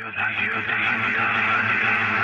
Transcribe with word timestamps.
You're 0.00 0.12
you. 0.12 0.52
you're 0.52 2.17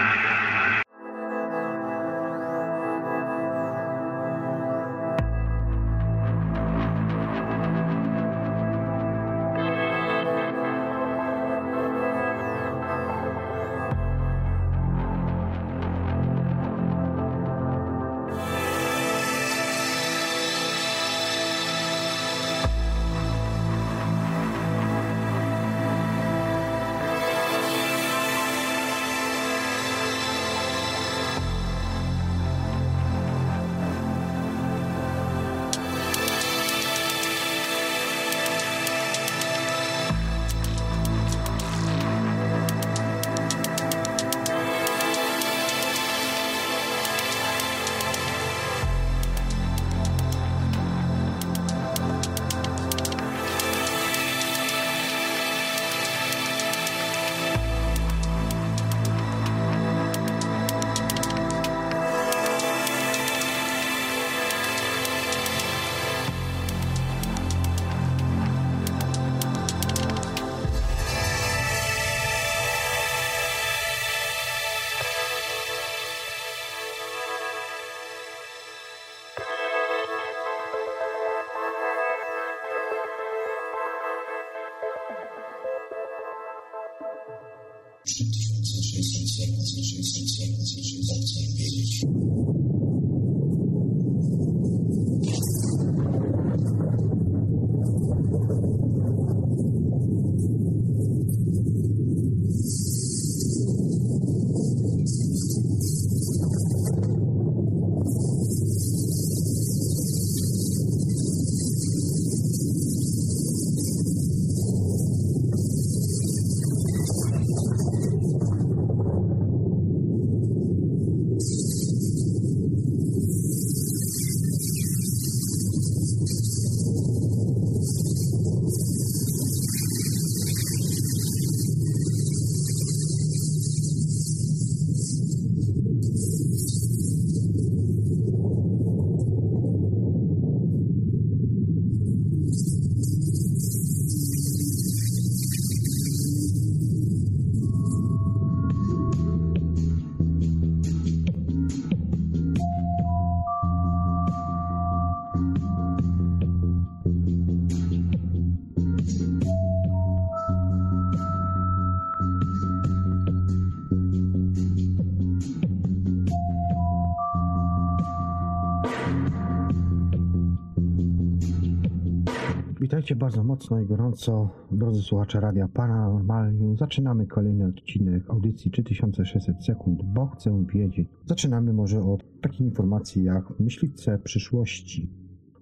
bardzo 173.24 173.44
mocno 173.44 173.80
i 173.80 173.86
gorąco, 173.86 174.50
drodzy 174.72 175.02
słuchacze 175.02 175.40
Radia 175.40 175.68
Paranormalium. 175.68 176.76
Zaczynamy 176.76 177.26
kolejny 177.26 177.66
odcinek 177.66 178.30
audycji 178.30 178.70
3600 178.70 179.64
sekund, 179.64 180.02
bo 180.02 180.26
chcę 180.26 180.64
wiedzieć. 180.74 181.08
Zaczynamy 181.26 181.72
może 181.72 182.02
od 182.02 182.40
takiej 182.40 182.66
informacji 182.66 183.24
jak 183.24 183.60
myśliwce 183.60 184.18
przyszłości. 184.18 185.10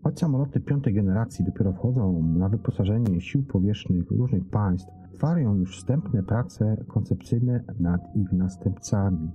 Choć 0.03 0.19
samoloty 0.21 0.61
piątej 0.61 0.95
generacji 0.95 1.45
dopiero 1.45 1.73
wchodzą 1.73 2.23
na 2.23 2.49
wyposażenie 2.49 3.21
sił 3.21 3.43
powietrznych 3.43 4.11
różnych 4.11 4.45
państw, 4.51 4.89
trwają 5.13 5.57
już 5.57 5.77
wstępne 5.77 6.23
prace 6.23 6.85
koncepcyjne 6.89 7.65
nad 7.81 8.17
ich 8.17 8.33
następcami. 8.33 9.31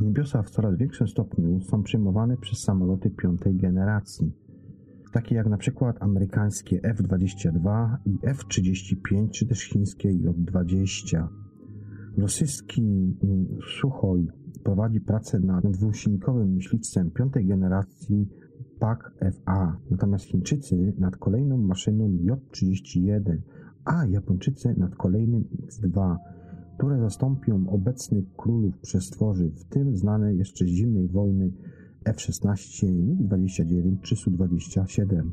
Niebiosa 0.00 0.42
w 0.42 0.50
coraz 0.50 0.76
większym 0.76 1.08
stopniu 1.08 1.60
są 1.60 1.82
przyjmowane 1.82 2.36
przez 2.36 2.58
samoloty 2.58 3.10
piątej 3.10 3.56
generacji 3.56 4.45
takie 5.16 5.34
jak 5.34 5.46
na 5.46 5.56
przykład 5.56 6.02
amerykańskie 6.02 6.80
F-22 6.82 7.96
i 8.06 8.18
F-35, 8.22 9.30
czy 9.30 9.46
też 9.46 9.62
chińskie 9.62 10.12
J-20. 10.12 11.26
Rosyjski 12.18 12.82
mm, 13.22 13.46
Suchoj 13.80 14.26
prowadzi 14.64 15.00
pracę 15.00 15.40
nad 15.40 15.66
dwusilnikowym 15.66 16.52
myśliwcem 16.52 17.10
piątej 17.10 17.46
generacji 17.46 18.28
PAK-FA, 18.78 19.76
natomiast 19.90 20.24
Chińczycy 20.24 20.92
nad 20.98 21.16
kolejną 21.16 21.58
maszyną 21.58 22.08
J-31, 22.20 23.36
a 23.84 24.06
Japończycy 24.06 24.74
nad 24.78 24.94
kolejnym 24.94 25.44
X-2, 25.64 26.16
które 26.78 27.00
zastąpią 27.00 27.68
obecnych 27.68 28.24
królów 28.36 28.78
przestworzy, 28.78 29.50
w 29.50 29.64
tym 29.64 29.96
znane 29.96 30.34
jeszcze 30.34 30.64
z 30.64 30.68
zimnej 30.68 31.08
wojny 31.08 31.52
F-16, 32.06 32.92
MiG-29 32.92 34.00
czy 34.00 34.16
Su-27. 34.16 35.30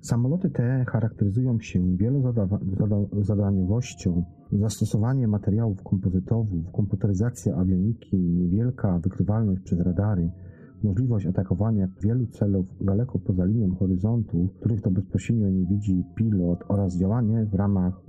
Samoloty 0.00 0.50
te 0.50 0.84
charakteryzują 0.88 1.60
się 1.60 1.96
wielozadaniowością, 1.96 4.24
zastosowanie 4.52 5.28
materiałów 5.28 5.82
kompozytowych, 5.82 6.70
komputeryzacja 6.72 7.56
awioniki, 7.56 8.16
niewielka 8.16 8.98
wykrywalność 8.98 9.62
przez 9.62 9.80
radary, 9.80 10.30
możliwość 10.82 11.26
atakowania 11.26 11.88
wielu 12.02 12.26
celów 12.26 12.66
daleko 12.80 13.18
poza 13.18 13.44
linią 13.44 13.74
horyzontu, 13.74 14.48
których 14.60 14.80
to 14.80 14.90
bezpośrednio 14.90 15.50
nie 15.50 15.66
widzi 15.66 16.04
pilot 16.14 16.64
oraz 16.68 16.96
działanie 16.96 17.44
w 17.44 17.54
ramach 17.54 18.00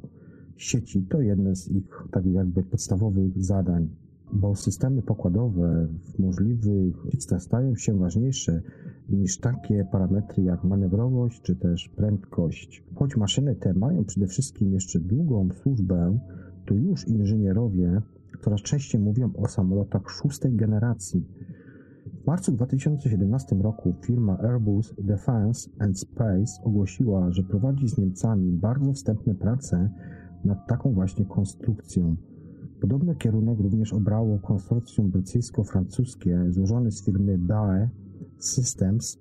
sieci 0.58 1.06
to 1.10 1.22
jedne 1.22 1.56
z 1.56 1.72
ich 1.72 2.04
tak 2.12 2.26
jakby 2.26 2.64
podstawowych 2.64 3.44
zadań 3.44 3.90
bo 4.34 4.56
systemy 4.56 5.02
pokładowe 5.02 5.88
w 6.02 6.20
możliwych 6.20 7.06
miejscach 7.06 7.42
stają 7.42 7.76
się 7.76 8.00
ważniejsze 8.00 8.62
niż 9.10 9.40
takie 9.40 9.86
parametry 9.92 10.44
jak 10.44 10.64
manewrowość 10.64 11.42
czy 11.42 11.56
też 11.56 11.90
prędkość. 11.90 12.84
Choć 12.96 13.18
maszyny 13.18 13.56
te 13.56 13.74
mają 13.74 14.06
przede 14.06 14.28
wszystkim 14.28 14.74
jeszcze 14.74 15.00
długą 15.00 15.50
służbę, 15.52 16.20
to 16.66 16.74
już 16.74 17.08
inżynierowie 17.08 18.02
coraz 18.42 18.62
częściej 18.62 19.02
mówią 19.02 19.34
o 19.34 19.48
samolotach 19.48 20.10
szóstej 20.10 20.56
generacji. 20.56 21.26
W 22.24 22.28
marcu 22.28 22.52
2017 22.52 23.56
roku 23.56 23.94
firma 24.02 24.38
Airbus 24.40 24.94
Defence 24.98 25.70
and 25.80 26.00
Space 26.00 26.64
ogłosiła, 26.64 27.32
że 27.32 27.44
prowadzi 27.44 27.88
z 27.88 27.98
Niemcami 27.98 28.52
bardzo 28.52 28.94
wstępne 28.94 29.36
prace 29.36 29.90
nad 30.44 30.68
taką 30.68 30.94
właśnie 30.94 31.26
konstrukcją. 31.26 32.16
Podobny 32.86 33.16
kierunek 33.16 33.60
również 33.60 33.94
obrało 33.94 34.40
konsorcjum 34.40 35.12
brytyjsko-francuskie 35.12 36.46
złożone 36.50 36.92
z 36.92 37.06
firmy 37.06 37.38
BAE 37.38 37.90
Systems 38.38 39.20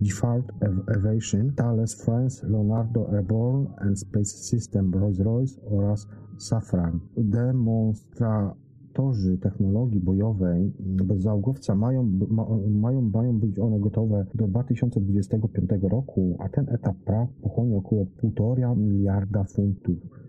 Default 0.00 0.52
Aviation, 0.96 1.52
Thales 1.52 2.04
France, 2.04 2.48
Leonardo 2.48 3.12
Airborne 3.12 3.66
and 3.76 4.00
Space 4.00 4.24
System 4.24 4.92
Rolls-Royce 4.92 5.60
oraz 5.70 6.08
Safran. 6.38 7.00
Demonstratorzy 7.16 9.38
technologii 9.38 10.00
bojowej 10.00 10.72
bezzałogowca 10.80 11.74
mają, 11.74 12.10
ma, 12.28 12.46
mają, 12.70 13.02
mają 13.02 13.38
być 13.38 13.58
one 13.58 13.80
gotowe 13.80 14.26
do 14.34 14.48
2025 14.48 15.70
roku, 15.82 16.36
a 16.38 16.48
ten 16.48 16.68
etap 16.68 16.96
prac 17.04 17.30
pochłonie 17.42 17.76
około 17.76 18.04
1,5 18.04 18.76
miliarda 18.76 19.44
funtów. 19.44 20.25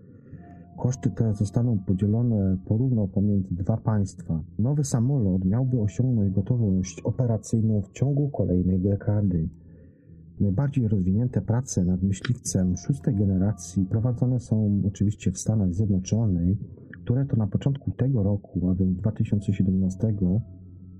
Koszty 0.78 1.10
te 1.10 1.34
zostaną 1.34 1.80
podzielone 1.80 2.58
porówno 2.66 3.08
pomiędzy 3.08 3.56
dwa 3.56 3.78
państwa. 3.78 4.44
Nowy 4.60 4.84
samolot 4.84 5.46
miałby 5.46 5.80
osiągnąć 5.82 6.34
gotowość 6.34 7.02
operacyjną 7.02 7.82
w 7.82 7.92
ciągu 7.92 8.30
kolejnej 8.30 8.80
dekady. 8.80 9.50
Najbardziej 10.40 10.88
rozwinięte 10.88 11.42
prace 11.42 11.86
nad 11.86 12.04
myśliwcem 12.04 12.78
szóstej 12.78 13.16
generacji 13.16 13.86
prowadzone 13.86 14.40
są 14.40 14.82
oczywiście 14.88 15.32
w 15.32 15.38
Stanach 15.38 15.74
Zjednoczonych, 15.74 16.58
które 17.04 17.26
to 17.26 17.38
na 17.38 17.48
początku 17.48 17.92
tego 17.92 18.24
roku, 18.24 18.70
a 18.70 18.76
więc 18.76 18.98
2017, 18.98 20.14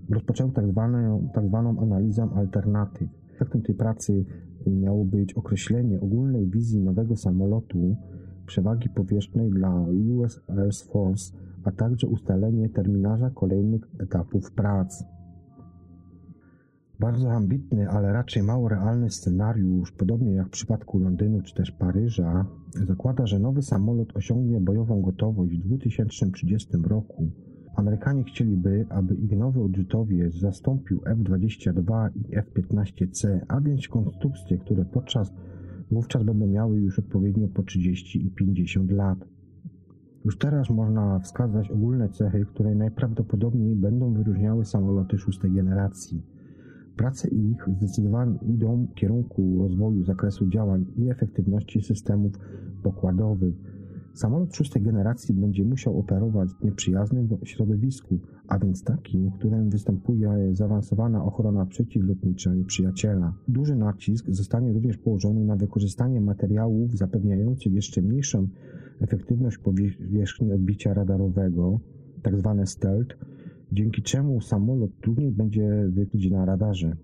rozpoczęły 0.10 0.52
tak 0.52 0.68
zwaną, 0.68 1.30
tak 1.34 1.48
zwaną 1.48 1.80
analizę 1.80 2.28
alternatyw. 2.36 3.10
Efektem 3.36 3.62
tej 3.62 3.76
pracy 3.76 4.26
miało 4.68 5.06
być 5.06 5.34
określenie 5.34 6.02
ogólnej 6.02 6.48
wizji 6.48 6.82
nowego 6.82 7.16
samolotu, 7.16 7.96
przewagi 8.48 8.90
powierzchnej 8.90 9.50
dla 9.50 9.86
US 10.16 10.42
Air 10.48 10.74
Force, 10.92 11.38
a 11.64 11.72
także 11.72 12.08
ustalenie 12.08 12.70
terminarza 12.70 13.30
kolejnych 13.30 13.82
etapów 14.00 14.52
prac. 14.52 15.04
Bardzo 17.00 17.32
ambitny, 17.32 17.90
ale 17.90 18.14
raczej 18.14 18.44
mało 18.44 18.70
realny 18.70 19.10
scenariusz, 19.10 19.92
podobnie 19.92 20.34
jak 20.34 20.48
w 20.48 20.52
przypadku 20.52 21.00
Londynu 21.00 21.42
czy 21.42 21.56
też 21.56 21.72
Paryża, 21.72 22.46
zakłada, 22.88 23.28
że 23.28 23.40
nowy 23.40 23.62
samolot 23.62 24.18
osiągnie 24.18 24.62
bojową 24.62 25.02
gotowość 25.02 25.54
w 25.54 25.64
2030 25.64 26.78
roku. 26.84 27.32
Amerykanie 27.76 28.24
chcieliby, 28.24 28.86
aby 28.90 29.16
ich 29.16 29.38
nowy 29.38 29.64
odrzutowiec 29.64 30.36
zastąpił 30.36 31.02
F-22 31.06 32.10
i 32.16 32.36
F-15C, 32.38 33.40
a 33.48 33.62
więc 33.62 33.88
konstrukcje, 33.88 34.58
które 34.58 34.86
podczas 34.86 35.34
wówczas 35.92 36.24
będą 36.24 36.48
miały 36.48 36.82
już 36.82 37.00
odpowiednio 37.00 37.48
po 37.48 37.64
30 37.64 38.26
i 38.26 38.30
50 38.30 38.92
lat. 38.92 39.20
Już 40.26 40.38
teraz 40.38 40.70
można 40.70 41.20
wskazać 41.20 41.72
ogólne 41.72 42.10
cechy, 42.10 42.46
które 42.46 42.76
najprawdopodobniej 42.76 43.76
będą 43.76 44.14
wyróżniały 44.14 44.66
samoloty 44.66 45.18
szóstej 45.18 45.52
generacji. 45.52 46.22
Prace 46.98 47.28
ich 47.28 47.66
zdecydowanie 47.78 48.40
idą 48.48 48.88
w 48.92 48.94
kierunku 48.94 49.58
rozwoju 49.60 50.04
zakresu 50.04 50.48
działań 50.48 50.86
i 50.98 51.10
efektywności 51.10 51.82
systemów 51.82 52.32
pokładowych. 52.84 53.56
Samolot 54.18 54.56
szóstej 54.56 54.82
generacji 54.82 55.36
będzie 55.36 55.64
musiał 55.64 56.00
operować 56.00 56.50
w 56.50 56.64
nieprzyjaznym 56.64 57.28
środowisku, 57.44 58.20
a 58.48 58.60
więc 58.60 58.84
takim, 58.84 59.30
w 59.30 59.34
którym 59.34 59.70
występuje 59.70 60.50
zaawansowana 60.52 61.24
ochrona 61.24 61.66
przeciwlotnicza 61.66 62.52
przyjaciela. 62.68 63.34
Duży 63.48 63.76
nacisk 63.76 64.26
zostanie 64.30 64.74
również 64.74 64.98
położony 64.98 65.46
na 65.46 65.56
wykorzystanie 65.56 66.22
materiałów 66.22 66.98
zapewniających 66.98 67.74
jeszcze 67.74 68.02
mniejszą 68.02 68.48
efektywność 69.02 69.58
powierzchni 69.58 70.52
odbicia 70.52 70.94
radarowego, 70.94 71.80
tzw. 72.24 72.56
Tak 72.58 72.70
stealth, 72.70 73.16
dzięki 73.72 74.02
czemu 74.02 74.42
samolot 74.42 74.92
trudniej 75.02 75.32
będzie 75.32 75.90
wykryć 75.90 76.32
na 76.32 76.46
radarze. 76.46 76.98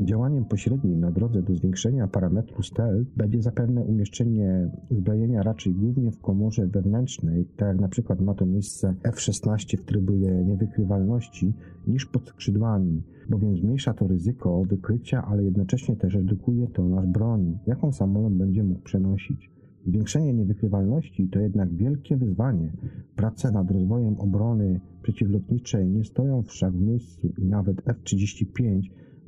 Działaniem 0.00 0.44
pośrednim 0.44 1.00
na 1.00 1.10
drodze 1.10 1.42
do 1.42 1.54
zwiększenia 1.54 2.08
parametru 2.08 2.62
stealth 2.62 3.10
będzie 3.16 3.42
zapewne 3.42 3.82
umieszczenie 3.82 4.70
uzbrojenia 4.90 5.42
raczej 5.42 5.74
głównie 5.74 6.10
w 6.10 6.20
komorze 6.20 6.66
wewnętrznej, 6.66 7.46
tak 7.56 7.68
jak 7.68 7.80
na 7.80 7.88
przykład 7.88 8.20
ma 8.20 8.34
to 8.34 8.46
miejsce 8.46 8.94
F-16 9.02 9.76
w 9.76 9.84
trybie 9.84 10.44
niewykrywalności, 10.44 11.54
niż 11.86 12.06
pod 12.06 12.28
skrzydłami, 12.28 13.02
bowiem 13.30 13.56
zmniejsza 13.56 13.94
to 13.94 14.06
ryzyko 14.06 14.64
wykrycia, 14.64 15.24
ale 15.24 15.44
jednocześnie 15.44 15.96
też 15.96 16.14
redukuje 16.14 16.66
to 16.66 16.88
nasz 16.88 17.06
broni, 17.06 17.58
jaką 17.66 17.92
samolot 17.92 18.32
będzie 18.32 18.64
mógł 18.64 18.82
przenosić. 18.82 19.50
Zwiększenie 19.86 20.32
niewykrywalności 20.32 21.28
to 21.28 21.38
jednak 21.38 21.74
wielkie 21.74 22.16
wyzwanie. 22.16 22.72
Prace 23.16 23.52
nad 23.52 23.70
rozwojem 23.70 24.20
obrony 24.20 24.80
przeciwlotniczej 25.02 25.88
nie 25.88 26.04
stoją 26.04 26.42
wszak 26.42 26.72
w 26.72 26.80
miejscu 26.80 27.32
i 27.38 27.44
nawet 27.44 27.88
F-35 27.88 28.80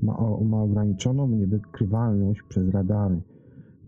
ma, 0.02 0.38
ma 0.44 0.62
ograniczoną 0.62 1.28
niewykrywalność 1.28 2.42
przez 2.48 2.68
radary, 2.68 3.20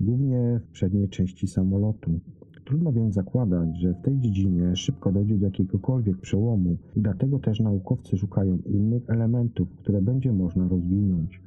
głównie 0.01 0.61
w 0.65 0.73
przedniej 0.73 1.09
części 1.09 1.47
samolotu. 1.47 2.21
Trudno 2.65 2.93
więc 2.93 3.15
zakładać, 3.15 3.81
że 3.81 3.95
w 3.95 4.03
tej 4.03 4.19
dziedzinie 4.19 4.77
szybko 4.77 5.13
dojdzie 5.13 5.35
do 5.35 5.47
jakiegokolwiek 5.47 6.17
przełomu 6.17 6.77
dlatego 6.97 7.39
też 7.39 7.61
naukowcy 7.61 8.19
szukają 8.19 8.59
innych 8.67 9.11
elementów, 9.11 9.69
które 9.79 10.03
będzie 10.03 10.33
można 10.33 10.69
rozwinąć. 10.69 11.41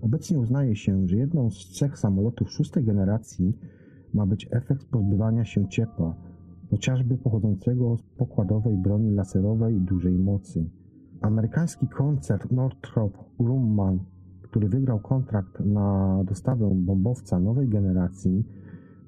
Obecnie 0.00 0.38
uznaje 0.38 0.76
się, 0.76 1.08
że 1.08 1.16
jedną 1.16 1.50
z 1.50 1.68
cech 1.68 1.98
samolotów 1.98 2.52
szóstej 2.52 2.84
generacji 2.84 3.56
ma 4.14 4.26
być 4.26 4.48
efekt 4.50 4.84
pozbywania 4.84 5.44
się 5.44 5.68
ciepła, 5.68 6.14
chociażby 6.70 7.16
pochodzącego 7.16 7.96
z 7.96 8.02
pokładowej 8.02 8.76
broni 8.76 9.10
laserowej 9.10 9.80
dużej 9.80 10.18
mocy. 10.18 10.64
Amerykański 11.20 11.88
koncern 11.88 12.54
Northrop 12.54 13.18
Grumman, 13.38 13.98
który 14.42 14.68
wygrał 14.68 15.00
kontrakt 15.00 15.60
na 15.60 16.18
dostawę 16.24 16.70
bombowca 16.74 17.40
nowej 17.40 17.68
generacji, 17.68 18.44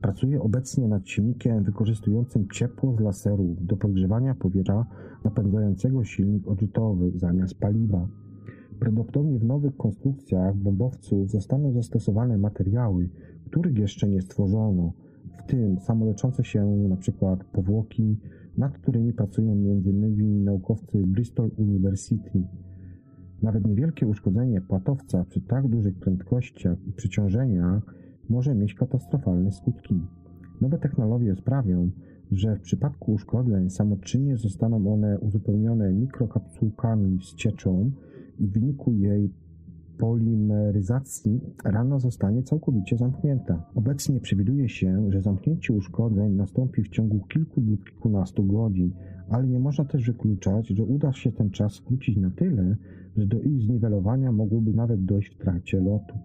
pracuje 0.01 0.43
obecnie 0.43 0.89
nad 0.89 1.09
silnikiem 1.09 1.65
wykorzystującym 1.65 2.49
ciepło 2.49 2.97
z 2.97 3.01
laserów 3.01 3.67
do 3.67 3.77
podgrzewania 3.77 4.35
powietrza 4.35 4.87
napędzającego 5.25 6.05
silnik 6.05 6.49
odrzutowy 6.49 7.13
zamiast 7.15 7.55
paliwa. 7.55 8.09
Prawdopodobnie 8.81 9.39
w 9.39 9.45
nowych 9.45 9.77
konstrukcjach 9.77 10.57
bombowców 10.57 11.31
zostaną 11.31 11.73
zastosowane 11.73 12.39
materiały, 12.39 13.09
których 13.47 13.79
jeszcze 13.79 14.09
nie 14.09 14.23
stworzono, 14.23 14.93
w 15.39 15.43
tym 15.43 15.81
samoleczące 15.81 16.45
się 16.45 16.63
np. 16.63 17.37
powłoki, 17.53 18.17
nad 18.59 18.79
którymi 18.79 19.13
pracują 19.13 19.53
m.in. 19.53 20.45
naukowcy 20.45 21.03
Bristol 21.07 21.51
University. 21.59 22.43
Nawet 23.43 23.67
niewielkie 23.67 24.07
uszkodzenie 24.07 24.61
płatowca 24.61 25.25
przy 25.25 25.41
tak 25.41 25.69
dużych 25.69 25.99
prędkościach 25.99 26.79
i 26.87 26.93
przeciążeniach 26.93 27.95
może 28.29 28.55
mieć 28.55 28.75
katastrofalne 28.75 29.53
skutki. 29.53 30.01
Nowe 30.61 30.79
technologie 30.79 31.37
sprawią, 31.37 31.91
że 32.33 32.57
w 32.57 32.61
przypadku 32.61 33.13
uszkodzeń 33.13 33.71
samoczynnie 33.71 34.37
zostaną 34.37 34.93
one 34.93 35.19
uzupełnione 35.19 35.93
mikrokapsułkami 35.93 37.19
z 37.23 37.35
cieczą 37.35 37.91
i 38.39 38.47
w 38.47 38.53
wyniku 38.53 38.93
jej 38.93 39.31
polimeryzacji 40.01 41.41
rana 41.65 41.99
zostanie 41.99 42.43
całkowicie 42.43 42.97
zamknięta. 42.97 43.63
Obecnie 43.75 44.21
przewiduje 44.21 44.69
się, 44.69 45.11
że 45.13 45.23
zamknięcie 45.23 45.73
uszkodzeń 45.73 46.33
nastąpi 46.33 46.83
w 46.83 46.89
ciągu 46.89 47.21
kilku 47.21 47.61
lub 47.61 47.85
kilkunastu 47.85 48.45
godzin, 48.45 48.93
ale 49.31 49.47
nie 49.47 49.61
można 49.61 49.85
też 49.85 50.07
wykluczać, 50.07 50.69
że 50.69 50.85
uda 50.85 51.13
się 51.13 51.33
ten 51.33 51.51
czas 51.51 51.73
skrócić 51.73 52.17
na 52.17 52.31
tyle, 52.31 52.77
że 53.17 53.27
do 53.27 53.41
ich 53.41 53.63
zniwelowania 53.63 54.33
mogłoby 54.33 54.73
nawet 54.73 55.05
dojść 55.05 55.35
w 55.35 55.39
trakcie 55.39 55.81
lotu. 55.81 56.19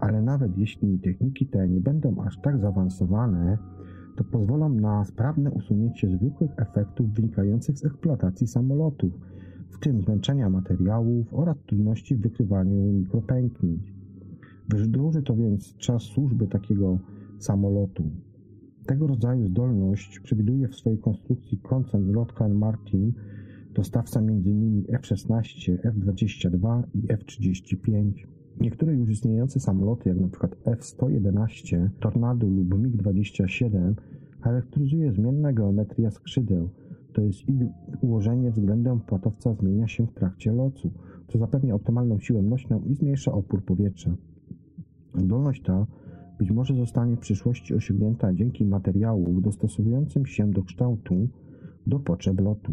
Ale 0.00 0.22
nawet 0.22 0.58
jeśli 0.58 0.98
techniki 0.98 1.46
te 1.46 1.68
nie 1.68 1.80
będą 1.80 2.22
aż 2.22 2.40
tak 2.40 2.58
zaawansowane, 2.58 3.58
to 4.16 4.24
pozwolą 4.24 4.68
na 4.68 5.04
sprawne 5.04 5.50
usunięcie 5.50 6.10
zwykłych 6.10 6.50
efektów 6.56 7.12
wynikających 7.12 7.78
z 7.78 7.84
eksploatacji 7.84 8.46
samolotów, 8.46 9.12
w 9.70 9.78
tym 9.78 10.02
zmęczenia 10.02 10.50
materiałów 10.50 11.34
oraz 11.34 11.56
trudności 11.66 12.16
w 12.16 12.20
wykrywaniu 12.20 12.92
mikropęknięć. 12.92 13.94
Wydłuży 14.68 15.22
to 15.22 15.36
więc 15.36 15.76
czas 15.76 16.02
służby 16.02 16.46
takiego 16.46 16.98
samolotu. 17.38 18.04
Tego 18.86 19.06
rodzaju 19.06 19.46
zdolność 19.46 20.20
przewiduje 20.20 20.68
w 20.68 20.74
swojej 20.74 20.98
konstrukcji 20.98 21.58
koncern 21.58 22.12
Lockheed 22.12 22.54
Martin, 22.54 23.12
dostawca 23.74 24.20
m.in. 24.20 24.84
F-16, 24.88 25.78
F-22 25.82 26.82
i 26.94 27.12
F-35. 27.12 28.12
Niektóre 28.60 28.94
już 28.94 29.10
istniejące 29.10 29.60
samoloty, 29.60 30.08
jak 30.08 30.18
np. 30.18 30.48
F-111, 30.64 31.88
Tornado 32.00 32.46
lub 32.46 32.74
MiG-27, 32.74 33.94
charakteryzuje 34.40 35.12
zmienna 35.12 35.52
geometria 35.52 36.10
skrzydeł, 36.10 36.68
to 37.14 37.22
jest 37.22 37.48
ich 37.48 37.62
ułożenie 38.00 38.50
względem 38.50 39.00
płatowca 39.00 39.54
zmienia 39.54 39.88
się 39.88 40.06
w 40.06 40.12
trakcie 40.12 40.52
lotu, 40.52 40.90
co 41.28 41.38
zapewnia 41.38 41.74
optymalną 41.74 42.18
siłę 42.18 42.42
nośną 42.42 42.80
i 42.80 42.94
zmniejsza 42.94 43.32
opór 43.32 43.64
powietrza. 43.64 44.16
Zdolność 45.14 45.62
ta 45.62 45.86
być 46.38 46.50
może 46.50 46.74
zostanie 46.74 47.16
w 47.16 47.20
przyszłości 47.20 47.74
osiągnięta 47.74 48.32
dzięki 48.32 48.64
materiałom 48.64 49.42
dostosowującym 49.42 50.26
się 50.26 50.50
do 50.50 50.62
kształtu 50.62 51.28
do 51.86 52.00
potrzeb 52.00 52.40
lotu. 52.40 52.72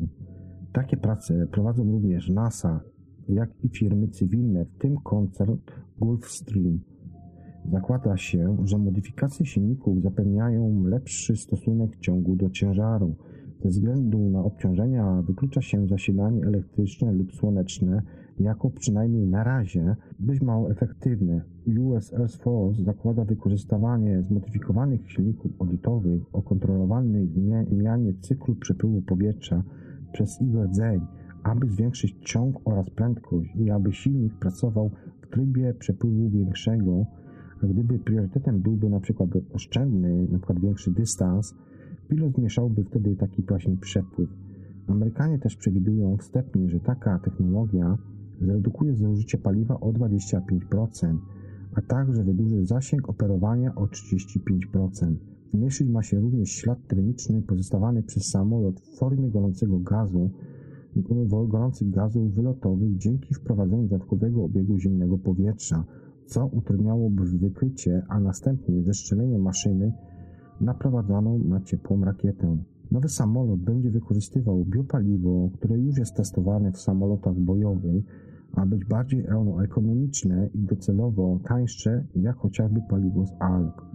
Takie 0.73 0.97
prace 0.97 1.47
prowadzą 1.47 1.91
również 1.91 2.29
NASA, 2.29 2.81
jak 3.29 3.49
i 3.63 3.69
firmy 3.69 4.07
cywilne, 4.07 4.65
w 4.65 4.77
tym 4.77 4.97
koncern 4.97 5.57
Gulfstream. 5.99 6.79
Zakłada 7.71 8.17
się, 8.17 8.57
że 8.63 8.77
modyfikacje 8.77 9.45
silników 9.45 10.01
zapewniają 10.01 10.83
lepszy 10.83 11.35
stosunek 11.35 11.97
ciągu 11.97 12.35
do 12.35 12.49
ciężaru. 12.49 13.15
Ze 13.63 13.69
względu 13.69 14.29
na 14.29 14.43
obciążenia 14.43 15.21
wyklucza 15.21 15.61
się 15.61 15.87
zasilanie 15.87 16.45
elektryczne 16.45 17.11
lub 17.11 17.33
słoneczne 17.33 18.01
jako 18.39 18.69
przynajmniej 18.69 19.27
na 19.27 19.43
razie 19.43 19.95
dość 20.19 20.41
mało 20.41 20.71
efektywne. 20.71 21.41
US 21.79 22.13
Air 22.13 22.29
Force 22.29 22.83
zakłada 22.83 23.25
wykorzystywanie 23.25 24.23
zmodyfikowanych 24.23 25.11
silników 25.11 25.51
odrzutowych 25.59 26.21
o 26.33 26.41
kontrolowanej 26.41 27.27
zmianie 27.71 28.13
cyklu 28.21 28.55
przepływu 28.55 29.01
powietrza 29.01 29.63
przez 30.13 30.41
ich 30.41 30.55
rdzeń, 30.55 31.01
aby 31.43 31.67
zwiększyć 31.67 32.15
ciąg 32.21 32.55
oraz 32.65 32.89
prędkość 32.89 33.55
i 33.55 33.71
aby 33.71 33.93
silnik 33.93 34.33
pracował 34.39 34.91
w 35.21 35.27
trybie 35.27 35.73
przepływu 35.73 36.29
większego, 36.29 37.05
gdyby 37.63 37.99
priorytetem 37.99 38.59
byłby 38.61 38.89
przykład 38.99 39.29
oszczędny, 39.53 40.27
przykład 40.27 40.59
większy 40.59 40.91
dystans, 40.91 41.55
pilot 42.11 42.35
zmieszałby 42.35 42.83
wtedy 42.83 43.15
taki 43.15 43.43
właśnie 43.43 43.77
przepływ. 43.77 44.29
Amerykanie 44.87 45.39
też 45.39 45.55
przewidują 45.55 46.17
wstępnie, 46.17 46.69
że 46.69 46.79
taka 46.79 47.19
technologia 47.19 47.97
zredukuje 48.41 48.95
zużycie 48.95 49.37
paliwa 49.37 49.79
o 49.79 49.93
25%, 49.93 51.17
a 51.75 51.81
także 51.81 52.23
wydłuży 52.23 52.65
zasięg 52.65 53.09
operowania 53.09 53.75
o 53.75 53.85
35%. 53.85 55.15
Zmniejszyć 55.53 55.89
ma 55.89 56.03
się 56.03 56.19
również 56.19 56.49
ślad 56.49 56.87
termiczny 56.87 57.41
pozostawany 57.41 58.03
przez 58.03 58.29
samolot 58.29 58.79
w 58.79 58.97
formie 58.97 59.29
gorącego 59.29 59.79
gazu, 59.79 60.29
gorących 61.47 61.89
gazów 61.89 62.33
wylotowych 62.33 62.97
dzięki 62.97 63.33
wprowadzeniu 63.33 63.87
dodatkowego 63.87 64.43
obiegu 64.43 64.79
zimnego 64.79 65.17
powietrza, 65.17 65.83
co 66.25 66.45
utrudniałoby 66.45 67.25
wykrycie, 67.25 68.05
a 68.09 68.19
następnie 68.19 68.83
zestrzelenie 68.83 69.39
maszyny 69.39 69.93
naprowadzaną 70.61 71.39
na 71.39 71.61
ciepłą 71.61 72.05
rakietę. 72.05 72.57
Nowy 72.91 73.09
samolot 73.09 73.59
będzie 73.59 73.91
wykorzystywał 73.91 74.65
biopaliwo, 74.65 75.49
które 75.53 75.77
już 75.77 75.97
jest 75.97 76.15
testowane 76.15 76.71
w 76.71 76.79
samolotach 76.79 77.35
bojowych, 77.35 78.03
a 78.53 78.65
być 78.65 78.85
bardziej 78.85 79.25
ekonomiczne 79.63 80.49
i 80.53 80.59
docelowo 80.59 81.39
tańsze, 81.43 82.05
jak 82.15 82.37
chociażby 82.37 82.81
paliwo 82.89 83.25
z 83.25 83.33
ALK. 83.39 83.85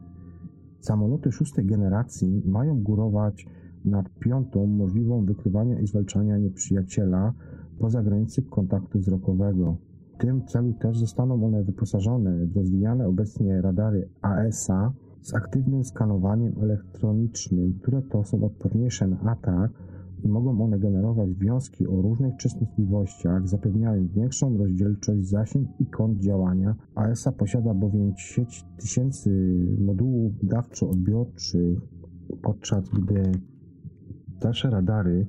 Samoloty 0.80 1.32
szóstej 1.32 1.66
generacji 1.66 2.42
mają 2.46 2.82
górować 2.82 3.46
nad 3.84 4.10
piątą 4.18 4.66
możliwą 4.66 5.24
wykrywania 5.24 5.80
i 5.80 5.86
zwalczania 5.86 6.38
nieprzyjaciela 6.38 7.32
poza 7.78 8.02
granicy 8.02 8.42
kontaktu 8.42 8.98
wzrokowego. 8.98 9.76
W 10.14 10.18
tym 10.18 10.46
celu 10.46 10.72
też 10.72 10.98
zostaną 10.98 11.46
one 11.46 11.62
wyposażone 11.64 12.46
w 12.46 12.56
rozwijane 12.56 13.06
obecnie 13.06 13.62
radary 13.62 14.08
AESA 14.22 14.92
z 15.26 15.34
aktywnym 15.34 15.84
skanowaniem 15.84 16.52
elektronicznym, 16.62 17.78
które 17.82 18.02
to 18.02 18.24
są 18.24 18.44
odporniejsze 18.44 19.06
na 19.06 19.20
atak 19.20 19.70
i 20.24 20.28
mogą 20.28 20.64
one 20.64 20.78
generować 20.78 21.34
wiązki 21.34 21.86
o 21.86 22.02
różnych 22.02 22.36
częstotliwościach, 22.36 23.48
zapewniając 23.48 24.12
większą 24.12 24.56
rozdzielczość, 24.56 25.28
zasięg 25.28 25.68
i 25.80 25.86
kąt 25.86 26.18
działania. 26.18 26.74
AESA 26.94 27.32
posiada 27.32 27.74
bowiem 27.74 28.12
sieć 28.16 28.64
tysięcy 28.76 29.30
modułów 29.78 30.32
dawczo-odbiorczych, 30.42 31.80
podczas 32.42 32.88
gdy 32.88 33.22
dalsze 34.40 34.70
radary 34.70 35.26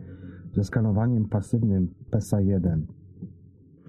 ze 0.56 0.64
skanowaniem 0.64 1.26
pasywnym 1.26 1.88
PESA-1. 2.12 2.82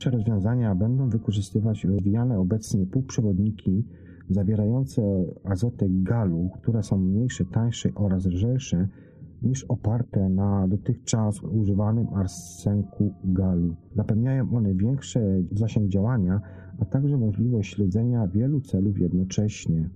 Te 0.05 0.11
rozwiązania 0.11 0.75
będą 0.75 1.09
wykorzystywać 1.09 1.85
rozwijane 1.85 2.39
obecnie 2.39 2.87
półprzewodniki 2.87 3.85
zawierające 4.31 5.03
azotek 5.45 6.03
galu, 6.03 6.51
które 6.55 6.83
są 6.83 6.99
mniejsze, 6.99 7.45
tańsze 7.45 7.89
oraz 7.95 8.27
lżejsze 8.27 8.89
niż 9.43 9.65
oparte 9.65 10.29
na 10.29 10.69
dotychczas 10.69 11.43
używanym 11.43 12.07
arsenku 12.15 13.15
galu. 13.25 13.77
Zapewniają 13.97 14.57
one 14.57 14.75
większy 14.75 15.45
zasięg 15.53 15.89
działania, 15.89 16.41
a 16.81 16.85
także 16.85 17.17
możliwość 17.17 17.75
śledzenia 17.75 18.27
wielu 18.27 18.61
celów 18.61 18.99
jednocześnie. 18.99 19.91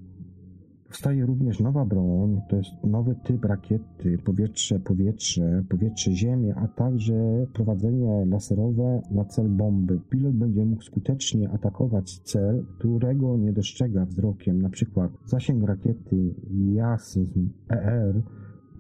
Powstaje 0.93 1.27
również 1.27 1.61
nowa 1.61 1.85
broń, 1.85 2.41
to 2.49 2.57
jest 2.57 2.85
nowy 2.85 3.15
typ 3.25 3.45
rakiety, 3.45 4.19
powietrze-powietrze, 4.25 5.65
powietrze-ziemia, 5.69 6.55
a 6.55 6.69
także 6.69 7.47
prowadzenie 7.53 8.27
laserowe 8.27 9.03
na 9.11 9.25
cel 9.25 9.49
bomby. 9.49 10.01
Pilot 10.11 10.35
będzie 10.35 10.65
mógł 10.65 10.83
skutecznie 10.83 11.51
atakować 11.51 12.19
cel, 12.19 12.65
którego 12.79 13.37
nie 13.37 13.53
dostrzega 13.53 14.05
wzrokiem, 14.05 14.59
np. 14.59 15.09
zasięg 15.27 15.65
rakiety 15.65 16.35
JASM 16.75 17.49
ER 17.69 18.23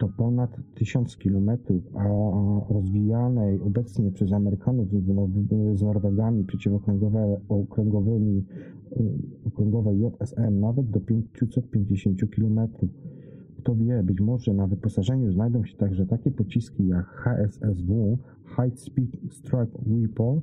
to 0.03 0.09
ponad 0.09 0.57
1000 0.75 1.17
km, 1.17 1.51
a 1.95 2.09
rozwijanej 2.73 3.61
obecnie 3.61 4.11
przez 4.11 4.33
Amerykanów 4.33 4.89
z 5.75 5.83
Norwegami 5.83 6.45
przeciwokręgowymi 6.45 8.45
okręgowej 9.47 10.01
JSM 10.01 10.61
nawet 10.61 10.91
do 10.91 11.01
550 11.01 12.21
km. 12.31 12.69
Kto 13.59 13.75
wie, 13.75 14.03
być 14.03 14.21
może 14.21 14.55
na 14.55 14.67
wyposażeniu 14.67 15.33
znajdą 15.33 15.65
się 15.65 15.77
także 15.77 16.07
takie 16.07 16.31
pociski 16.31 16.89
jak 16.89 17.07
HSSW 17.07 18.19
High 18.47 18.79
Speed 18.79 19.19
Strike 19.31 19.79
Weapon, 19.87 20.41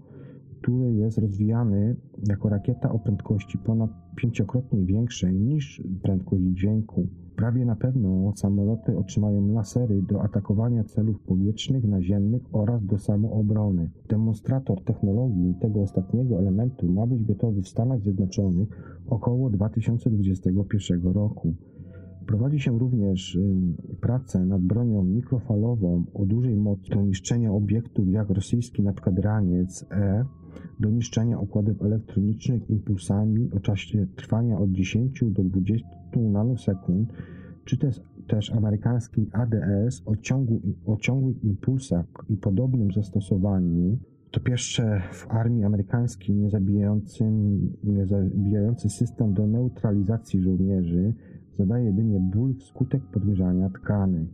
który 0.61 0.93
jest 0.93 1.17
rozwijany 1.17 1.95
jako 2.29 2.49
rakieta 2.49 2.91
o 2.91 2.99
prędkości 2.99 3.57
ponad 3.57 3.91
pięciokrotnie 4.15 4.85
większej 4.85 5.39
niż 5.39 5.83
prędkość 6.01 6.43
dźwięku. 6.43 7.07
Prawie 7.39 7.65
na 7.65 7.75
pewno 7.75 8.33
samoloty 8.35 8.97
otrzymają 8.97 9.53
lasery 9.53 10.01
do 10.01 10.23
atakowania 10.23 10.83
celów 10.83 11.19
powietrznych, 11.19 11.83
naziemnych 11.83 12.41
oraz 12.51 12.85
do 12.85 12.97
samoobrony. 12.97 13.89
Demonstrator 14.09 14.83
technologii 14.83 15.55
tego 15.61 15.81
ostatniego 15.81 16.39
elementu 16.39 16.91
ma 16.91 17.07
być 17.07 17.23
gotowy 17.23 17.61
w 17.61 17.67
Stanach 17.67 18.01
Zjednoczonych 18.01 18.69
około 19.07 19.49
2021 19.49 21.03
roku. 21.03 21.53
Prowadzi 22.27 22.59
się 22.59 22.79
również 22.79 23.35
y, 23.35 23.41
pracę 24.01 24.45
nad 24.45 24.61
bronią 24.61 25.03
mikrofalową 25.03 26.03
o 26.13 26.25
dużej 26.25 26.57
mocy 26.57 26.89
do 26.89 27.01
niszczenia 27.01 27.51
obiektów 27.51 28.07
jak 28.07 28.29
rosyjski 28.29 28.81
np. 28.81 29.11
Raniec 29.17 29.85
E, 29.91 30.25
do 30.79 30.89
niszczenia 30.89 31.39
układów 31.39 31.81
elektronicznych 31.81 32.69
impulsami 32.69 33.49
o 33.57 33.59
czasie 33.59 34.07
trwania 34.15 34.57
od 34.57 34.71
10 34.71 35.23
do 35.31 35.43
20 35.43 35.87
nanosekund, 36.15 37.13
czy 37.65 37.77
też, 37.77 38.01
też 38.27 38.51
ADS 39.31 40.03
o, 40.05 40.15
ciągu, 40.15 40.61
o 40.85 40.97
ciągłych 40.97 41.43
impulsach 41.43 42.05
i 42.29 42.37
podobnym 42.37 42.91
zastosowaniu, 42.91 43.97
to 44.31 44.39
pierwsze 44.39 45.01
w 45.11 45.31
armii 45.31 45.63
amerykańskiej 45.63 46.35
niezabijający 47.83 48.89
system 48.89 49.33
do 49.33 49.47
neutralizacji 49.47 50.41
żołnierzy 50.41 51.13
zadaje 51.57 51.85
jedynie 51.85 52.19
ból 52.19 52.55
wskutek 52.55 53.01
podgrzania 53.03 53.69
tkanek. 53.69 54.27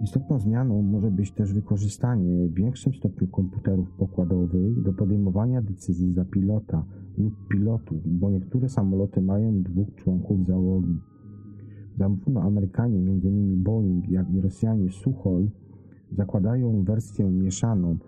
Istotną 0.00 0.38
zmianą 0.38 0.82
może 0.82 1.10
być 1.10 1.32
też 1.32 1.52
wykorzystanie 1.52 2.48
w 2.48 2.54
większym 2.54 2.94
stopniu 2.94 3.28
komputerów 3.28 3.92
pokładowych 3.92 4.82
do 4.82 4.92
podejmowania 4.92 5.62
decyzji 5.62 6.12
za 6.12 6.24
pilota 6.24 6.84
lub 7.18 7.34
pilotów, 7.48 8.18
bo 8.18 8.30
niektóre 8.30 8.68
samoloty 8.68 9.22
mają 9.22 9.62
dwóch 9.62 9.94
członków 9.94 10.46
załogi. 10.46 10.98
Zarówno 11.96 12.42
Amerykanie, 12.42 12.98
m.in. 12.98 13.62
Boeing, 13.62 14.08
jak 14.08 14.30
i 14.30 14.40
Rosjanie 14.40 14.90
Suchoj 14.90 15.50
zakładają 16.12 16.84
wersję 16.84 17.30
mieszaną. 17.30 17.98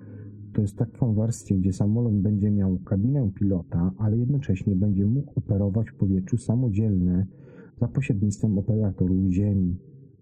To 0.53 0.63
jest 0.63 0.77
taką 0.77 1.15
wersję, 1.15 1.59
gdzie 1.59 1.73
samolot 1.73 2.15
będzie 2.15 2.51
miał 2.51 2.79
kabinę 2.79 3.31
pilota, 3.35 3.91
ale 3.99 4.19
jednocześnie 4.19 4.77
będzie 4.77 5.07
mógł 5.07 5.33
operować 5.37 5.91
w 5.91 5.95
powietrzu 5.95 6.37
samodzielne 6.37 7.27
za 7.81 7.89
pośrednictwem 7.89 8.59
operatorów 8.59 9.31
ziemi 9.31 9.77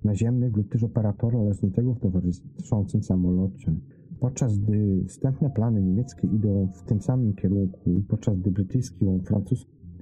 naziemnych 0.05 0.57
lub 0.57 0.69
też 0.73 0.85
operatora 0.85 1.43
leżącego 1.43 1.95
w 1.95 2.01
towarzyszącym 2.01 3.03
samolocie. 3.03 3.75
Podczas 4.21 4.59
gdy 4.59 5.05
wstępne 5.09 5.51
plany 5.51 5.83
niemieckie 5.83 6.29
idą 6.29 6.69
w 6.75 6.83
tym 6.83 7.01
samym 7.01 7.35
kierunku, 7.35 8.03
podczas 8.09 8.37
gdy 8.39 8.51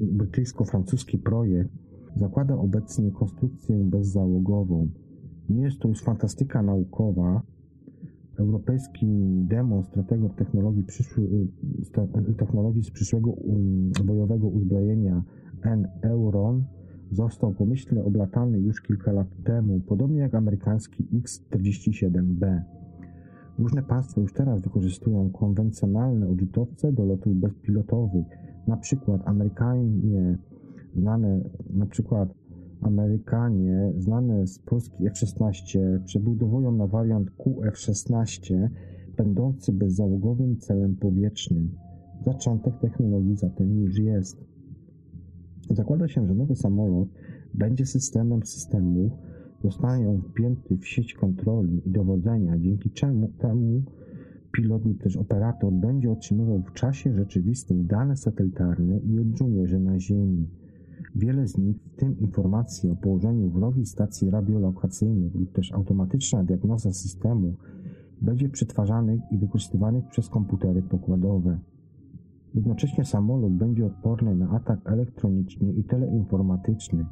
brytyjsko-francuski 0.01 1.19
projekt 1.19 1.71
zakłada 2.17 2.57
obecnie 2.57 3.11
konstrukcję 3.11 3.77
bezzałogową. 3.77 4.89
Nie 5.49 5.63
jest 5.63 5.79
to 5.79 5.89
już 5.89 6.03
fantastyka 6.03 6.63
naukowa. 6.63 7.43
Europejski 8.39 9.07
demonstrator 9.49 10.35
technologii, 10.37 10.83
przyszły, 10.83 11.49
technologii 12.39 12.83
z 12.83 12.91
przyszłego 12.91 13.31
um, 13.31 13.91
bojowego 14.05 14.49
uzbrojenia 14.49 15.23
N-Euron 15.63 16.65
został 17.13 17.55
pomyślnie 17.55 18.05
oblatany 18.05 18.61
już 18.61 18.81
kilka 18.81 19.13
lat 19.13 19.29
temu, 19.45 19.81
podobnie 19.81 20.19
jak 20.19 20.35
amerykański 20.35 21.09
X-47B. 21.15 22.63
Różne 23.59 23.83
państwa 23.83 24.21
już 24.21 24.33
teraz 24.33 24.61
wykorzystują 24.61 25.31
konwencjonalne 25.31 26.29
odrzutowce 26.29 26.93
do 26.93 27.05
lotów 27.05 27.35
bezpilotowych. 27.35 28.27
Na 28.67 28.77
przykład 28.77 29.21
Amerykanie 29.25 30.39
znane, 30.95 31.41
na 31.71 31.87
przykład 31.87 32.35
Amerykanie 32.81 33.93
znane 33.99 34.47
z 34.47 34.59
Polski 34.59 35.07
F-16 35.07 35.79
przebudowują 36.05 36.73
na 36.73 36.87
wariant 36.87 37.31
QF-16 37.31 38.69
będący 39.17 39.73
bezzałogowym 39.73 40.57
celem 40.57 40.97
powietrznym. 40.97 41.71
Zaczątek 42.27 42.79
technologii 42.79 43.37
zatem 43.37 43.79
już 43.79 43.99
jest. 43.99 44.56
Zakłada 45.71 46.09
się, 46.09 46.27
że 46.27 46.35
nowy 46.35 46.57
samolot 46.57 47.09
będzie 47.55 47.87
systemem 47.87 48.43
systemów, 48.43 49.13
zostanie 49.65 50.19
wpięty 50.31 50.77
w 50.77 50.87
sieć 50.87 51.15
kontroli 51.15 51.83
i 51.87 51.91
dowodzenia, 51.91 52.59
dzięki 52.59 52.91
czemu 52.91 53.29
temu 53.39 53.83
pilot 54.53 54.85
lub 54.85 55.03
też 55.03 55.17
operator 55.17 55.73
będzie 55.73 56.11
otrzymywał 56.11 56.63
w 56.63 56.73
czasie 56.73 57.15
rzeczywistym 57.15 57.87
dane 57.87 58.17
satelitarne 58.17 58.99
i 58.99 59.19
od 59.19 59.39
żołnierzy 59.39 59.81
na 59.81 60.01
Ziemi. 60.01 60.49
Wiele 61.15 61.49
z 61.49 61.59
nich, 61.59 61.77
w 61.77 61.97
tym 61.97 62.19
informacje 62.19 62.93
o 62.93 62.97
położeniu 62.97 63.51
wrogiej 63.51 63.87
stacji 63.87 64.31
radiolokacyjnych 64.31 65.35
lub 65.35 65.53
też 65.53 65.73
automatyczna 65.73 66.45
diagnoza 66.45 66.93
systemu, 66.93 67.55
będzie 68.23 68.49
przetwarzanych 68.49 69.21
i 69.31 69.39
wykorzystywanych 69.39 70.09
przez 70.09 70.29
komputery 70.29 70.83
pokładowe. 70.83 71.59
Jednocześnie 72.57 73.05
samolot 73.05 73.53
będzie 73.53 73.87
odporny 73.87 74.35
na 74.35 74.51
atak 74.51 74.81
elektroniczny 74.85 75.73
i 75.73 75.85
teleinformatyczny, 75.85 77.07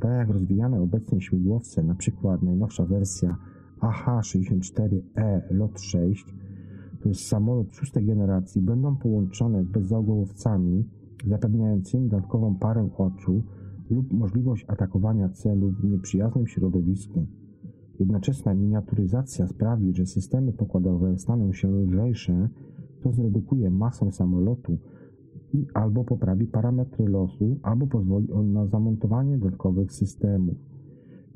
tak 0.00 0.10
jak 0.10 0.28
rozwijane 0.28 0.80
obecnie 0.80 1.20
śmigłowce, 1.20 1.80
np. 1.80 2.38
najnowsza 2.42 2.84
wersja 2.84 3.36
AH-64E 3.80 5.40
LOT 5.50 5.80
6, 5.80 6.26
to 7.02 7.08
jest 7.08 7.26
samolot 7.26 7.74
szóstej 7.74 8.06
generacji, 8.06 8.62
będą 8.62 8.96
połączone 8.96 9.64
z 9.64 9.68
bezzałogowcami 9.68 10.84
zapewniającymi 11.26 12.08
dodatkową 12.08 12.54
parę 12.54 12.88
oczu 12.98 13.42
lub 13.90 14.12
możliwość 14.12 14.64
atakowania 14.68 15.28
celów 15.28 15.80
w 15.80 15.84
nieprzyjaznym 15.84 16.46
środowisku. 16.46 17.26
Jednoczesna 18.00 18.54
miniaturyzacja 18.54 19.46
sprawi, 19.46 19.94
że 19.94 20.06
systemy 20.06 20.52
pokładowe 20.52 21.18
staną 21.18 21.52
się 21.52 21.68
lżejsze, 21.68 22.48
to 23.02 23.12
zredukuje 23.12 23.70
masę 23.70 24.12
samolotu 24.12 24.78
i 25.54 25.66
albo 25.74 26.04
poprawi 26.04 26.46
parametry 26.46 27.08
losu, 27.08 27.56
albo 27.62 27.86
pozwoli 27.86 28.32
on 28.32 28.52
na 28.52 28.66
zamontowanie 28.66 29.38
dodatkowych 29.38 29.92
systemów. 29.92 30.54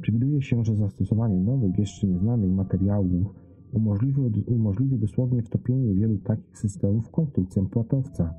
Przewiduje 0.01 0.43
się, 0.43 0.65
że 0.65 0.77
zastosowanie 0.77 1.41
nowych, 1.41 1.79
jeszcze 1.79 2.07
nieznanych 2.07 2.51
materiałów 2.51 3.35
umożliwi, 3.73 4.45
umożliwi 4.47 4.99
dosłownie 4.99 5.43
wtopienie 5.43 5.95
wielu 5.95 6.19
takich 6.19 6.59
systemów 6.59 7.07
w 7.07 7.11
konstrukcję 7.11 7.67
płatowca. 7.67 8.35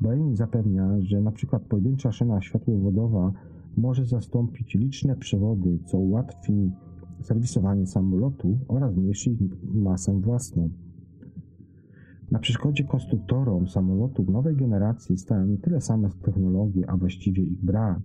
Boeing 0.00 0.36
zapewnia, 0.36 1.00
że 1.00 1.18
np. 1.18 1.58
pojedyncza 1.68 2.12
szyna 2.12 2.40
światłowodowa 2.40 3.32
może 3.76 4.04
zastąpić 4.04 4.74
liczne 4.74 5.16
przewody, 5.16 5.78
co 5.84 5.98
ułatwi 5.98 6.70
serwisowanie 7.20 7.86
samolotu 7.86 8.58
oraz 8.68 8.94
zmniejszyć 8.94 9.38
masę 9.74 10.20
własną. 10.20 10.70
Na 12.36 12.40
przeszkodzie 12.40 12.84
konstruktorom 12.84 13.68
samolotów 13.68 14.28
nowej 14.28 14.56
generacji 14.56 15.18
stają 15.18 15.46
nie 15.46 15.58
tyle 15.58 15.80
same 15.80 16.10
technologie, 16.22 16.90
a 16.90 16.96
właściwie 16.96 17.42
ich 17.42 17.64
brak, 17.64 17.98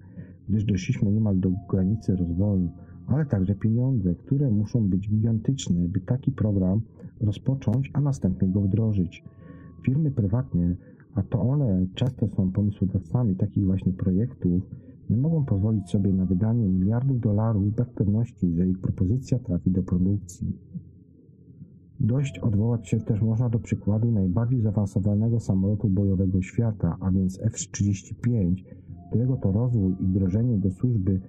gdyż 0.50 0.66
doszliśmy 0.66 1.12
niemal 1.12 1.40
do 1.40 1.52
granicy 1.70 2.16
rozwoju, 2.16 2.70
ale 3.08 3.26
także 3.26 3.56
pieniądze, 3.56 4.16
które 4.16 4.52
muszą 4.52 4.90
być 4.90 5.10
gigantyczne, 5.10 5.88
by 5.88 6.00
taki 6.00 6.32
program 6.32 6.82
rozpocząć, 7.22 7.92
a 7.94 8.02
następnie 8.02 8.48
go 8.48 8.62
wdrożyć. 8.62 9.24
Firmy 9.86 10.12
prywatne, 10.12 10.76
a 11.16 11.24
to 11.24 11.42
one 11.42 11.86
często 11.96 12.28
są 12.28 12.52
pomysłodawcami 12.52 13.36
takich 13.36 13.66
właśnie 13.66 13.94
projektów, 13.94 14.64
nie 15.10 15.18
mogą 15.18 15.46
pozwolić 15.46 15.90
sobie 15.90 16.14
na 16.14 16.26
wydanie 16.26 16.70
miliardów 16.70 17.20
dolarów 17.20 17.76
bez 17.76 17.90
pewności, 17.90 18.56
że 18.56 18.68
ich 18.68 18.80
propozycja 18.80 19.40
trafi 19.40 19.72
do 19.72 19.84
produkcji. 19.84 20.58
Dość 22.04 22.40
odwołać 22.40 22.90
się 22.90 23.00
też 23.00 23.22
można 23.22 23.50
do 23.50 23.60
przykładu 23.60 24.12
najbardziej 24.12 24.62
zaawansowanego 24.62 25.40
samolotu 25.40 25.90
bojowego 25.90 26.42
świata, 26.42 26.98
a 27.00 27.12
więc 27.12 27.40
F-35, 27.42 28.56
którego 29.10 29.38
to 29.38 29.52
rozwój 29.52 29.96
i 30.00 30.06
wdrożenie 30.06 30.58
do 30.58 30.72
służby 30.72 31.22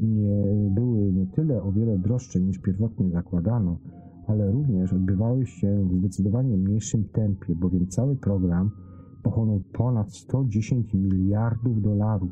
nie 0.00 0.70
były 0.70 1.12
nie 1.12 1.26
tyle 1.26 1.62
o 1.62 1.72
wiele 1.72 1.98
droższe 1.98 2.40
niż 2.40 2.58
pierwotnie 2.58 3.10
zakładano, 3.10 3.78
ale 4.26 4.50
również 4.50 4.92
odbywały 4.92 5.46
się 5.46 5.88
w 5.88 5.98
zdecydowanie 5.98 6.56
mniejszym 6.56 7.04
tempie, 7.04 7.54
bowiem 7.54 7.86
cały 7.86 8.16
program 8.16 8.70
pochłonął 9.22 9.62
ponad 9.72 10.14
110 10.14 10.94
miliardów 10.94 11.82
dolarów, 11.82 12.30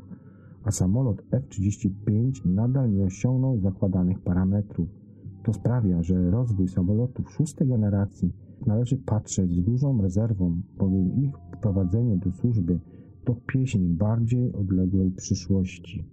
a 0.65 0.71
samolot 0.71 1.23
F-35 1.31 2.47
nadal 2.47 2.93
nie 2.93 3.05
osiągnął 3.05 3.59
zakładanych 3.59 4.21
parametrów. 4.21 5.00
To 5.43 5.53
sprawia, 5.53 6.03
że 6.03 6.31
rozwój 6.31 6.69
samolotów 6.69 7.33
szóstej 7.33 7.69
generacji 7.69 8.33
należy 8.67 8.97
patrzeć 8.97 9.51
z 9.53 9.63
dużą 9.63 10.03
rezerwą, 10.03 10.63
bowiem 10.79 11.23
ich 11.23 11.35
wprowadzenie 11.57 12.17
do 12.17 12.33
służby 12.33 12.79
to 13.25 13.35
pieśń 13.35 13.95
bardziej 13.95 14.53
odległej 14.53 15.11
przyszłości. 15.11 16.05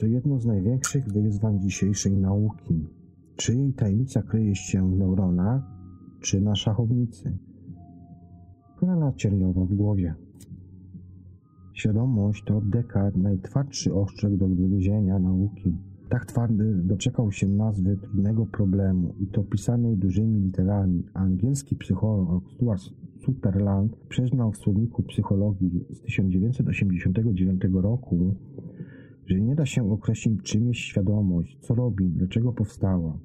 To 0.00 0.06
jedno 0.06 0.38
z 0.38 0.46
największych 0.46 1.12
wyzwań 1.12 1.60
dzisiejszej 1.60 2.16
nauki. 2.16 2.88
Czy 3.36 3.54
jej 3.54 3.72
tajemnica 3.72 4.22
kryje 4.22 4.54
się 4.56 4.90
w 4.90 4.98
neuronach, 4.98 5.62
czy 6.20 6.40
na 6.40 6.56
szachownicy? 6.56 7.38
Grana 8.80 9.12
cierniowa 9.12 9.64
w 9.64 9.74
głowie. 9.74 10.14
Świadomość 11.72 12.44
to 12.44 12.60
dekad 12.60 13.16
najtwardszy 13.16 13.94
ostrzeg 13.94 14.36
do 14.36 14.48
wygryzienia 14.48 15.18
nauki. 15.18 15.76
Tak 16.08 16.26
twardy 16.26 16.74
doczekał 16.74 17.32
się 17.32 17.48
nazwy 17.48 17.96
trudnego 17.96 18.46
problemu 18.46 19.14
i 19.20 19.26
to 19.26 19.42
pisanej 19.42 19.96
dużymi 19.96 20.40
literami. 20.40 21.04
Angielski 21.14 21.76
psycholog 21.76 22.50
Stuart 22.50 22.82
Sutherland 23.24 23.96
przyznał 24.08 24.52
w 24.52 24.56
słowniku 24.56 25.02
psychologii 25.02 25.84
z 25.90 26.00
1989 26.00 27.62
roku, 27.72 28.34
że 29.30 29.40
nie 29.40 29.54
da 29.54 29.66
się 29.66 29.92
określić, 29.92 30.42
czym 30.42 30.68
jest 30.68 30.80
świadomość, 30.80 31.58
co 31.60 31.74
robi, 31.74 32.08
dlaczego 32.08 32.52
powstała. 32.52 33.18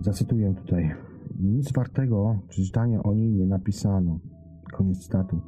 Zacytuję 0.00 0.54
tutaj. 0.54 0.90
Nic 1.40 1.72
wartego 1.72 2.38
przeczytania 2.48 3.02
o 3.02 3.14
niej 3.14 3.32
nie 3.32 3.46
napisano. 3.46 4.18
Koniec 4.72 5.02
statu. 5.02 5.40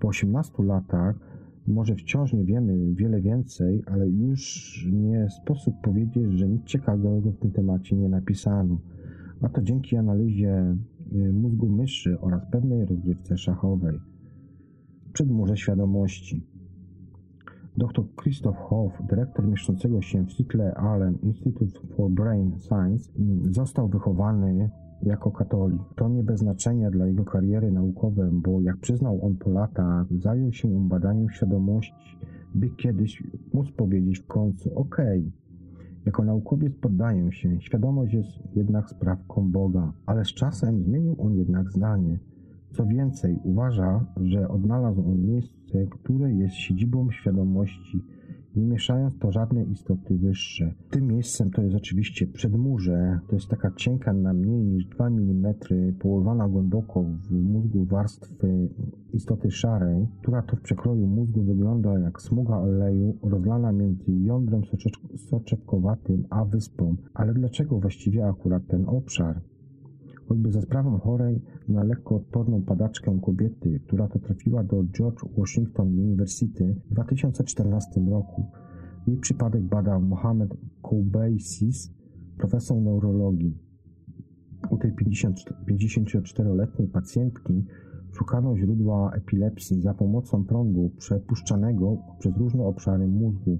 Po 0.00 0.08
18 0.08 0.62
latach 0.62 1.16
może 1.66 1.94
wciąż 1.94 2.32
nie 2.32 2.44
wiemy 2.44 2.94
wiele 2.94 3.20
więcej, 3.20 3.82
ale 3.86 4.08
już 4.08 4.88
nie 4.92 5.30
sposób 5.30 5.74
powiedzieć, 5.82 6.32
że 6.32 6.48
nic 6.48 6.64
ciekawego 6.64 7.30
w 7.30 7.38
tym 7.38 7.50
temacie 7.50 7.96
nie 7.96 8.08
napisano. 8.08 8.78
A 9.42 9.48
to 9.48 9.62
dzięki 9.62 9.96
analizie 9.96 10.76
y, 11.12 11.32
mózgu 11.32 11.68
myszy 11.68 12.20
oraz 12.20 12.50
pewnej 12.50 12.86
rozgrywce 12.86 13.38
szachowej. 13.38 13.98
Przedmurze 15.12 15.56
świadomości. 15.56 16.51
Dr 17.76 18.04
Christoph 18.22 18.58
Hoff, 18.58 18.92
dyrektor 19.08 19.48
mieszczącego 19.48 20.02
się 20.02 20.26
w 20.26 20.32
Seattle 20.32 20.74
Allen 20.74 21.18
Institute 21.22 21.78
for 21.96 22.10
Brain 22.10 22.52
Science, 22.58 23.12
został 23.50 23.88
wychowany 23.88 24.70
jako 25.02 25.30
katolik. 25.30 25.80
To 25.96 26.08
nie 26.08 26.22
bez 26.22 26.40
znaczenia 26.40 26.90
dla 26.90 27.06
jego 27.06 27.24
kariery 27.24 27.72
naukowej, 27.72 28.30
bo 28.32 28.60
jak 28.60 28.76
przyznał 28.76 29.26
on 29.26 29.36
po 29.36 29.50
latach, 29.50 30.06
zajął 30.18 30.52
się 30.52 30.88
badaniem 30.88 31.30
świadomości, 31.30 32.18
by 32.54 32.70
kiedyś 32.70 33.22
móc 33.54 33.70
powiedzieć 33.70 34.18
w 34.18 34.26
końcu 34.26 34.78
OK. 34.78 34.96
Jako 36.06 36.24
naukowiec 36.24 36.72
poddaję 36.80 37.32
się, 37.32 37.60
świadomość 37.60 38.14
jest 38.14 38.28
jednak 38.56 38.90
sprawką 38.90 39.50
Boga, 39.50 39.92
ale 40.06 40.24
z 40.24 40.34
czasem 40.34 40.82
zmienił 40.82 41.16
on 41.18 41.34
jednak 41.34 41.72
zdanie. 41.72 42.18
Co 42.72 42.86
więcej, 42.86 43.38
uważa, 43.44 44.04
że 44.16 44.48
odnalazł 44.48 45.00
on 45.00 45.26
miejsce, 45.26 45.86
które 45.90 46.34
jest 46.34 46.54
siedzibą 46.54 47.10
świadomości 47.10 48.02
nie 48.56 48.66
mieszając 48.66 49.18
to 49.18 49.32
żadne 49.32 49.64
istoty 49.64 50.18
wyższe. 50.18 50.74
Tym 50.90 51.06
miejscem 51.06 51.50
to 51.50 51.62
jest 51.62 51.76
oczywiście 51.76 52.26
przedmurze, 52.26 53.18
to 53.28 53.36
jest 53.36 53.48
taka 53.48 53.70
cienka 53.76 54.12
na 54.12 54.32
mniej 54.32 54.64
niż 54.64 54.86
2 54.86 55.06
mm, 55.06 55.54
położona 55.98 56.48
głęboko 56.48 57.02
w 57.02 57.32
mózgu 57.32 57.84
warstwy 57.84 58.68
istoty 59.12 59.50
szarej, 59.50 60.08
która 60.20 60.42
to 60.42 60.56
w 60.56 60.60
przekroju 60.60 61.06
mózgu 61.06 61.42
wygląda 61.42 61.98
jak 61.98 62.22
smuga 62.22 62.56
oleju 62.56 63.16
rozlana 63.22 63.72
między 63.72 64.12
jądrem 64.12 64.62
soczewkowatym 65.16 66.24
a 66.30 66.44
wyspą. 66.44 66.96
Ale 67.14 67.34
dlaczego 67.34 67.80
właściwie 67.80 68.26
akurat 68.26 68.66
ten 68.66 68.84
obszar? 68.88 69.40
Choćby 70.28 70.52
za 70.52 70.60
sprawą 70.60 70.98
chorej 70.98 71.42
na 71.68 71.82
lekko 71.82 72.16
odporną 72.16 72.62
padaczkę 72.62 73.18
kobiety, 73.22 73.80
która 73.86 74.08
to 74.08 74.18
trafiła 74.18 74.64
do 74.64 74.84
George 74.84 75.24
Washington 75.38 75.88
University 75.88 76.76
w 76.90 76.94
2014 76.94 78.00
roku. 78.10 78.46
Jej 79.06 79.16
przypadek 79.16 79.62
badał 79.62 80.02
Mohamed 80.02 80.54
Koubeisis, 80.82 81.94
profesor 82.38 82.82
neurologii. 82.82 83.58
U 84.70 84.78
tej 84.78 84.92
54-letniej 84.92 86.88
pacjentki 86.88 87.64
szukano 88.12 88.56
źródła 88.56 89.12
epilepsji 89.12 89.80
za 89.80 89.94
pomocą 89.94 90.44
prądu 90.44 90.90
przepuszczanego 90.98 91.96
przez 92.18 92.36
różne 92.36 92.64
obszary 92.64 93.08
mózgu, 93.08 93.58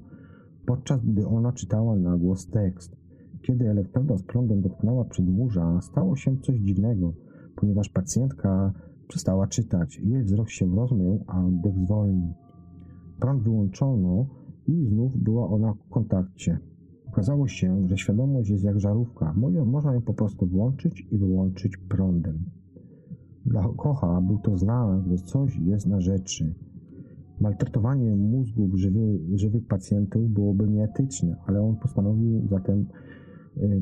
podczas 0.67 1.05
gdy 1.05 1.27
ona 1.27 1.53
czytała 1.53 1.97
na 1.97 2.17
głos 2.17 2.47
tekst. 2.47 3.02
Kiedy 3.43 3.69
elektroda 3.71 4.17
z 4.17 4.23
prądem 4.23 4.61
dotknęła 4.61 5.05
przedmurza, 5.05 5.81
stało 5.81 6.17
się 6.17 6.37
coś 6.37 6.57
dziwnego, 6.57 7.13
ponieważ 7.57 7.89
pacjentka 7.89 8.73
przestała 9.09 9.47
czytać. 9.47 9.99
Jej 9.99 10.23
wzrok 10.23 10.51
się 10.51 10.77
rozmył, 10.77 11.25
a 11.27 11.45
oddech 11.45 11.79
zwolnił. 11.79 12.33
Prąd 13.21 13.43
wyłączono 13.43 14.27
i 14.67 14.87
znów 14.87 15.17
była 15.17 15.49
ona 15.49 15.75
w 15.75 15.89
kontakcie. 15.89 16.59
Okazało 17.09 17.49
się, 17.49 17.89
że 17.89 17.99
świadomość 17.99 18.51
jest 18.51 18.65
jak 18.65 18.81
żarówka. 18.81 19.35
Można 19.67 19.95
ją 19.95 20.01
po 20.01 20.15
prostu 20.15 20.47
włączyć 20.47 21.07
i 21.11 21.19
wyłączyć 21.19 21.77
prądem. 21.77 22.45
Dla 23.47 23.69
Kocha 23.77 24.21
był 24.21 24.39
to 24.39 24.59
znak, 24.59 25.07
że 25.07 25.17
coś 25.17 25.57
jest 25.57 25.87
na 25.87 26.01
rzeczy. 26.01 26.55
Maltretowanie 27.41 28.17
mózgów 28.17 28.75
żywy, 28.75 29.19
żywych 29.35 29.67
pacjentów 29.67 30.31
byłoby 30.31 30.69
nieetyczne, 30.69 31.37
ale 31.47 31.63
on 31.63 31.77
postanowił 31.77 32.49
zatem 32.49 32.87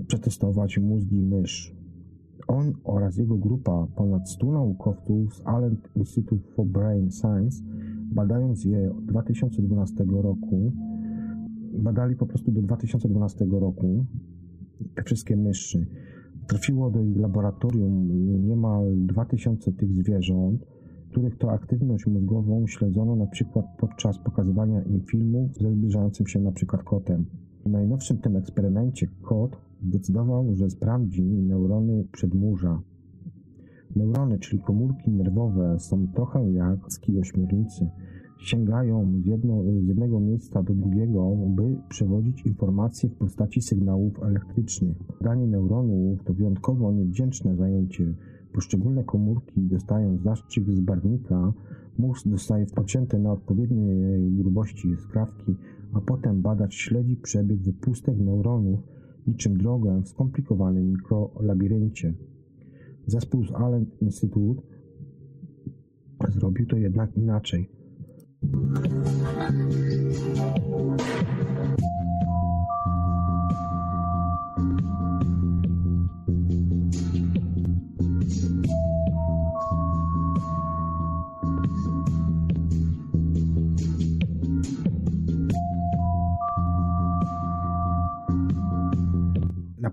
przetestować 0.06 0.78
mózgi 0.78 1.22
mysz. 1.22 1.74
On 2.48 2.72
oraz 2.85 3.16
jego 3.16 3.37
grupa 3.37 3.87
ponad 3.96 4.30
100 4.30 4.52
naukowców 4.52 5.35
z 5.35 5.42
Allen 5.44 5.76
Institute 5.96 6.48
for 6.54 6.66
Brain 6.66 7.11
Science, 7.11 7.62
badając 8.12 8.64
je 8.64 8.90
od 8.90 9.04
2012 9.04 10.04
roku, 10.04 10.72
badali 11.72 12.16
po 12.16 12.26
prostu 12.26 12.52
do 12.52 12.62
2012 12.62 13.46
roku 13.50 14.04
te 14.94 15.02
wszystkie 15.02 15.37
myszy. 15.37 15.87
Trafiło 16.46 16.90
do 16.90 17.02
ich 17.02 17.16
laboratorium 17.16 18.09
niemal 18.46 18.96
2000 18.96 19.72
tych 19.72 19.92
zwierząt, 19.92 20.66
których 21.11 21.38
to 21.38 21.52
aktywność 21.52 22.06
mózgową 22.06 22.66
śledzono 22.66 23.16
na 23.16 23.26
przykład 23.26 23.66
podczas 23.78 24.18
pokazywania 24.18 24.83
im 24.83 25.00
filmów 25.00 25.54
ze 25.54 25.72
zbliżającym 25.72 26.26
się 26.26 26.40
na 26.40 26.52
przykład 26.52 26.83
kotem. 26.83 27.24
W 27.66 27.70
najnowszym 27.70 28.18
tym 28.18 28.37
eksperymencie 28.37 29.07
kot 29.23 29.57
zdecydował, 29.83 30.55
że 30.55 30.70
sprawdzi 30.70 31.23
neurony 31.23 32.05
przedmurza. 32.12 32.81
Neurony, 33.96 34.38
czyli 34.38 34.62
komórki 34.62 35.11
nerwowe, 35.11 35.79
są 35.79 36.09
trochę 36.14 36.53
jak 36.53 36.92
ski 36.92 37.18
ośmiornicy. 37.18 37.90
Sięgają 38.38 39.12
z, 39.23 39.27
jedno, 39.27 39.62
z 39.62 39.87
jednego 39.87 40.20
miejsca 40.20 40.62
do 40.62 40.75
drugiego, 40.75 41.37
by 41.49 41.77
przewodzić 41.88 42.46
informacje 42.46 43.09
w 43.09 43.14
postaci 43.14 43.62
sygnałów 43.62 44.23
elektrycznych. 44.23 44.96
Danie 45.20 45.46
neuronów 45.46 46.25
to 46.25 46.35
wyjątkowo 46.35 46.92
niewdzięczne 46.92 47.57
zajęcie. 47.57 48.14
Poszczególne 48.53 49.05
komórki 49.05 49.61
dostają 49.61 50.18
zastrzyk 50.18 50.70
z 50.70 50.81
barwnika, 50.81 51.53
mózg 51.99 52.29
dostaje 52.29 52.66
pocięte 52.66 53.18
na 53.18 53.33
odpowiedniej 53.33 54.33
grubości 54.33 54.96
skrawki, 54.96 55.57
a 55.92 56.00
potem 56.00 56.42
badacz 56.42 56.74
śledzi 56.74 57.16
przebieg 57.16 57.59
wypustek 57.59 58.18
neuronów 58.18 58.81
niczym 59.26 59.59
drogę 59.59 60.03
w 60.03 60.09
skomplikowanym 60.09 60.90
mikrolabiryncie. 60.90 62.14
Zespół 63.07 63.44
z 63.44 63.53
Allen 63.53 63.87
Institute 64.00 64.62
zrobił 66.29 66.66
to 66.66 66.76
jednak 66.76 67.16
inaczej. 67.16 67.70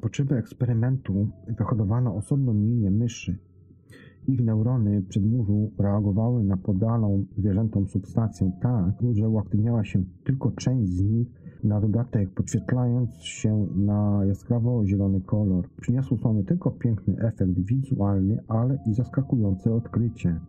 Potrzeby 0.07 0.35
eksperymentu 0.35 1.27
wyhodowano 1.47 2.15
osobną 2.15 2.53
linię 2.53 2.91
myszy. 2.91 3.37
Ich 4.27 4.41
neurony 4.41 5.03
przedmurzu 5.09 5.71
reagowały 5.79 6.43
na 6.43 6.57
podaną 6.57 7.25
zwierzętom 7.37 7.87
substancję 7.87 8.51
tak, 8.61 8.95
że 9.11 9.29
uaktywniała 9.29 9.85
się 9.85 10.03
tylko 10.23 10.51
część 10.51 10.89
z 10.89 11.01
nich, 11.01 11.27
na 11.63 11.81
dodatek 11.81 12.29
podświetlając 12.29 13.15
się 13.15 13.67
na 13.75 14.25
jaskrawo 14.25 14.85
zielony 14.85 15.21
kolor. 15.21 15.69
Przyniosło 15.81 16.17
to 16.17 16.33
nie 16.33 16.43
tylko 16.43 16.71
piękny 16.71 17.15
efekt 17.19 17.59
wizualny, 17.59 18.39
ale 18.47 18.79
i 18.85 18.93
zaskakujące 18.93 19.73
odkrycie. 19.73 20.39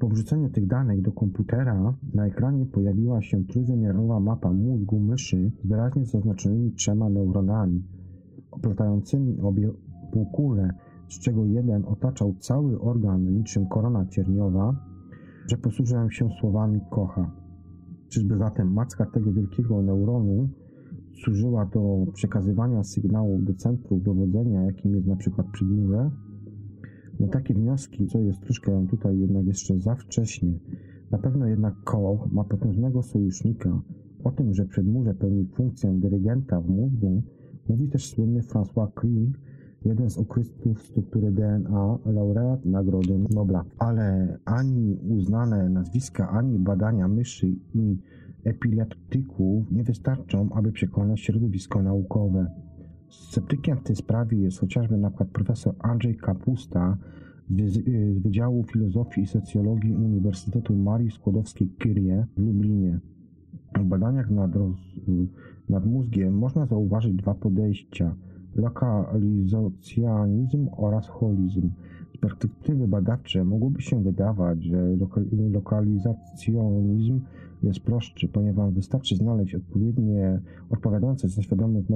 Po 0.00 0.08
wrzuceniu 0.08 0.50
tych 0.50 0.66
danych 0.66 1.02
do 1.02 1.12
komputera 1.12 1.94
na 2.14 2.26
ekranie 2.26 2.66
pojawiła 2.66 3.22
się 3.22 3.44
trójwymiarowa 3.44 4.20
mapa 4.20 4.52
mózgu 4.52 5.00
myszy 5.00 5.50
z 5.64 5.66
wyraźnie 5.66 6.06
zaznaczonymi 6.06 6.72
trzema 6.72 7.08
neuronami 7.08 7.82
oplatającymi 8.50 9.40
obie 9.40 9.70
półkule, 10.12 10.70
z 11.08 11.18
czego 11.18 11.44
jeden 11.44 11.84
otaczał 11.84 12.34
cały 12.38 12.80
organ 12.80 13.34
niczym 13.34 13.66
korona 13.66 14.06
cierniowa, 14.06 14.76
że 15.46 15.56
posłużyłem 15.56 16.10
się 16.10 16.28
słowami 16.40 16.80
kocha. 16.90 17.30
Czyżby 18.08 18.36
zatem 18.36 18.72
macka 18.72 19.06
tego 19.06 19.32
wielkiego 19.32 19.82
neuronu 19.82 20.48
służyła 21.24 21.66
do 21.66 22.06
przekazywania 22.12 22.84
sygnałów 22.84 23.44
do 23.44 23.54
centrów 23.54 24.02
dowodzenia, 24.02 24.62
jakim 24.62 24.94
jest 24.94 25.06
na 25.06 25.16
przykład 25.16 25.46
przedmurze? 25.52 26.10
Na 27.20 27.28
takie 27.28 27.54
wnioski, 27.54 28.06
co 28.06 28.18
jest 28.18 28.40
troszkę 28.40 28.86
tutaj 28.90 29.18
jednak 29.18 29.46
jeszcze 29.46 29.78
za 29.80 29.94
wcześnie, 29.94 30.52
na 31.10 31.18
pewno 31.18 31.46
jednak 31.46 31.74
Koch 31.84 32.32
ma 32.32 32.44
potężnego 32.44 33.02
sojusznika. 33.02 33.80
O 34.24 34.30
tym, 34.30 34.54
że 34.54 34.64
przedmurze 34.64 35.14
pełni 35.14 35.46
funkcję 35.46 35.92
dyrygenta 35.92 36.60
w 36.60 36.68
mózgu, 36.68 37.22
Mówi 37.68 37.88
też 37.88 38.10
słynny 38.10 38.40
François 38.40 38.88
Crick, 38.94 39.38
jeden 39.84 40.10
z 40.10 40.18
okrystów 40.18 40.82
struktury 40.82 41.30
DNA, 41.30 41.98
laureat 42.06 42.64
Nagrody 42.64 43.18
Nobla. 43.30 43.64
Ale 43.78 44.38
ani 44.44 44.98
uznane 45.08 45.68
nazwiska, 45.68 46.30
ani 46.30 46.58
badania 46.58 47.08
myszy 47.08 47.46
i 47.74 47.98
epileptyków 48.44 49.72
nie 49.72 49.84
wystarczą, 49.84 50.48
aby 50.52 50.72
przekonać 50.72 51.20
środowisko 51.20 51.82
naukowe. 51.82 52.46
Sceptykiem 53.08 53.76
w 53.76 53.82
tej 53.82 53.96
sprawie 53.96 54.38
jest 54.38 54.58
chociażby 54.58 54.98
przykład 54.98 55.28
profesor 55.28 55.74
Andrzej 55.78 56.16
Kapusta 56.16 56.98
z 57.50 57.78
Wydziału 58.22 58.64
Filozofii 58.64 59.20
i 59.20 59.26
Socjologii 59.26 59.94
Uniwersytetu 59.94 60.76
Marii 60.76 61.10
Skłodowskiej-Curie 61.10 62.26
w 62.36 62.40
Lublinie. 62.40 63.00
W 63.78 63.84
badaniach 63.84 64.30
nad, 64.30 64.56
roz, 64.56 64.76
nad 65.68 65.86
mózgiem 65.86 66.38
można 66.38 66.66
zauważyć 66.66 67.14
dwa 67.14 67.34
podejścia 67.34 68.14
lokalizacjonizm 68.56 70.68
oraz 70.76 71.08
holizm. 71.08 71.70
Z 72.14 72.18
perspektywy 72.18 72.88
badawczej 72.88 73.44
mogłoby 73.44 73.82
się 73.82 74.02
wydawać, 74.02 74.62
że 74.62 74.96
lokalizacjonizm 75.52 77.20
jest 77.62 77.80
prostszy, 77.80 78.28
ponieważ 78.28 78.74
wystarczy 78.74 79.16
znaleźć 79.16 79.54
odpowiednie 79.54 80.40
odpowiadające 80.70 81.28
za 81.28 81.42
świadomość 81.42 81.86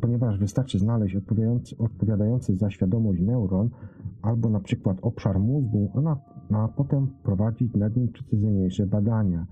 ponieważ 0.00 0.38
wystarczy 0.38 0.78
znaleźć 0.78 1.16
odpowiadający, 1.16 1.78
odpowiadający 1.78 2.56
za 2.56 2.70
świadomość 2.70 3.20
neuron 3.20 3.70
albo 4.22 4.50
na 4.50 4.60
przykład 4.60 4.98
obszar 5.02 5.40
mózgu, 5.40 5.90
a, 5.94 6.00
na, 6.00 6.16
a 6.50 6.68
potem 6.68 7.06
prowadzić 7.22 7.74
nad 7.74 7.96
nim 7.96 8.08
precyzyjniejsze 8.08 8.86
badania. 8.86 9.46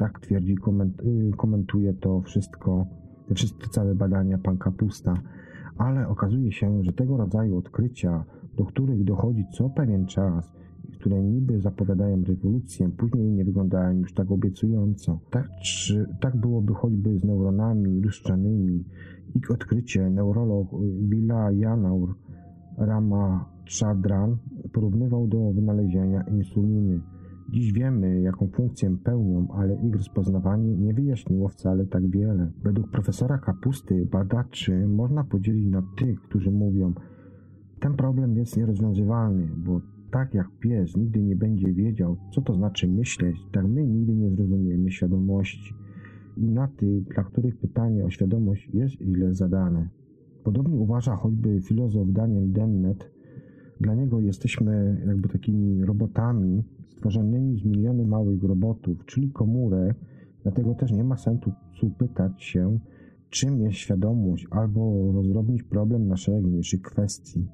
Tak 0.00 0.20
twierdzi, 0.20 0.52
y, 0.52 1.36
komentuje 1.36 1.94
to 1.94 2.20
wszystko, 2.20 2.86
te 3.28 3.34
wszystkie 3.34 3.68
całe 3.68 3.94
badania 3.94 4.38
pan 4.38 4.58
Kapusta. 4.58 5.14
Ale 5.78 6.08
okazuje 6.08 6.52
się, 6.52 6.84
że 6.84 6.92
tego 6.92 7.16
rodzaju 7.16 7.58
odkrycia, 7.58 8.24
do 8.56 8.64
których 8.64 9.04
dochodzi 9.04 9.44
co 9.52 9.70
pewien 9.70 10.06
czas, 10.06 10.52
które 10.92 11.22
niby 11.22 11.60
zapowiadają 11.60 12.24
rewolucję, 12.24 12.88
później 12.88 13.30
nie 13.30 13.44
wyglądają 13.44 13.98
już 13.98 14.12
tak 14.12 14.30
obiecująco. 14.30 15.18
Tak, 15.30 15.48
czy, 15.62 16.06
tak 16.20 16.36
byłoby 16.36 16.74
choćby 16.74 17.18
z 17.18 17.24
neuronami 17.24 18.00
lustrzanymi. 18.00 18.84
Ich 19.34 19.50
odkrycie 19.50 20.10
neurolog 20.10 20.68
Billa 21.00 21.50
Janaur 21.50 22.14
Ramachandran 22.78 24.36
porównywał 24.72 25.28
do 25.28 25.52
wynalezienia 25.52 26.22
insuliny. 26.22 27.00
Dziś 27.52 27.72
wiemy, 27.72 28.20
jaką 28.20 28.48
funkcję 28.48 28.96
pełnią, 29.04 29.48
ale 29.52 29.74
ich 29.74 29.94
rozpoznawanie 29.94 30.76
nie 30.76 30.94
wyjaśniło 30.94 31.48
wcale 31.48 31.86
tak 31.86 32.10
wiele. 32.10 32.50
Według 32.62 32.90
profesora 32.90 33.38
Kapusty 33.38 34.06
badaczy 34.12 34.86
można 34.88 35.24
podzielić 35.24 35.66
na 35.66 35.82
tych, 35.98 36.20
którzy 36.20 36.50
mówią, 36.50 36.92
ten 37.80 37.94
problem 37.94 38.36
jest 38.36 38.56
nierozwiązywalny, 38.56 39.48
bo 39.56 39.80
tak 40.10 40.34
jak 40.34 40.48
pies 40.60 40.96
nigdy 40.96 41.22
nie 41.22 41.36
będzie 41.36 41.72
wiedział, 41.72 42.16
co 42.34 42.40
to 42.40 42.54
znaczy 42.54 42.88
myśleć, 42.88 43.36
tak 43.52 43.68
my 43.68 43.86
nigdy 43.86 44.14
nie 44.14 44.30
zrozumiemy 44.30 44.90
świadomości. 44.90 45.74
I 46.36 46.48
na 46.48 46.68
tych, 46.68 47.02
dla 47.02 47.24
których 47.24 47.56
pytanie 47.56 48.04
o 48.04 48.10
świadomość 48.10 48.68
jest 48.74 48.94
źle 49.02 49.34
zadane. 49.34 49.88
Podobnie 50.44 50.78
uważa 50.78 51.16
choćby 51.16 51.60
filozof 51.60 52.08
Daniel 52.12 52.52
Dennett. 52.52 53.10
Dla 53.80 53.94
niego 53.94 54.20
jesteśmy 54.20 55.02
jakby 55.06 55.28
takimi 55.28 55.84
robotami 55.84 56.64
stworzonymi 57.00 57.60
z 57.60 57.64
miliony 57.64 58.06
małych 58.06 58.42
robotów, 58.42 59.04
czyli 59.06 59.30
komórek, 59.30 59.96
dlatego 60.42 60.74
też 60.74 60.92
nie 60.92 61.04
ma 61.04 61.16
sensu 61.16 61.52
pytać 61.98 62.42
się, 62.42 62.78
czym 63.30 63.60
jest 63.60 63.76
świadomość, 63.76 64.46
albo 64.50 65.12
rozrobić 65.12 65.62
problem 65.62 66.08
na 66.08 66.16
szereg 66.16 66.44
mniejszych 66.44 66.82
kwestii. 66.82 67.46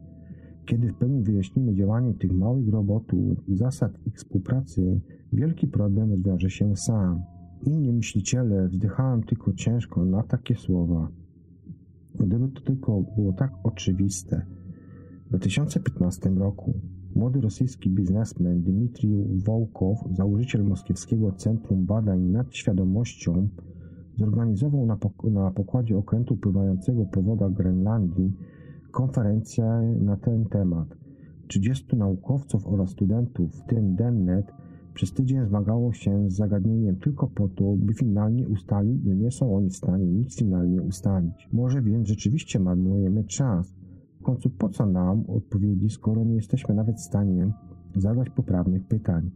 Kiedy 0.65 0.89
w 0.89 0.95
pełni 0.95 1.23
wyjaśnimy 1.23 1.75
działanie 1.75 2.15
tych 2.15 2.33
małych 2.33 2.69
robotów 2.69 3.49
i 3.49 3.57
zasad 3.57 3.93
ich 4.07 4.15
współpracy, 4.17 5.01
wielki 5.33 5.67
problem 5.67 6.11
rozwiąże 6.11 6.51
się 6.51 6.77
sam. 6.77 7.23
Inni 7.63 7.93
myśliciele 7.93 8.69
wzdychałem 8.69 9.23
tylko 9.23 9.53
ciężko 9.53 10.05
na 10.05 10.23
takie 10.23 10.55
słowa. 10.55 11.09
Gdyby 12.15 12.49
to 12.49 12.61
tylko 12.61 13.03
było 13.17 13.33
tak 13.33 13.53
oczywiste. 13.65 14.47
W 15.27 15.29
2015 15.29 16.31
roku 16.31 16.75
młody 17.17 17.41
rosyjski 17.41 17.91
biznesmen 17.91 18.63
Dmitrij 18.63 19.25
Wołkow, 19.45 19.99
założyciel 20.13 20.65
Moskiewskiego 20.65 21.33
Centrum 21.33 21.85
Badań 21.85 22.21
nad 22.21 22.55
Świadomością, 22.55 23.49
zorganizował 24.17 24.87
na, 24.87 24.97
pok 24.97 25.25
na 25.25 25.51
pokładzie 25.51 25.99
okrętu 25.99 26.37
pływającego 26.37 27.05
po 27.05 27.23
wodach 27.23 27.53
Grenlandii 27.53 28.33
konferencję 28.91 29.65
na 30.01 30.17
ten 30.17 30.45
temat. 30.45 30.89
30 31.49 31.97
naukowców 31.97 32.67
oraz 32.67 32.91
studentów, 32.91 33.55
w 33.55 33.67
tym 33.67 33.95
Dennet, 33.95 34.53
przez 34.95 35.13
tydzień 35.13 35.47
zmagało 35.47 35.93
się 35.93 36.31
z 36.31 36.37
zagadnieniem 36.37 36.97
tylko 36.97 37.27
po 37.27 37.49
to, 37.49 37.75
by 37.77 37.95
finalnie 37.95 38.49
ustalić, 38.49 39.05
że 39.05 39.17
nie 39.17 39.31
są 39.31 39.57
oni 39.57 39.71
w 39.71 39.77
stanie 39.77 40.07
nic 40.07 40.39
finalnie 40.39 40.83
ustalić. 40.83 41.49
Może 41.53 41.83
więc 41.83 42.09
rzeczywiście 42.09 42.59
marnujemy 42.59 43.25
czas. 43.25 43.75
Końcu 44.27 44.51
po 44.51 44.69
co 44.69 44.87
nam 44.87 45.25
odpowiedzi, 45.29 45.91
skoro 45.91 46.25
nie 46.25 46.35
jesteśmy 46.35 46.75
nawet 46.75 46.97
w 46.97 47.01
stanie 47.01 47.53
zadać 47.97 48.31
poprawnych 48.31 48.87
pytań? 48.87 49.31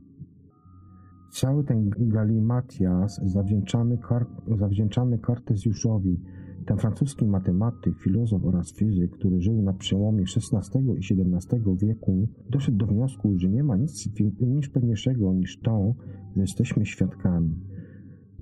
Cały 1.33 1.65
ten 1.65 1.91
galimatias 1.99 3.21
zawdzięczamy, 3.25 3.99
kar 3.99 4.27
zawdzięczamy 4.59 5.19
Kartezjuszowi, 5.19 6.21
ten 6.67 6.79
francuski 6.79 7.27
matematyk, 7.27 7.99
filozof 7.99 8.45
oraz 8.45 8.75
fizyk, 8.75 9.11
który 9.11 9.41
żył 9.41 9.63
na 9.63 9.73
przełomie 9.73 10.23
XVI 10.23 10.81
i 10.81 10.99
XVII 10.99 11.77
wieku, 11.77 12.29
doszedł 12.51 12.79
do 12.79 12.87
wniosku, 12.87 13.39
że 13.39 13.49
nie 13.49 13.65
ma 13.65 13.77
nic, 13.77 14.09
nic 14.41 14.69
pewniejszego 14.69 15.35
niż 15.35 15.61
to, 15.61 15.95
że 16.37 16.41
jesteśmy 16.41 16.87
świadkami. 16.87 17.55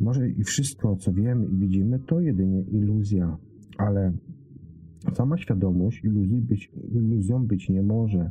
Może 0.00 0.28
i 0.28 0.44
wszystko, 0.44 0.96
co 0.96 1.12
wiemy 1.12 1.46
i 1.46 1.56
widzimy, 1.56 1.98
to 1.98 2.20
jedynie 2.20 2.62
iluzja, 2.62 3.36
ale 3.78 4.12
sama 5.10 5.38
świadomość 5.38 6.04
iluzji 6.04 6.40
być, 6.40 6.72
iluzją 6.92 7.46
być 7.46 7.68
nie 7.68 7.82
może. 7.82 8.30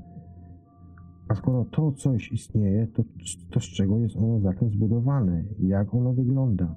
A 1.28 1.36
skoro 1.36 1.66
to 1.66 1.92
coś 1.92 2.32
istnieje, 2.32 2.88
to, 2.88 3.04
to 3.50 3.60
z 3.60 3.64
czego 3.64 4.00
jest 4.00 4.16
ono 4.16 4.40
zatem 4.40 4.70
zbudowane? 4.70 5.44
Jak 5.60 5.94
ono 5.94 6.14
wygląda? 6.14 6.76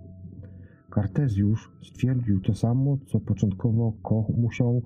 Kartezjusz 0.91 1.73
stwierdził 1.83 2.41
to 2.41 2.55
samo, 2.55 2.99
co 3.07 3.21
początkowo 3.21 3.93
Koch 4.03 4.29
musiał, 4.29 4.83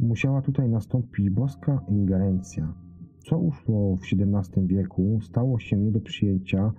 musiała 0.00 0.42
tutaj 0.42 0.68
nastąpić 0.68 1.30
boska 1.30 1.80
ingerencja. 1.88 2.74
Co 3.18 3.38
uszło 3.38 3.96
w 3.96 4.00
XVII 4.02 4.66
wieku, 4.66 5.18
stało 5.22 5.58
się 5.58 5.76
nie 5.76 5.90
do 5.90 6.00
przyjęcia 6.00 6.72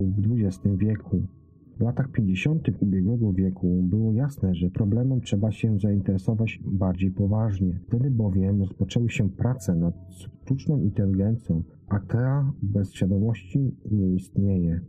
w 0.00 0.42
XX 0.42 0.76
wieku. 0.76 1.22
W 1.78 1.80
latach 1.80 2.10
50. 2.10 2.68
ubiegłego 2.80 3.32
wieku 3.32 3.82
było 3.82 4.12
jasne, 4.12 4.54
że 4.54 4.70
problemem 4.70 5.20
trzeba 5.20 5.52
się 5.52 5.78
zainteresować 5.78 6.60
bardziej 6.66 7.10
poważnie. 7.10 7.80
Wtedy 7.88 8.10
bowiem 8.10 8.60
rozpoczęły 8.60 9.10
się 9.10 9.30
prace 9.30 9.74
nad 9.74 9.94
sztuczną 10.10 10.80
inteligencją, 10.80 11.62
a 11.88 12.00
ta 12.00 12.52
bez 12.62 12.92
świadomości 12.92 13.76
nie 13.90 14.14
istnieje. 14.14 14.80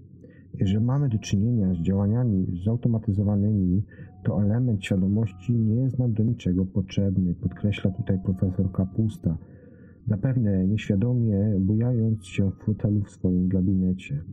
Jeżeli 0.60 0.86
mamy 0.86 1.10
do 1.10 1.18
czynienia 1.18 1.74
z 1.74 1.78
działaniami 1.78 2.62
zautomatyzowanymi, 2.66 3.84
to 4.24 4.44
element 4.44 4.84
świadomości 4.84 5.54
nie 5.54 5.76
jest 5.76 6.00
nam 6.00 6.14
do 6.14 6.24
niczego 6.24 6.66
potrzebny, 6.66 7.34
podkreśla 7.34 7.92
tutaj 7.92 8.20
profesor 8.24 8.72
Kapusta, 8.72 9.38
zapewne 10.08 10.68
nieświadomie 10.68 11.56
bujając 11.60 12.26
się 12.26 12.52
w 12.52 12.56
fotelu 12.56 13.02
w 13.02 13.12
swoim 13.12 13.48
gabinecie. 13.48 14.24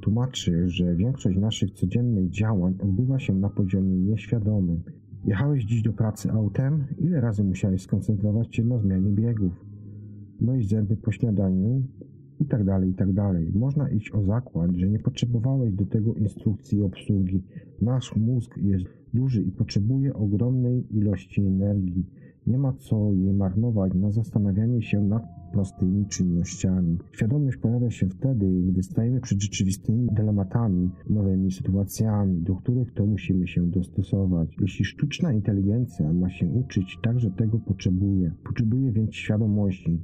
Tłumaczy, 0.00 0.68
że 0.68 0.94
większość 0.94 1.38
naszych 1.38 1.70
codziennych 1.70 2.30
działań 2.30 2.74
odbywa 2.82 3.18
się 3.18 3.34
na 3.34 3.48
poziomie 3.48 3.96
nieświadomym. 3.96 4.82
Jechałeś 5.24 5.64
dziś 5.64 5.82
do 5.82 5.92
pracy 5.92 6.30
autem? 6.30 6.84
Ile 6.98 7.20
razy 7.20 7.44
musiałeś 7.44 7.82
skoncentrować 7.82 8.56
się 8.56 8.64
na 8.64 8.78
zmianie 8.78 9.10
biegów? 9.10 9.64
Myjść 10.40 10.68
zęby 10.68 10.96
po 10.96 11.12
śniadaniu? 11.12 11.82
i 12.40 12.44
tak 12.44 12.64
dalej, 12.64 12.90
i 12.90 12.94
tak 12.94 13.12
dalej. 13.12 13.52
Można 13.54 13.90
iść 13.90 14.10
o 14.10 14.22
zakład, 14.22 14.70
że 14.76 14.88
nie 14.88 14.98
potrzebowałeś 14.98 15.74
do 15.74 15.86
tego 15.86 16.14
instrukcji 16.14 16.82
obsługi. 16.82 17.42
Nasz 17.82 18.16
mózg 18.16 18.56
jest 18.56 18.86
duży 19.14 19.42
i 19.42 19.52
potrzebuje 19.52 20.14
ogromnej 20.14 20.96
ilości 20.96 21.40
energii. 21.40 22.06
Nie 22.46 22.58
ma 22.58 22.72
co 22.72 23.12
jej 23.12 23.32
marnować 23.32 23.94
na 23.94 24.10
zastanawianie 24.10 24.82
się 24.82 25.00
nad 25.00 25.22
prostymi 25.52 26.06
czynnościami. 26.06 26.98
Świadomość 27.12 27.56
pojawia 27.56 27.90
się 27.90 28.08
wtedy, 28.08 28.62
gdy 28.68 28.82
stajemy 28.82 29.20
przed 29.20 29.42
rzeczywistymi 29.42 30.08
dylematami, 30.12 30.90
nowymi 31.10 31.52
sytuacjami, 31.52 32.42
do 32.42 32.56
których 32.56 32.92
to 32.92 33.06
musimy 33.06 33.48
się 33.48 33.66
dostosować. 33.70 34.56
Jeśli 34.60 34.84
sztuczna 34.84 35.32
inteligencja 35.32 36.12
ma 36.12 36.30
się 36.30 36.46
uczyć, 36.46 36.98
także 37.02 37.30
tego 37.30 37.58
potrzebuje. 37.58 38.32
Potrzebuje 38.44 38.92
więc 38.92 39.14
świadomości. 39.14 40.00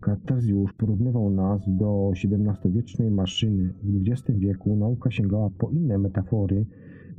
Kartezjusz 0.00 0.72
porównywał 0.72 1.30
nas 1.30 1.62
do 1.66 2.12
XVII-wiecznej 2.24 3.10
maszyny. 3.10 3.74
W 3.82 4.10
XX 4.10 4.38
wieku 4.38 4.76
nauka 4.76 5.10
sięgała 5.10 5.50
po 5.58 5.70
inne 5.70 5.98
metafory, 5.98 6.66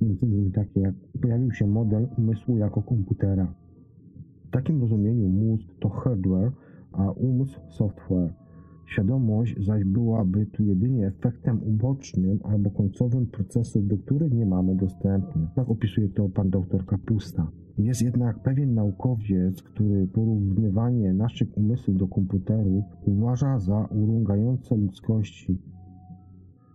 innymi 0.02 0.52
takie 0.52 0.80
jak 0.80 0.96
pojawił 1.22 1.52
się 1.52 1.68
model 1.68 2.08
umysłu 2.18 2.58
jako 2.58 2.82
komputera. 2.82 3.54
W 4.48 4.52
takim 4.52 4.82
rozumieniu 4.82 5.30
mózg 5.30 5.68
to 5.80 5.90
hardware, 5.90 6.52
a 6.94 7.12
umysł 7.12 7.60
software. 7.70 8.34
Świadomość 8.86 9.66
zaś 9.66 9.84
byłaby 9.84 10.46
tu 10.46 10.64
jedynie 10.64 11.08
efektem 11.08 11.64
ubocznym 11.64 12.40
albo 12.44 12.70
końcowym 12.72 13.26
procesów, 13.28 13.88
do 13.88 13.98
których 13.98 14.34
nie 14.34 14.46
mamy 14.46 14.76
dostępu. 14.76 15.40
Tak 15.56 15.70
opisuje 15.70 16.10
to 16.10 16.30
pan 16.30 16.50
dr 16.50 16.86
Kapusta. 16.86 17.48
Jest 17.78 18.02
jednak 18.02 18.40
pewien 18.40 18.74
naukowiec, 18.74 19.64
który 19.64 20.08
porównywanie 20.08 21.14
naszych 21.14 21.58
umysłów 21.58 21.98
do 21.98 22.08
komputerów 22.08 22.84
uważa 23.06 23.60
za 23.60 23.86
urągające 23.86 24.76
ludzkości 24.76 25.58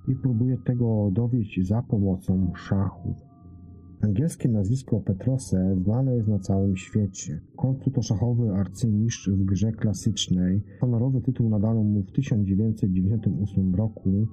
i 0.09 0.15
próbuje 0.15 0.57
tego 0.57 1.11
dowieść 1.13 1.67
za 1.67 1.83
pomocą 1.83 2.53
szachów. 2.55 3.28
Angielskie 4.01 4.49
nazwisko 4.49 5.01
Petrose 5.01 5.77
znane 5.85 6.17
jest 6.17 6.29
na 6.29 6.39
całym 6.39 6.77
świecie. 6.77 7.41
W 7.53 7.57
końcu 7.57 7.91
to 7.91 8.03
szachowy 8.03 8.51
arcymistrz 8.51 9.31
w 9.31 9.45
grze 9.45 9.73
klasycznej. 9.73 10.63
Honorowy 10.81 11.21
tytuł 11.21 11.49
nadano 11.49 11.83
mu 11.83 12.03
w 12.03 12.13
1998 12.13 13.75
roku 13.75 14.27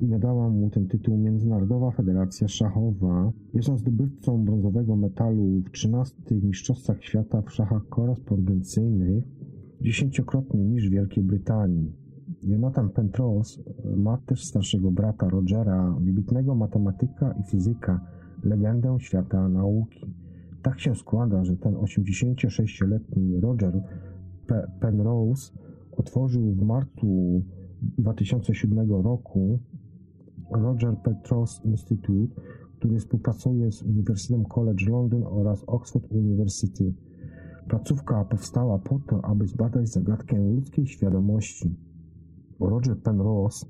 i 0.00 0.06
nadała 0.06 0.48
mu 0.48 0.70
ten 0.70 0.86
tytuł 0.86 1.18
Międzynarodowa 1.18 1.90
Federacja 1.90 2.48
Szachowa. 2.48 3.32
Jest 3.54 3.68
on 3.68 3.78
zdobywcą 3.78 4.44
brązowego 4.44 4.96
metalu 4.96 5.62
w 5.66 5.70
13 5.70 6.14
Mistrzostwach 6.42 7.04
Świata 7.04 7.42
w 7.42 7.52
szachach 7.52 7.88
korespondencyjnych, 7.88 9.24
dziesięciokrotnie 9.80 10.64
niż 10.64 10.88
w 10.88 10.92
Wielkiej 10.92 11.24
Brytanii. 11.24 11.92
Jonathan 12.42 12.90
Pentros 12.90 13.62
ma 13.96 14.16
też 14.16 14.44
starszego 14.44 14.90
brata 14.90 15.28
Rogera, 15.28 15.96
wybitnego 16.00 16.54
matematyka 16.54 17.34
i 17.40 17.50
fizyka, 17.50 18.00
legendę 18.42 18.96
świata 19.00 19.48
nauki. 19.48 20.14
Tak 20.62 20.80
się 20.80 20.94
składa, 20.94 21.44
że 21.44 21.56
ten 21.56 21.74
86-letni 21.74 23.40
Roger 23.40 23.82
Penrose 24.80 25.52
otworzył 25.96 26.52
w 26.52 26.62
marcu 26.62 27.42
2007 27.98 28.90
roku 28.90 29.58
Roger 30.50 30.96
Petros 31.04 31.64
Institute, 31.64 32.40
który 32.78 32.98
współpracuje 32.98 33.72
z 33.72 33.82
Uniwersytetem 33.82 34.44
College 34.44 34.90
London 34.90 35.22
oraz 35.26 35.64
Oxford 35.66 36.12
University. 36.12 36.94
Placówka 37.68 38.24
powstała 38.24 38.78
po 38.78 39.00
to, 39.08 39.24
aby 39.24 39.46
zbadać 39.46 39.88
zagadkę 39.88 40.38
ludzkiej 40.38 40.86
świadomości. 40.86 41.74
Roger 42.60 42.96
Penrose 42.98 43.66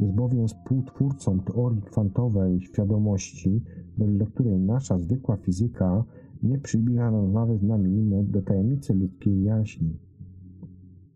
jest 0.00 0.14
bowiem 0.14 0.48
współtwórcą 0.48 1.40
teorii 1.40 1.82
kwantowej 1.82 2.60
świadomości, 2.60 3.62
wedle 3.98 4.26
której 4.26 4.58
nasza 4.58 4.98
zwykła 4.98 5.36
fizyka 5.36 6.04
nie 6.42 6.58
przybliża 6.58 7.10
nas 7.10 7.32
nawet 7.32 7.62
na 7.62 7.78
milimetr 7.78 8.30
do 8.30 8.42
tajemnicy 8.42 8.94
ludzkiej 8.94 9.42
jaźni. 9.42 9.98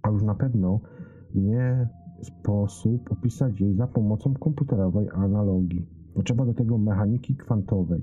A 0.03 0.11
już 0.11 0.23
na 0.23 0.35
pewno 0.35 0.81
nie 1.35 1.89
sposób 2.23 3.13
opisać 3.13 3.61
jej 3.61 3.75
za 3.75 3.87
pomocą 3.87 4.35
komputerowej 4.35 5.09
analogii. 5.15 5.87
Potrzeba 6.15 6.47
do 6.47 6.55
tego 6.55 6.79
mechaniki 6.79 7.37
kwantowej. 7.37 8.03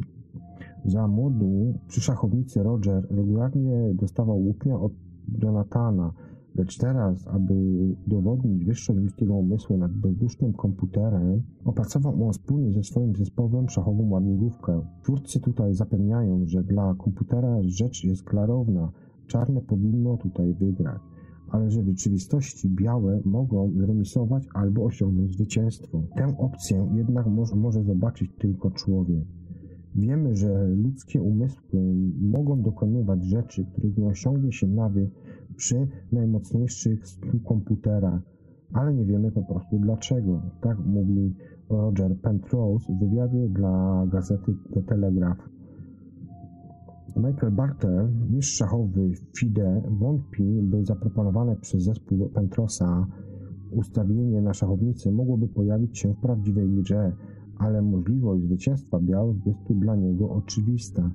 Za 0.85 1.07
młodu 1.07 1.73
przy 1.87 2.01
szachownicy 2.01 2.63
Roger 2.63 3.07
regularnie 3.09 3.93
dostawał 3.93 4.37
łupnia 4.37 4.79
od 4.79 4.93
Jonathana, 5.43 6.13
lecz 6.55 6.77
teraz, 6.77 7.27
aby 7.27 7.53
udowodnić 8.07 8.65
wyższość 8.65 8.99
ludzkiego 8.99 9.35
umysłu 9.35 9.77
nad 9.77 9.91
bezdusznym 9.91 10.53
komputerem, 10.53 11.41
opracował 11.65 12.27
on 12.27 12.33
wspólnie 12.33 12.71
ze 12.71 12.83
swoim 12.83 13.15
zespołem 13.15 13.69
szachową 13.69 14.09
łamigłówkę. 14.09 14.81
Twórcy 15.03 15.39
tutaj 15.39 15.73
zapewniają, 15.73 16.45
że 16.45 16.63
dla 16.63 16.95
komputera 16.97 17.57
rzecz 17.63 18.03
jest 18.03 18.23
klarowna, 18.23 18.91
czarne 19.27 19.61
powinno 19.61 20.17
tutaj 20.17 20.53
wygrać 20.53 21.01
ale 21.51 21.71
że 21.71 21.81
w 21.81 21.85
rzeczywistości 21.85 22.69
białe 22.69 23.21
mogą 23.25 23.71
zremisować 23.75 24.43
albo 24.53 24.83
osiągnąć 24.83 25.33
zwycięstwo. 25.33 26.03
Tę 26.15 26.37
opcję 26.37 26.87
jednak 26.93 27.27
może, 27.27 27.55
może 27.55 27.83
zobaczyć 27.83 28.31
tylko 28.39 28.71
człowiek. 28.71 29.23
Wiemy, 29.95 30.35
że 30.35 30.67
ludzkie 30.67 31.21
umysły 31.21 31.93
mogą 32.21 32.61
dokonywać 32.61 33.23
rzeczy, 33.23 33.65
których 33.65 33.97
nie 33.97 34.07
osiągnie 34.07 34.51
się 34.51 34.67
nawet 34.67 35.09
przy 35.57 35.87
najmocniejszych 36.11 37.03
komputerach, 37.45 38.21
ale 38.73 38.93
nie 38.93 39.05
wiemy 39.05 39.31
po 39.31 39.43
prostu 39.43 39.79
dlaczego. 39.79 40.41
Tak 40.61 40.77
mówi 40.85 41.35
Roger 41.69 42.17
Pentrose 42.21 42.93
w 42.93 42.99
wywiadzie 42.99 43.49
dla 43.49 44.05
gazety 44.11 44.53
The 44.73 44.81
Telegraph. 44.81 45.49
Michael 47.15 47.51
Bartel, 47.51 48.09
mistrz 48.29 48.57
szachowy 48.57 49.11
FIDE, 49.37 49.81
wątpi, 49.89 50.61
by 50.61 50.85
zaproponowane 50.85 51.55
przez 51.55 51.83
zespół 51.83 52.29
Pentrosa 52.29 53.07
ustawienie 53.71 54.41
na 54.41 54.53
szachownicy 54.53 55.11
mogłoby 55.11 55.47
pojawić 55.47 55.99
się 55.99 56.13
w 56.13 56.17
prawdziwej 56.17 56.69
grze, 56.69 57.11
ale 57.57 57.81
możliwość 57.81 58.43
zwycięstwa 58.43 58.99
białych 58.99 59.45
jest 59.45 59.59
tu 59.67 59.73
dla 59.73 59.95
niego 59.95 60.29
oczywista. 60.29 61.11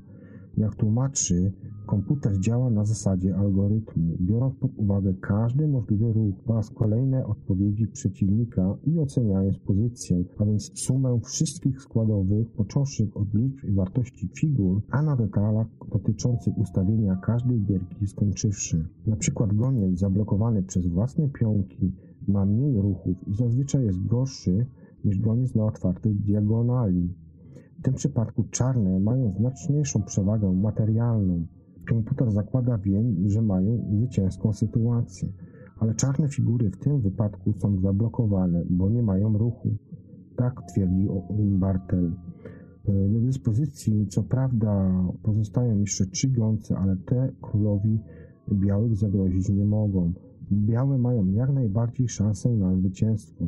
Jak 0.57 0.75
tłumaczy, 0.75 1.53
komputer 1.87 2.40
działa 2.40 2.71
na 2.71 2.85
zasadzie 2.85 3.37
algorytmu, 3.37 4.16
biorąc 4.21 4.55
pod 4.55 4.71
uwagę 4.77 5.14
każdy 5.21 5.69
możliwy 5.69 6.12
ruch 6.12 6.35
oraz 6.47 6.71
kolejne 6.71 7.27
odpowiedzi 7.27 7.87
przeciwnika 7.87 8.77
i 8.87 8.99
oceniając 8.99 9.59
pozycję, 9.59 10.25
a 10.38 10.45
więc 10.45 10.71
sumę 10.75 11.21
wszystkich 11.25 11.83
składowych, 11.83 12.51
począwszy 12.51 13.09
od 13.14 13.35
liczb 13.35 13.64
i 13.64 13.73
wartości 13.73 14.29
figur, 14.35 14.83
a 14.90 15.03
na 15.03 15.16
detalach 15.16 15.66
dotyczących 15.92 16.59
ustawienia 16.59 17.16
każdej 17.16 17.61
gierki 17.61 18.07
skończywszy. 18.07 18.88
Na 19.07 19.16
przykład 19.16 19.55
goniec 19.55 19.99
zablokowany 19.99 20.62
przez 20.62 20.87
własne 20.87 21.29
pionki 21.29 21.92
ma 22.29 22.47
mniej 22.47 22.77
ruchów 22.77 23.29
i 23.29 23.35
zazwyczaj 23.35 23.85
jest 23.85 24.07
gorszy 24.07 24.66
niż 25.05 25.19
goniec 25.19 25.55
na 25.55 25.64
otwartej 25.64 26.14
diagonali. 26.14 27.14
Tym 27.87 27.94
przypadku 27.94 28.44
czarne 28.51 29.01
mają 29.01 29.33
znaczniejszą 29.38 30.03
przewagę 30.03 30.53
materialną. 30.53 31.46
Komputer 31.88 32.31
zakłada 32.31 32.79
więc, 32.79 33.33
że 33.33 33.42
mają 33.42 33.85
zwycięską 33.90 34.53
sytuację, 34.53 35.29
ale 35.79 35.94
czarne 35.94 36.29
figury 36.29 36.70
w 36.70 36.79
tym 36.79 37.01
wypadku 37.01 37.53
są 37.53 37.81
zablokowane, 37.81 38.64
bo 38.70 38.90
nie 38.90 39.03
mają 39.03 39.38
ruchu. 39.38 39.68
Tak 40.37 40.62
twierdzi 40.72 41.09
Bartel. 41.31 42.12
E, 42.88 43.09
do 43.09 43.20
dyspozycji 43.20 44.07
co 44.07 44.22
prawda 44.22 44.90
pozostają 45.22 45.79
jeszcze 45.79 46.07
trzy 46.07 46.29
gące, 46.29 46.77
ale 46.79 46.96
te 46.96 47.33
królowi 47.40 48.01
białych 48.53 48.96
zagrozić 48.96 49.49
nie 49.49 49.64
mogą. 49.64 50.12
Białe 50.53 50.99
mają 50.99 51.27
jak 51.27 51.53
najbardziej 51.53 52.09
szansę 52.09 52.51
na 52.51 52.77
zwycięstwo. 52.77 53.44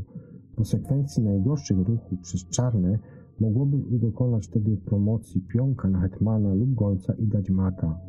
W 0.52 0.56
konsekwencji 0.56 1.22
najgorszych 1.22 1.78
ruchów 1.78 2.20
przez 2.20 2.48
czarne 2.48 2.98
mogłoby 3.40 3.98
dokonać 3.98 4.46
wtedy 4.46 4.76
promocji 4.76 5.40
pionka 5.40 5.88
na 5.88 6.00
hetmana 6.00 6.54
lub 6.54 6.74
gońca 6.74 7.12
i 7.12 7.26
dać 7.26 7.50
mata. 7.50 8.00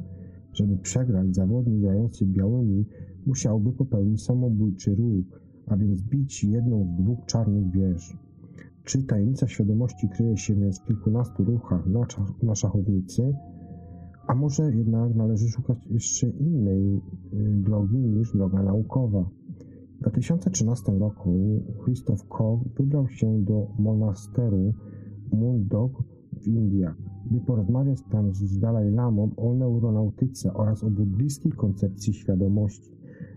Żeby 0.54 0.78
przegrać, 0.78 1.36
zawodnik 1.36 1.82
grający 1.82 2.26
białymi 2.26 2.86
musiałby 3.26 3.72
popełnić 3.72 4.24
samobójczy 4.24 4.96
ruch, 4.96 5.42
a 5.68 5.78
więc 5.78 6.02
bić 6.02 6.44
jedną 6.44 6.86
z 6.86 7.02
dwóch 7.02 7.26
czarnych 7.26 7.72
wież. 7.72 8.18
Czy 8.84 9.04
tajemnica 9.04 9.48
świadomości 9.48 10.10
kryje 10.10 10.38
się 10.38 10.56
więc 10.56 10.80
w 10.80 10.86
kilkunastu 10.86 11.44
ruchach 11.44 11.88
na, 11.88 12.06
na 12.44 12.56
szachownicy? 12.56 13.34
A 14.28 14.36
może 14.36 14.76
jednak 14.76 15.16
należy 15.16 15.48
szukać 15.48 15.78
jeszcze 15.88 16.30
innej 16.30 16.96
y, 16.96 17.00
drogi 17.64 17.98
niż 17.98 18.34
droga 18.34 18.64
naukowa? 18.64 19.30
W 19.98 20.02
2013 20.02 20.92
roku 20.92 21.64
Christoph 21.84 22.28
Koch 22.28 22.60
wybrał 22.78 23.08
się 23.10 23.44
do 23.44 23.68
monasteru 23.80 24.74
Mundok 25.32 26.04
w 26.42 26.48
Indiach, 26.48 26.96
by 27.32 27.40
porozmawiać 27.40 28.00
tam 28.12 28.34
z 28.34 28.60
Dalai 28.60 28.92
Lamą 28.92 29.32
o 29.38 29.54
neuronautyce 29.54 30.54
oraz 30.54 30.84
o 30.84 30.90
buddyjskiej 30.90 31.52
koncepcji 31.52 32.14
świadomości, 32.14 32.92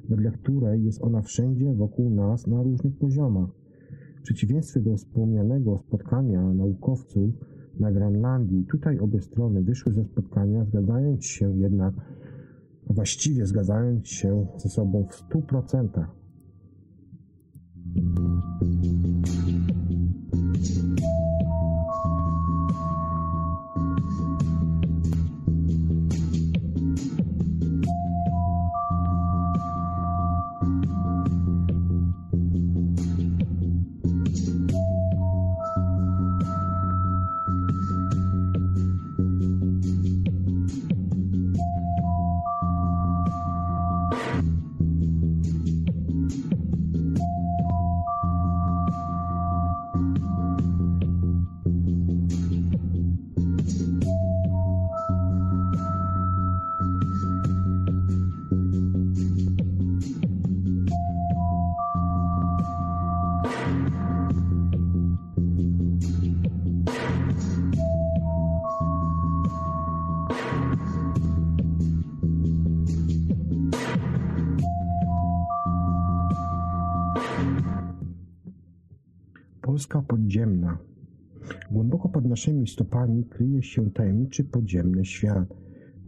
wedle 0.09 0.31
której 0.31 0.85
jest 0.85 1.03
ona 1.03 1.23
wszędzie 1.23 1.75
wokół 1.75 2.11
nas 2.11 2.47
na 2.47 2.63
różnych 2.63 2.97
poziomach. 2.97 3.51
W 4.19 4.23
przeciwieństwie 4.23 4.81
do 4.81 4.97
wspomnianego 4.97 5.79
spotkania 5.79 6.55
naukowców 6.55 7.35
na 7.81 7.93
Grenlandii, 7.93 8.67
tutaj 8.71 8.99
obie 8.99 9.21
strony 9.21 9.63
wyszły 9.63 9.93
ze 9.93 10.05
spotkania, 10.05 10.65
zgadzając 10.65 11.25
się 11.25 11.59
jednak, 11.59 11.95
właściwie 12.87 13.47
zgadzając 13.47 14.09
się 14.09 14.47
ze 14.57 14.69
sobą 14.69 15.07
w 15.11 15.29
100%. 15.29 16.05
Polska 79.63 80.03
podziemna. 80.03 80.79
Głęboko 81.71 82.09
pod 82.09 82.25
naszymi 82.25 82.69
stopami 82.69 83.25
kryje 83.25 83.63
się 83.63 83.91
tajemniczy 83.91 84.45
podziemny 84.45 85.05
świat. 85.05 85.55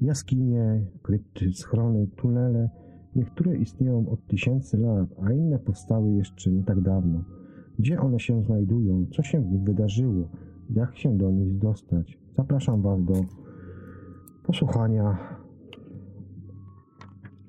Jaskinie, 0.00 0.86
krypty, 1.02 1.52
schrony, 1.52 2.06
tunele. 2.16 2.70
Niektóre 3.16 3.56
istnieją 3.56 4.08
od 4.08 4.26
tysięcy 4.26 4.78
lat, 4.78 5.08
a 5.22 5.32
inne 5.32 5.58
powstały 5.58 6.12
jeszcze 6.12 6.50
nie 6.50 6.62
tak 6.62 6.80
dawno. 6.80 7.24
Gdzie 7.78 8.00
one 8.00 8.20
się 8.20 8.42
znajdują? 8.42 9.06
Co 9.12 9.22
się 9.22 9.40
w 9.40 9.50
nich 9.50 9.62
wydarzyło? 9.62 10.28
Jak 10.70 10.96
się 10.96 11.18
do 11.18 11.30
nich 11.30 11.58
dostać? 11.58 12.18
Zapraszam 12.36 12.82
Was 12.82 13.04
do 13.04 13.14
posłuchania 14.46 15.18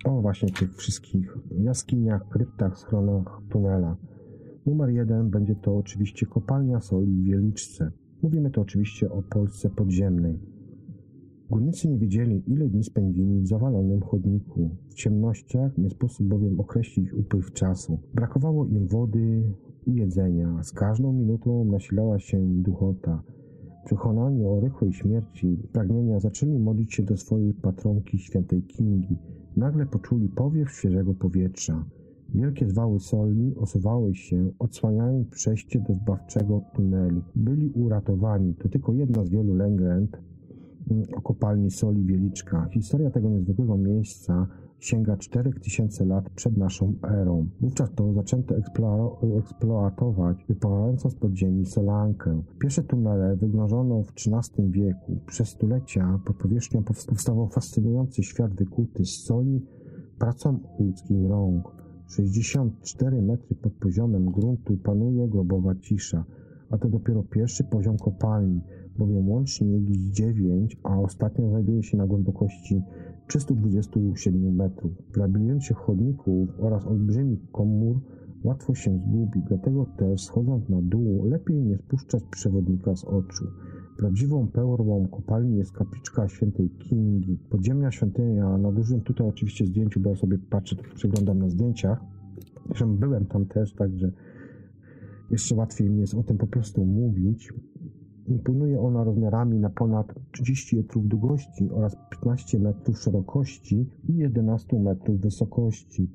o 0.06 0.22
właśnie 0.22 0.49
tych 0.49 0.76
wszystkich 0.76 1.38
jaskiniach, 1.51 2.30
kryptach, 2.30 2.78
schronach, 2.78 3.41
tunelach. 3.49 3.97
Numer 4.66 4.89
jeden 4.89 5.30
będzie 5.30 5.55
to 5.55 5.78
oczywiście 5.78 6.26
kopalnia 6.26 6.82
soli 6.82 7.22
w 7.22 7.24
Wieliczce. 7.24 7.91
Mówimy 8.22 8.51
to 8.51 8.61
oczywiście 8.61 9.11
o 9.11 9.22
Polsce 9.22 9.70
podziemnej. 9.70 10.39
Górnicy 11.49 11.89
nie 11.89 11.97
wiedzieli, 11.97 12.43
ile 12.47 12.68
dni 12.68 12.84
spędzili 12.84 13.41
w 13.41 13.47
zawalonym 13.47 14.01
chodniku. 14.01 14.70
W 14.89 14.93
ciemnościach 14.93 15.78
nie 15.78 15.89
sposób 15.89 16.28
bowiem 16.28 16.59
określić 16.59 17.13
upływ 17.13 17.53
czasu. 17.53 17.99
Brakowało 18.13 18.66
im 18.66 18.88
wody 18.88 19.43
i 19.88 19.95
jedzenia. 19.95 20.63
Z 20.63 20.72
każdą 20.72 21.13
minutą 21.13 21.66
nasilała 21.66 22.20
się 22.20 22.39
duchota. 22.63 23.24
Przekonani 23.86 24.45
o 24.45 24.59
rychłej 24.59 24.93
śmierci, 24.93 25.57
pragnienia 25.74 26.20
zaczęli 26.20 26.59
modlić 26.59 26.93
się 26.93 27.03
do 27.03 27.18
swojej 27.18 27.53
patronki 27.53 28.18
świętej 28.18 28.63
Kingi. 28.63 29.18
Nagle 29.57 29.86
poczuli 29.86 30.30
powiew 30.30 30.72
świeżego 30.72 31.13
powietrza. 31.13 31.86
Wielkie 32.36 32.67
zwały 32.67 32.99
soli 32.99 33.55
osuwały 33.55 34.15
się, 34.15 34.51
odsłaniając 34.59 35.27
przejście 35.27 35.79
do 35.79 35.93
zbawczego 35.93 36.61
tunelu. 36.73 37.21
Byli 37.36 37.69
uratowani. 37.69 38.53
To 38.53 38.69
tylko 38.69 38.93
jedna 38.93 39.23
z 39.23 39.29
wielu 39.29 39.53
legend 39.53 40.17
o 41.15 41.21
kopalni 41.21 41.71
soli 41.71 42.05
Wieliczka. 42.05 42.67
Historia 42.71 43.09
tego 43.11 43.29
niezwykłego 43.29 43.77
miejsca 43.77 44.47
sięga 44.79 45.17
4000 45.17 46.05
lat 46.05 46.29
przed 46.29 46.57
naszą 46.57 46.93
erą. 47.03 47.47
Wówczas 47.61 47.91
to 47.95 48.13
zaczęto 48.13 48.55
eksploatować 49.38 50.45
wypływającą 50.47 51.09
z 51.09 51.15
podziemi 51.15 51.65
solankę. 51.65 52.41
Pierwsze 52.59 52.83
tunele 52.83 53.36
wygnążono 53.36 54.03
w 54.03 54.11
XIII 54.11 54.71
wieku. 54.71 55.19
Przez 55.25 55.47
stulecia 55.49 56.19
pod 56.25 56.36
powierzchnią 56.36 56.83
powstawał 56.83 57.47
fascynujący 57.47 58.23
świat 58.23 58.53
wykuty 58.53 59.05
z 59.05 59.23
soli 59.23 59.61
pracą 60.19 60.59
ludzkich 60.79 61.29
rąk. 61.29 61.84
64 62.08 63.22
metry 63.22 63.56
pod 63.56 63.74
poziomem 63.74 64.26
gruntu 64.32 64.78
panuje 64.78 65.28
grobowa 65.28 65.76
cisza, 65.76 66.26
a 66.70 66.78
to 66.78 66.89
dopiero 66.89 67.24
pierwszy 67.24 67.64
poziom 67.64 67.97
kopalni, 67.97 68.62
bowiem 68.97 69.30
łącznie 69.30 69.68
jest 69.68 70.12
9, 70.12 70.78
a 70.84 70.99
ostatnio 70.99 71.49
znajduje 71.49 71.84
się 71.84 71.97
na 71.97 72.08
głębokości 72.08 72.82
327 73.28 74.56
metrów. 74.56 74.91
W 75.14 75.18
labiryncie 75.18 75.74
chodników 75.74 76.49
oraz 76.60 76.86
olbrzymich 76.86 77.51
komór 77.51 77.99
łatwo 78.43 78.76
się 78.76 78.99
zgubić, 78.99 79.43
dlatego 79.47 79.86
też 79.97 80.24
schodząc 80.24 80.70
na 80.70 80.82
dół 80.82 81.26
lepiej 81.26 81.64
nie 81.64 81.78
spuszczać 81.78 82.24
przewodnika 82.32 82.95
z 82.95 83.03
oczu. 83.03 83.45
Prawdziwą 83.98 84.48
perłą 84.48 85.08
kopalni 85.08 85.58
jest 85.58 85.72
kapliczka 85.72 86.28
świętej 86.28 86.70
Kingi. 86.70 87.38
Podziemia 87.50 87.91
świątynia 87.91 88.58
na 88.58 88.72
dużym 88.72 89.02
tutaj 89.02 89.28
oczywiście 89.28 89.66
zdjęciu, 89.66 90.00
bo 90.00 90.10
ja 90.10 90.16
sobie 90.16 90.38
patrzę, 90.50 90.76
przeglądam 90.96 91.39
na 91.39 91.50
zdjęciach. 91.50 92.00
Zresztą 92.68 92.98
byłem 92.98 93.26
tam 93.26 93.46
też, 93.46 93.74
także 93.74 94.12
jeszcze 95.32 95.56
łatwiej 95.56 95.89
mi 95.89 96.00
jest 96.00 96.14
o 96.14 96.24
tym 96.24 96.38
po 96.38 96.48
prostu 96.48 96.86
mówić. 96.86 97.54
Imponuje 98.28 98.82
ona 98.82 99.04
rozmiarami 99.04 99.60
na 99.60 99.70
ponad 99.70 100.14
30 100.32 100.78
metrów 100.78 101.08
długości 101.08 101.70
oraz 101.72 101.96
15 102.12 102.60
metrów 102.60 103.00
szerokości 103.00 103.89
i 104.10 104.16
11 104.16 104.80
metrów 104.80 105.22
wysokości. 105.22 106.10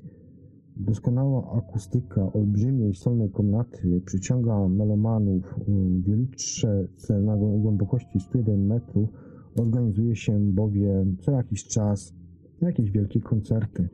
Doskonała 0.85 1.51
akustyka 1.57 2.33
olbrzymiej 2.33 2.95
solnej 2.95 3.29
komnaty 3.29 4.01
przyciąga 4.05 4.67
melomanów. 4.67 5.55
W 5.67 6.03
Wieliczce 6.03 6.87
na 7.21 7.37
głębokości 7.37 8.19
101 8.19 8.67
metrów 8.67 9.09
organizuje 9.59 10.15
się 10.15 10.39
bowiem 10.39 11.17
co 11.21 11.31
jakiś 11.31 11.67
czas 11.67 12.13
jakieś 12.61 12.91
wielkie 12.91 13.21
koncerty. 13.21 13.89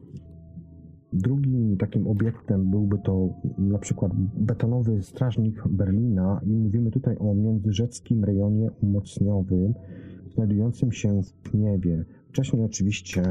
Drugim 1.14 1.78
takim 1.78 2.08
obiektem 2.08 2.70
byłby 2.70 2.98
to 2.98 3.30
na 3.58 3.80
przykład 3.80 4.12
betonowy 4.38 5.04
strażnik 5.04 5.64
Berlina 5.70 6.42
i 6.46 6.50
mówimy 6.50 6.92
tutaj 6.92 7.18
o 7.18 7.34
międzyrzeckim 7.34 8.24
rejonie 8.24 8.72
umocniowym 8.84 9.74
znajdującym 10.34 10.92
się 10.92 11.24
w 11.24 11.34
Pniewie. 11.34 12.06
Wcześniej 12.30 12.64
oczywiście 12.64 13.24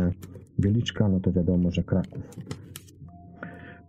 Wieliczka, 0.59 1.09
no 1.09 1.21
to 1.21 1.33
wiadomo, 1.33 1.71
że 1.71 1.83
Kraków. 1.85 2.23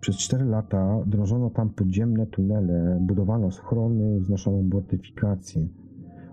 Przez 0.07 0.17
4 0.17 0.45
lata 0.45 1.03
drążono 1.05 1.49
tam 1.49 1.69
podziemne 1.69 2.27
tunele, 2.27 2.97
budowano 3.01 3.51
schrony, 3.51 4.23
znoszono 4.23 4.61
mortyfikacje. 4.61 5.67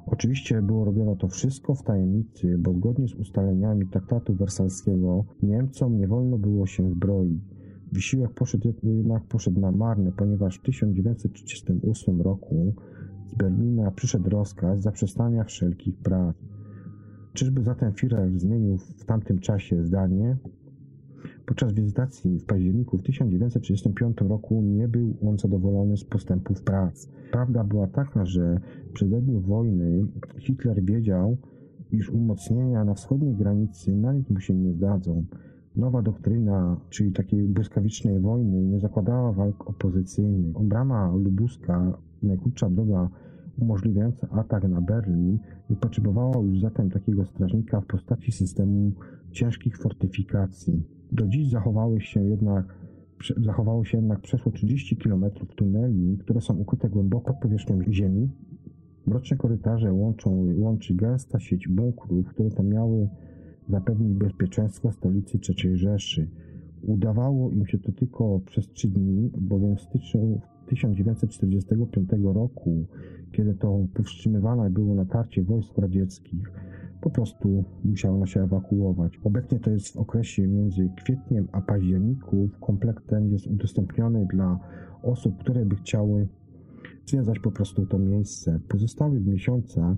Oczywiście 0.06 0.62
było 0.62 0.84
robione 0.84 1.16
to 1.16 1.28
wszystko 1.28 1.74
w 1.74 1.82
tajemnicy, 1.82 2.58
bo 2.58 2.72
zgodnie 2.72 3.08
z 3.08 3.14
ustaleniami 3.14 3.86
traktatu 3.86 4.34
wersalskiego 4.34 5.24
Niemcom 5.42 5.98
nie 5.98 6.08
wolno 6.08 6.38
było 6.38 6.66
się 6.66 6.90
zbroić. 6.90 7.40
Wysiłek 7.92 8.30
poszedł 8.30 8.72
jednak 8.82 9.24
poszedł 9.24 9.60
na 9.60 9.72
marne, 9.72 10.12
ponieważ 10.12 10.58
w 10.58 10.62
1938 10.62 12.22
roku 12.22 12.74
z 13.26 13.34
Berlina 13.34 13.90
przyszedł 13.90 14.30
rozkaz 14.30 14.80
zaprzestania 14.80 15.44
wszelkich 15.44 15.96
prac. 15.96 16.36
Czyżby 17.32 17.62
zatem 17.62 17.92
Führer 17.92 18.38
zmienił 18.38 18.78
w 18.78 19.04
tamtym 19.04 19.38
czasie 19.38 19.84
zdanie? 19.84 20.36
Podczas 21.47 21.72
wizytacji 21.72 22.38
w 22.38 22.45
październiku 22.45 22.99
w 22.99 23.03
1935 23.03 24.20
roku 24.20 24.62
nie 24.62 24.88
był 24.88 25.16
on 25.28 25.38
zadowolony 25.38 25.97
z 25.97 26.05
postępów 26.05 26.62
prac. 26.62 27.09
Prawda 27.32 27.64
była 27.64 27.86
taka, 27.86 28.26
że 28.26 28.61
w 28.90 28.92
przededniu 28.92 29.40
wojny 29.40 30.07
Hitler 30.38 30.84
wiedział, 30.84 31.36
iż 31.92 32.11
umocnienia 32.11 32.84
na 32.84 32.95
wschodniej 32.95 33.34
granicy 33.34 33.97
na 33.97 34.12
nic 34.12 34.30
mu 34.30 34.40
się 34.40 34.55
nie 34.55 34.72
zdadzą. 34.72 35.24
Nowa 35.76 36.03
doktryna, 36.03 36.76
czyli 36.90 37.12
takiej 37.12 37.49
błyskawicznej 37.49 38.20
wojny, 38.20 38.62
nie 38.62 38.80
zakładała 38.80 39.32
walk 39.32 39.70
opozycyjnych. 39.70 40.57
Obrama 40.57 41.12
lubuska, 41.16 41.99
najkrótsza 42.22 42.70
droga 42.70 43.09
umożliwiająca 43.59 44.28
atak 44.30 44.68
na 44.68 44.80
Berlin, 44.80 45.38
nie 45.70 45.76
potrzebowała 45.76 46.45
już 46.45 46.61
zatem 46.61 46.90
takiego 46.90 47.24
strażnika 47.24 47.80
w 47.80 47.86
postaci 47.86 48.32
systemu 48.32 48.92
ciężkich 49.30 49.78
fortyfikacji. 49.78 50.93
Do 51.14 51.28
dziś 51.28 51.50
zachowały 51.50 52.00
się 52.00 52.24
jednak, 52.24 52.78
zachowało 53.36 53.84
się 53.84 53.98
jednak 53.98 54.20
przeszło 54.20 54.52
30 54.52 54.96
km 54.96 55.24
tuneli, 55.56 56.18
które 56.18 56.40
są 56.40 56.56
ukryte 56.58 56.88
głęboko 56.88 57.32
pod 57.32 57.42
powierzchnią 57.42 57.82
ziemi. 57.92 58.30
Mroczne 59.06 59.36
korytarze 59.36 59.92
łączą, 59.92 60.52
łączy 60.56 60.94
gęsta 60.94 61.40
sieć 61.40 61.68
bunkrów, 61.68 62.28
które 62.28 62.50
to 62.50 62.62
miały 62.62 63.08
zapewnić 63.68 64.18
bezpieczeństwo 64.18 64.92
stolicy 64.92 65.38
III 65.48 65.76
Rzeszy. 65.76 66.28
Udawało 66.82 67.50
im 67.50 67.66
się 67.66 67.78
to 67.78 67.92
tylko 67.92 68.40
przez 68.46 68.68
trzy 68.68 68.88
dni, 68.88 69.30
bowiem 69.38 69.76
w 69.76 69.80
styczniu 69.80 70.40
1945 70.66 72.10
roku, 72.24 72.86
kiedy 73.32 73.54
to 73.54 73.86
powstrzymywane 73.94 74.70
było 74.70 74.94
natarcie 74.94 75.42
wojsk 75.42 75.78
radzieckich, 75.78 76.52
po 77.00 77.10
prostu 77.10 77.64
musiano 77.84 78.26
się 78.26 78.42
ewakuować. 78.42 79.20
Obecnie 79.24 79.60
to 79.60 79.70
jest 79.70 79.94
w 79.94 79.96
okresie 79.96 80.46
między 80.46 80.88
kwietniem 80.96 81.48
a 81.52 81.60
październiku. 81.60 82.48
Komplekt 82.60 83.06
ten 83.06 83.32
jest 83.32 83.46
udostępniony 83.46 84.26
dla 84.26 84.58
osób, 85.02 85.38
które 85.38 85.66
by 85.66 85.76
chciały 85.76 86.28
zwiedzać 87.06 87.38
po 87.38 87.50
prostu 87.50 87.86
to 87.86 87.98
miejsce. 87.98 88.58
W 88.58 88.66
pozostałych 88.66 89.26
miesiącach 89.26 89.96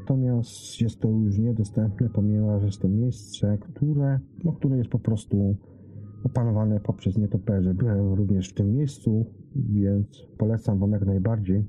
natomiast 0.00 0.80
jest 0.80 1.00
to 1.00 1.08
już 1.08 1.38
niedostępne, 1.38 2.08
ponieważ 2.08 2.62
jest 2.62 2.82
to 2.82 2.88
miejsce, 2.88 3.58
które, 3.58 4.20
no, 4.44 4.52
które 4.52 4.78
jest 4.78 4.90
po 4.90 4.98
prostu 4.98 5.56
opanowane 6.26 6.80
poprzez 6.80 7.18
nietoperze. 7.18 7.74
Byłem 7.74 8.14
również 8.14 8.48
w 8.48 8.54
tym 8.54 8.72
miejscu, 8.72 9.26
więc 9.56 10.06
polecam 10.38 10.78
Wam 10.78 10.90
jak 10.90 11.06
najbardziej. 11.06 11.64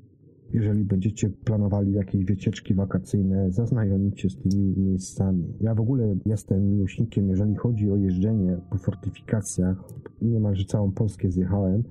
Jeżeli 0.52 0.84
będziecie 0.84 1.30
planowali 1.30 1.92
jakieś 1.92 2.24
wycieczki 2.24 2.74
wakacyjne, 2.74 3.50
zaznajomić 3.50 4.20
się 4.20 4.30
z 4.30 4.36
tymi 4.36 4.74
miejscami. 4.76 5.44
Ja 5.60 5.74
w 5.74 5.80
ogóle 5.80 6.16
jestem 6.26 6.70
miłośnikiem, 6.70 7.28
jeżeli 7.28 7.54
chodzi 7.54 7.90
o 7.90 7.96
jeżdżenie 7.96 8.56
po 8.70 8.78
fortyfikacjach. 8.78 9.84
Niemalże 10.22 10.64
całą 10.64 10.92
Polskę 10.92 11.30
zjechałem, 11.30 11.84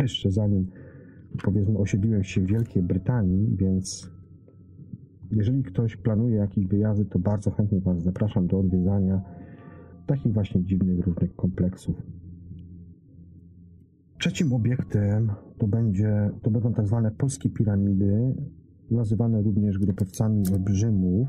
jeszcze 0.00 0.30
zanim 0.30 0.66
powiedzmy 1.44 1.78
osiedliłem 1.78 2.24
się 2.24 2.40
w 2.40 2.46
Wielkiej 2.46 2.82
Brytanii, 2.82 3.56
więc 3.56 4.10
jeżeli 5.30 5.62
ktoś 5.62 5.96
planuje 5.96 6.36
jakieś 6.36 6.66
wyjazdy, 6.66 7.04
to 7.04 7.18
bardzo 7.18 7.50
chętnie 7.50 7.80
Was 7.80 8.02
zapraszam 8.02 8.46
do 8.46 8.58
odwiedzania 8.58 9.20
takich 10.06 10.32
właśnie 10.32 10.64
dziwnych 10.64 11.06
różnych 11.06 11.36
kompleksów. 11.36 11.96
Trzecim 14.18 14.52
obiektem 14.52 15.30
to, 15.58 15.66
będzie, 15.66 16.30
to 16.42 16.50
będą 16.50 16.72
tak 16.72 16.86
zwane 16.86 17.10
polskie 17.10 17.50
piramidy, 17.50 18.34
nazywane 18.90 19.42
również 19.42 19.78
grupowcami 19.78 20.42
olbrzymów. 20.52 21.28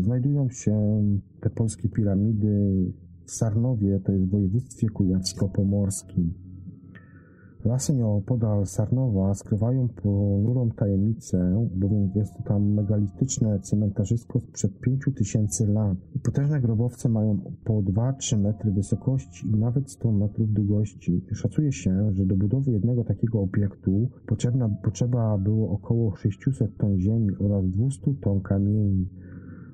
Znajdują 0.00 0.48
się 0.50 1.02
te 1.40 1.50
polskie 1.50 1.88
piramidy 1.88 2.74
w 3.24 3.30
Sarnowie, 3.30 4.00
to 4.00 4.12
jest 4.12 4.24
w 4.24 4.30
województwie 4.30 4.86
kujawsko-pomorskim. 4.86 6.30
Lasy 7.64 7.94
nieopodal 7.94 8.66
Sarnowa 8.66 9.34
skrywają 9.34 9.88
ponurą 9.88 10.70
tajemnicę, 10.70 11.68
bowiem 11.74 12.10
jest 12.14 12.34
to 12.34 12.42
tam 12.42 12.72
megalistyczne 12.72 13.60
cementarzysko 13.60 14.40
sprzed 14.40 14.80
pięciu 14.80 15.12
tysięcy 15.12 15.66
lat. 15.66 15.98
Potężne 16.22 16.60
grobowce 16.60 17.08
mają 17.08 17.38
po 17.64 17.72
2-3 17.82 18.38
metry 18.38 18.72
wysokości 18.72 19.48
i 19.48 19.50
nawet 19.50 19.90
100 19.90 20.12
metrów 20.12 20.52
długości. 20.52 21.24
Szacuje 21.32 21.72
się, 21.72 22.12
że 22.12 22.26
do 22.26 22.36
budowy 22.36 22.72
jednego 22.72 23.04
takiego 23.04 23.40
obiektu 23.40 24.08
potrzebna, 24.26 24.68
potrzeba 24.82 25.38
było 25.38 25.70
około 25.70 26.16
600 26.16 26.76
ton 26.76 26.98
ziemi 26.98 27.30
oraz 27.40 27.70
200 27.70 28.14
ton 28.22 28.40
kamieni. 28.40 29.08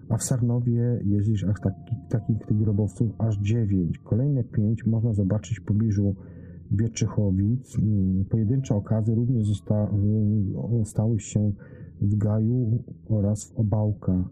A 0.09 0.17
w 0.17 0.23
Sarnowie 0.23 1.01
jest 1.05 1.29
już 1.29 1.45
aż 1.45 1.61
taki, 1.61 1.95
takich 2.09 2.39
grobowców 2.51 3.11
aż 3.19 3.39
9. 3.39 3.99
Kolejne 3.99 4.45
5 4.45 4.87
można 4.87 5.13
zobaczyć 5.13 5.61
w 5.61 5.65
pobliżu 5.65 6.15
Wieczychowic. 6.71 7.79
Mm, 7.79 8.25
pojedyncze 8.25 8.75
okazy 8.75 9.15
również 9.15 9.47
zosta, 9.47 9.89
mm, 9.89 10.85
stały 10.85 11.21
się 11.21 11.53
w 12.01 12.17
Gaju 12.17 12.83
oraz 13.09 13.45
w 13.45 13.57
Obałkach. 13.57 14.25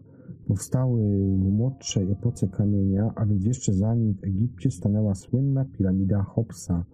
Powstały 0.47 1.01
w 1.37 1.51
młodszej 1.51 2.11
epoce 2.11 2.47
kamienia, 2.47 3.11
a 3.15 3.25
więc 3.25 3.45
jeszcze 3.45 3.73
zanim 3.73 4.13
w 4.13 4.23
Egipcie 4.23 4.71
stanęła 4.71 5.15
słynna 5.15 5.65
piramida 5.65 6.23
Hopsa. 6.23 6.85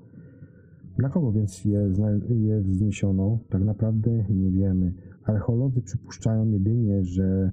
Dla 0.97 1.09
kogo 1.09 1.31
więc 1.31 1.65
je, 1.65 1.93
je 2.29 2.61
wzniesiono? 2.61 3.39
Tak 3.49 3.63
naprawdę 3.63 4.11
nie 4.29 4.51
wiemy. 4.51 4.93
Archeolodzy 5.23 5.81
przypuszczają 5.81 6.49
jedynie, 6.49 7.03
że 7.03 7.51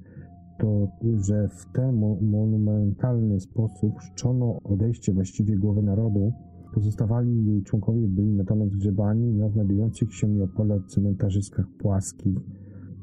to, 0.59 0.89
że 1.21 1.49
w 1.49 1.67
ten 1.73 1.97
monumentalny 2.21 3.41
sposób 3.41 4.01
czczono 4.01 4.59
odejście 4.65 5.13
właściwie 5.13 5.57
głowy 5.57 5.83
narodu, 5.83 6.33
Pozostawali 6.73 7.47
jej 7.47 7.63
członkowie 7.63 8.09
byli 8.09 8.33
natomiast 8.33 8.77
grzebani 8.77 9.33
na 9.33 9.49
znajdujących 9.49 10.15
się 10.15 10.29
nieopodal 10.29 10.83
cmentarzyskach 10.87 11.67
płaskich. 11.79 12.39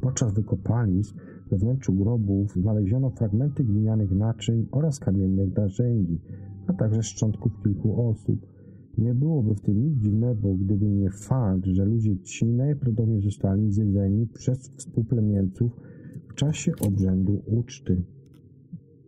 Podczas 0.02 0.34
wykopalisk 0.34 1.16
we 1.52 1.58
wnętrzu 1.58 1.94
grobów 1.94 2.54
znaleziono 2.54 3.10
fragmenty 3.10 3.64
glinianych 3.64 4.12
naczyń 4.12 4.68
oraz 4.72 5.00
kamiennych 5.00 5.56
narzędzi, 5.56 6.20
a 6.68 6.74
także 6.74 7.04
szczątków 7.04 7.52
kilku 7.64 8.10
osób. 8.10 8.46
Nie 8.98 9.14
byłoby 9.14 9.56
w 9.56 9.62
tym 9.62 9.84
nic 9.84 9.98
dziwnego, 9.98 10.54
gdyby 10.54 10.90
nie 10.90 11.10
fakt, 11.10 11.66
że 11.66 11.86
ludzie 11.86 12.18
ci 12.18 12.46
najprawdopodobniej 12.46 13.22
zostali 13.22 13.72
zjedzeni 13.72 14.28
przez 14.28 14.70
współplemieńców 14.70 15.72
w 16.30 16.34
czasie 16.34 16.72
obrzędu 16.88 17.42
uczty. 17.46 18.02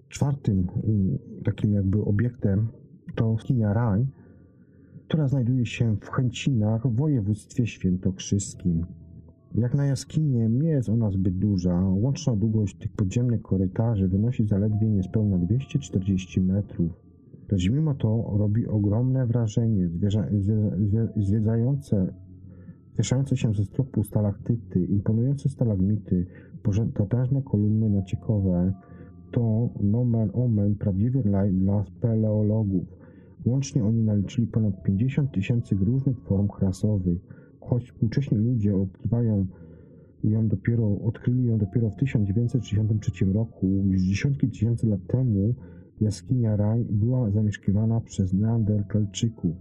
Czwartym 0.10 0.68
mm, 0.84 1.18
takim 1.44 1.74
jakby 1.74 2.02
obiektem 2.02 2.68
to 3.16 3.38
skinia 3.38 3.74
Rań, 3.74 4.08
która 5.12 5.28
znajduje 5.28 5.66
się 5.66 5.96
w 6.02 6.10
Chęcinach 6.10 6.88
w 6.88 6.96
województwie 6.96 7.68
świętokrzyskim. 7.68 8.86
Jak 9.56 9.76
na 9.76 9.86
jaskinię 9.86 10.50
nie 10.50 10.70
jest 10.70 10.90
ona 10.90 11.12
zbyt 11.12 11.38
duża, 11.38 11.80
łączna 11.80 12.36
długość 12.36 12.76
tych 12.78 12.92
podziemnych 12.92 13.42
korytarzy 13.42 14.08
wynosi 14.08 14.48
zaledwie 14.48 14.90
niespełna 14.90 15.38
240 15.38 16.42
metrów. 16.42 16.92
Lecz 17.52 17.70
mimo 17.70 17.94
to 17.94 18.34
robi 18.38 18.68
ogromne 18.68 19.26
wrażenie. 19.26 19.90
Zwierza, 19.90 20.28
zwie, 20.78 21.08
zwiedzające, 21.16 22.14
wieszające 22.98 23.38
się 23.38 23.54
ze 23.54 23.66
stropu 23.66 24.04
stalaktyty, 24.04 24.86
imponujące 24.86 25.50
stalagmity, 25.50 26.26
potężne 26.94 27.42
kolumny 27.42 27.90
naciekowe 27.90 28.74
to 29.32 29.70
nomen 29.82 30.30
omen 30.34 30.76
prawdziwy 30.76 31.22
dla, 31.24 31.48
dla 31.48 31.84
speleologów. 31.84 33.01
Łącznie 33.46 33.84
oni 33.84 34.04
naliczyli 34.04 34.48
ponad 34.48 34.84
50 34.84 35.32
tysięcy 35.32 35.76
różnych 35.76 36.20
form 36.20 36.48
chrasowych, 36.48 37.18
choć 37.60 37.92
współcześni 37.92 38.38
ludzie 38.38 38.76
odkrywają 38.76 39.46
ją 40.24 40.48
dopiero, 40.48 40.98
odkryli 41.06 41.46
ją 41.46 41.58
dopiero 41.58 41.90
w 41.90 41.96
1963 41.96 43.26
roku, 43.26 43.68
już 43.68 44.02
dziesiątki 44.02 44.50
tysięcy 44.50 44.88
lat 44.88 45.00
temu 45.08 45.54
jaskinia 46.02 46.56
Raj 46.56 46.86
była 46.90 47.32
zamieszkiwana 47.32 48.02
przez 48.02 48.34
neandertalczyków. 48.34 49.56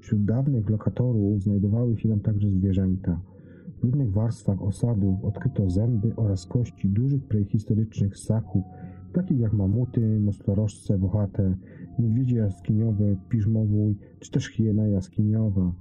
Wśród 0.00 0.24
dawnych 0.24 0.70
lokatorów 0.70 1.42
znajdowały 1.42 1.98
się 1.98 2.08
tam 2.08 2.20
także 2.20 2.50
zwierzęta. 2.50 3.20
W 3.80 3.84
różnych 3.84 4.12
warstwach 4.12 4.62
osadów 4.62 5.24
odkryto 5.24 5.70
zęby 5.70 6.12
oraz 6.16 6.46
kości 6.46 6.88
dużych 6.88 7.24
prehistorycznych 7.24 8.18
ssaków, 8.18 8.64
takich 9.12 9.40
jak 9.40 9.52
mamuty, 9.52 10.00
nosorożce, 10.00 10.98
wochate, 10.98 11.54
niedźwiedzie 11.98 12.36
jaskiniowe, 12.36 13.16
piżmowój, 13.28 13.96
czy 14.20 14.30
też 14.30 14.46
hiena 14.46 14.86
jaskiniowa. 14.86 15.72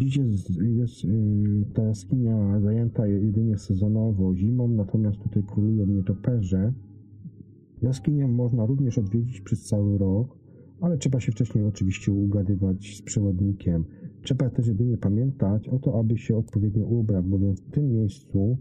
Dziś 0.00 0.16
jest, 0.16 0.50
jest 0.60 1.04
yy, 1.04 1.64
ta 1.74 1.82
jaskinia 1.82 2.60
zajęta 2.60 3.06
jedynie 3.06 3.58
sezonowo, 3.58 4.34
zimą, 4.36 4.68
natomiast 4.68 5.18
tutaj 5.18 5.42
królują 5.42 5.86
nietoperze. 5.86 6.72
Jaskinię 7.82 8.28
można 8.28 8.66
również 8.66 8.98
odwiedzić 8.98 9.40
przez 9.40 9.64
cały 9.64 9.98
rok, 9.98 10.38
ale 10.80 10.98
trzeba 10.98 11.20
się 11.20 11.32
wcześniej 11.32 11.64
oczywiście 11.64 12.12
ugadywać 12.12 12.96
z 12.96 13.02
przewodnikiem. 13.02 13.84
Trzeba 14.22 14.50
też 14.50 14.66
jedynie 14.66 14.96
pamiętać 14.96 15.68
o 15.68 15.78
to, 15.78 15.98
aby 15.98 16.18
się 16.18 16.36
odpowiednio 16.36 16.86
ubrać, 16.86 17.24
bowiem 17.26 17.56
w 17.56 17.60
tym 17.60 17.92
miejscu 17.92 18.58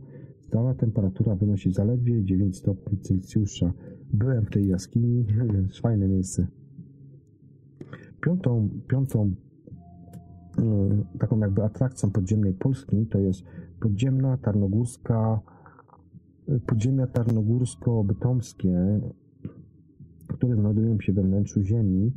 stała 0.52 0.74
temperatura 0.74 1.36
wynosi 1.36 1.74
zaledwie 1.74 2.24
9 2.24 2.58
stopni 2.58 3.00
Celsjusza. 3.00 3.74
Byłem 4.14 4.46
w 4.46 4.50
tej 4.50 4.68
jaskini, 4.68 5.26
fajne 5.82 6.08
miejsce. 6.08 6.48
Piątą, 8.22 8.70
piątą 8.88 9.36
y, 10.60 11.20
taką 11.20 11.40
jakby 11.40 11.64
atrakcją 11.64 12.12
podziemnej 12.12 12.54
Polski 12.54 13.06
to 13.06 13.20
jest 13.20 13.44
podziemna 13.80 14.38
tarnogórska 14.38 15.40
y, 16.50 16.60
podziemia 16.60 17.08
tarnogórsko-bytomskie, 17.08 19.00
które 20.28 20.56
znajdują 20.56 21.00
się 21.00 21.14
we 21.14 21.24
wnętrzu 21.24 21.64
ziemi. 21.64 22.12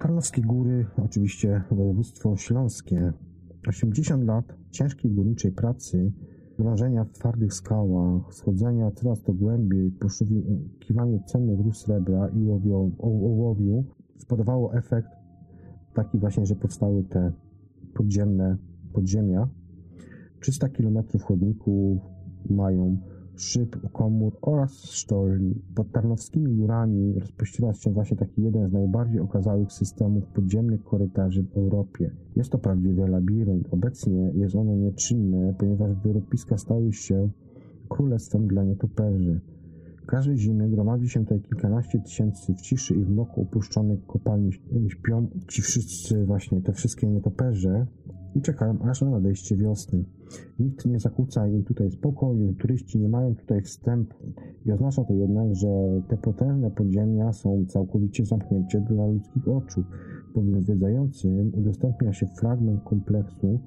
Tarnowskie 0.00 0.42
Góry, 0.42 0.86
oczywiście 0.96 1.62
województwo 1.70 2.36
śląskie. 2.36 3.12
80 3.68 4.24
lat 4.24 4.54
ciężkiej 4.70 5.10
górniczej 5.10 5.52
pracy 5.52 6.12
Drążenia 6.58 7.04
w 7.04 7.12
twardych 7.12 7.54
skałach, 7.54 8.34
schodzenia 8.34 8.90
coraz 8.90 9.22
to 9.22 9.32
głębiej, 9.32 9.90
poszukiwaniu 9.90 11.22
cennych 11.26 11.60
rud 11.60 11.76
srebra 11.76 12.28
i 12.28 12.50
ołowiu 12.98 13.84
spowodowało 14.18 14.74
efekt 14.74 15.08
taki 15.94 16.18
właśnie, 16.18 16.46
że 16.46 16.56
powstały 16.56 17.04
te 17.04 17.32
podziemne 17.94 18.56
podziemia. 18.92 19.48
300 20.40 20.68
km 20.68 20.98
chodników 21.24 21.98
mają 22.50 22.98
szyb, 23.40 23.76
komór 23.92 24.32
oraz 24.42 24.84
sztolni. 24.90 25.54
Pod 25.74 25.92
Tarnowskimi 25.92 26.54
Górami 26.54 27.18
rozpościera 27.18 27.74
się 27.74 27.90
właśnie 27.90 28.16
taki 28.16 28.42
jeden 28.42 28.68
z 28.68 28.72
najbardziej 28.72 29.20
okazałych 29.20 29.72
systemów 29.72 30.26
podziemnych 30.26 30.84
korytarzy 30.84 31.42
w 31.42 31.56
Europie. 31.56 32.10
Jest 32.36 32.50
to 32.50 32.58
prawdziwy 32.58 33.08
labirynt. 33.08 33.68
Obecnie 33.70 34.30
jest 34.34 34.54
ono 34.54 34.76
nieczynne, 34.76 35.54
ponieważ 35.58 35.94
wyrobiska 35.94 36.58
stały 36.58 36.92
się 36.92 37.28
królestwem 37.88 38.46
dla 38.46 38.64
nietoperzy. 38.64 39.40
Każdej 40.06 40.38
zimy 40.38 40.70
gromadzi 40.70 41.08
się 41.08 41.20
tutaj 41.20 41.40
kilkanaście 41.40 41.98
tysięcy 41.98 42.54
w 42.54 42.60
ciszy 42.60 42.94
i 42.94 43.04
w 43.04 43.10
mroku 43.10 43.42
opuszczonych 43.42 44.06
kopalni 44.06 44.52
śpią 44.88 45.26
ci 45.48 45.62
wszyscy 45.62 46.24
właśnie, 46.24 46.60
te 46.60 46.72
wszystkie 46.72 47.06
nietoperze 47.06 47.86
i 48.36 48.42
czekają 48.42 48.78
aż 48.82 49.02
na 49.02 49.10
nadejście 49.10 49.56
wiosny. 49.56 50.04
Nikt 50.58 50.86
nie 50.86 51.00
zakłóca 51.00 51.46
im 51.46 51.64
tutaj 51.64 51.90
spokoju, 51.90 52.54
turyści 52.54 52.98
nie 52.98 53.08
mają 53.08 53.34
tutaj 53.34 53.62
wstępu 53.62 54.16
i 54.66 54.72
oznacza 54.72 55.04
to 55.04 55.14
jednak, 55.14 55.54
że 55.54 55.68
te 56.08 56.16
potężne 56.16 56.70
podziemia 56.70 57.32
są 57.32 57.64
całkowicie 57.68 58.26
zamknięte 58.26 58.80
dla 58.80 59.06
ludzkich 59.06 59.48
oczu, 59.48 59.84
bowiem 60.34 60.62
zwiedzającym 60.62 61.52
udostępnia 61.54 62.12
się 62.12 62.26
fragment 62.26 62.84
kompleksu, 62.84 63.60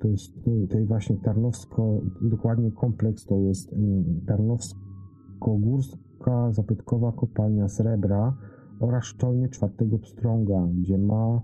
to 0.00 0.08
jest 0.08 0.32
tej 0.70 0.86
właśnie 0.86 1.16
Tarnowsko, 1.16 2.00
dokładnie 2.22 2.72
kompleks 2.72 3.26
to 3.26 3.38
jest 3.38 3.72
mm, 3.72 4.20
Tarnowsko-Górska 4.26 6.52
Zapytkowa 6.52 7.12
Kopalnia 7.12 7.68
Srebra 7.68 8.36
oraz 8.80 9.04
szczolnie 9.04 9.48
czwartego 9.48 9.98
pstrąga, 9.98 10.68
gdzie 10.80 10.98
ma 10.98 11.42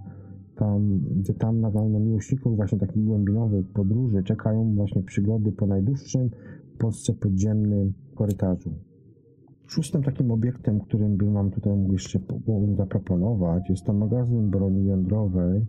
tam, 0.61 1.01
gdzie 1.17 1.35
tam 1.35 1.61
na, 1.61 1.71
na 1.71 1.99
miłośników 1.99 2.57
właśnie 2.57 2.79
takich 2.79 3.05
głębinowych 3.05 3.67
podróży 3.67 4.23
czekają 4.23 4.75
właśnie 4.75 5.03
przygody 5.03 5.53
po 5.53 5.67
najdłuższym 5.67 6.31
Polsce 6.79 7.13
podziemnym 7.13 7.93
korytarzu. 8.15 8.71
Szóstym 9.67 10.03
takim 10.03 10.31
obiektem, 10.31 10.81
którym 10.81 11.17
bym 11.17 11.33
Wam 11.33 11.51
tutaj 11.51 11.73
mógł 11.77 11.93
jeszcze 11.93 12.19
zaproponować, 12.77 13.71
jest 13.71 13.85
to 13.85 13.93
magazyn 13.93 14.51
broni 14.51 14.87
jądrowej. 14.87 15.67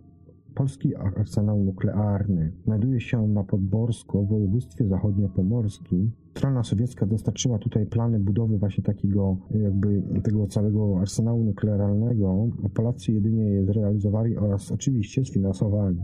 Polski 0.54 0.96
arsenał 0.96 1.64
nuklearny 1.64 2.52
znajduje 2.64 3.00
się 3.00 3.28
na 3.28 3.44
Podborsko 3.44 4.22
w 4.22 4.28
województwie 4.28 4.88
zachodniopomorskim. 4.88 6.10
Strona 6.36 6.62
sowiecka 6.62 7.06
dostarczyła 7.06 7.58
tutaj 7.58 7.86
plany 7.86 8.18
budowy 8.20 8.58
właśnie 8.58 8.84
takiego 8.84 9.36
jakby 9.50 10.02
tego 10.22 10.46
całego 10.46 10.98
arsenału 11.00 11.44
nuklearnego, 11.44 12.48
Polacy 12.74 13.12
jedynie 13.12 13.44
je 13.44 13.64
zrealizowali 13.64 14.36
oraz 14.36 14.72
oczywiście 14.72 15.24
sfinansowali. 15.24 15.98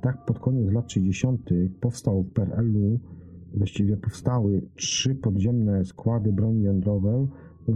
Tak 0.00 0.24
pod 0.24 0.38
koniec 0.38 0.72
lat 0.72 0.92
60. 0.92 1.50
powstał 1.80 2.22
w 2.22 2.32
PRL-u, 2.32 3.00
właściwie 3.54 3.96
powstały 3.96 4.62
trzy 4.76 5.14
podziemne 5.14 5.84
składy 5.84 6.32
broni 6.32 6.62
jądrowej, 6.62 7.28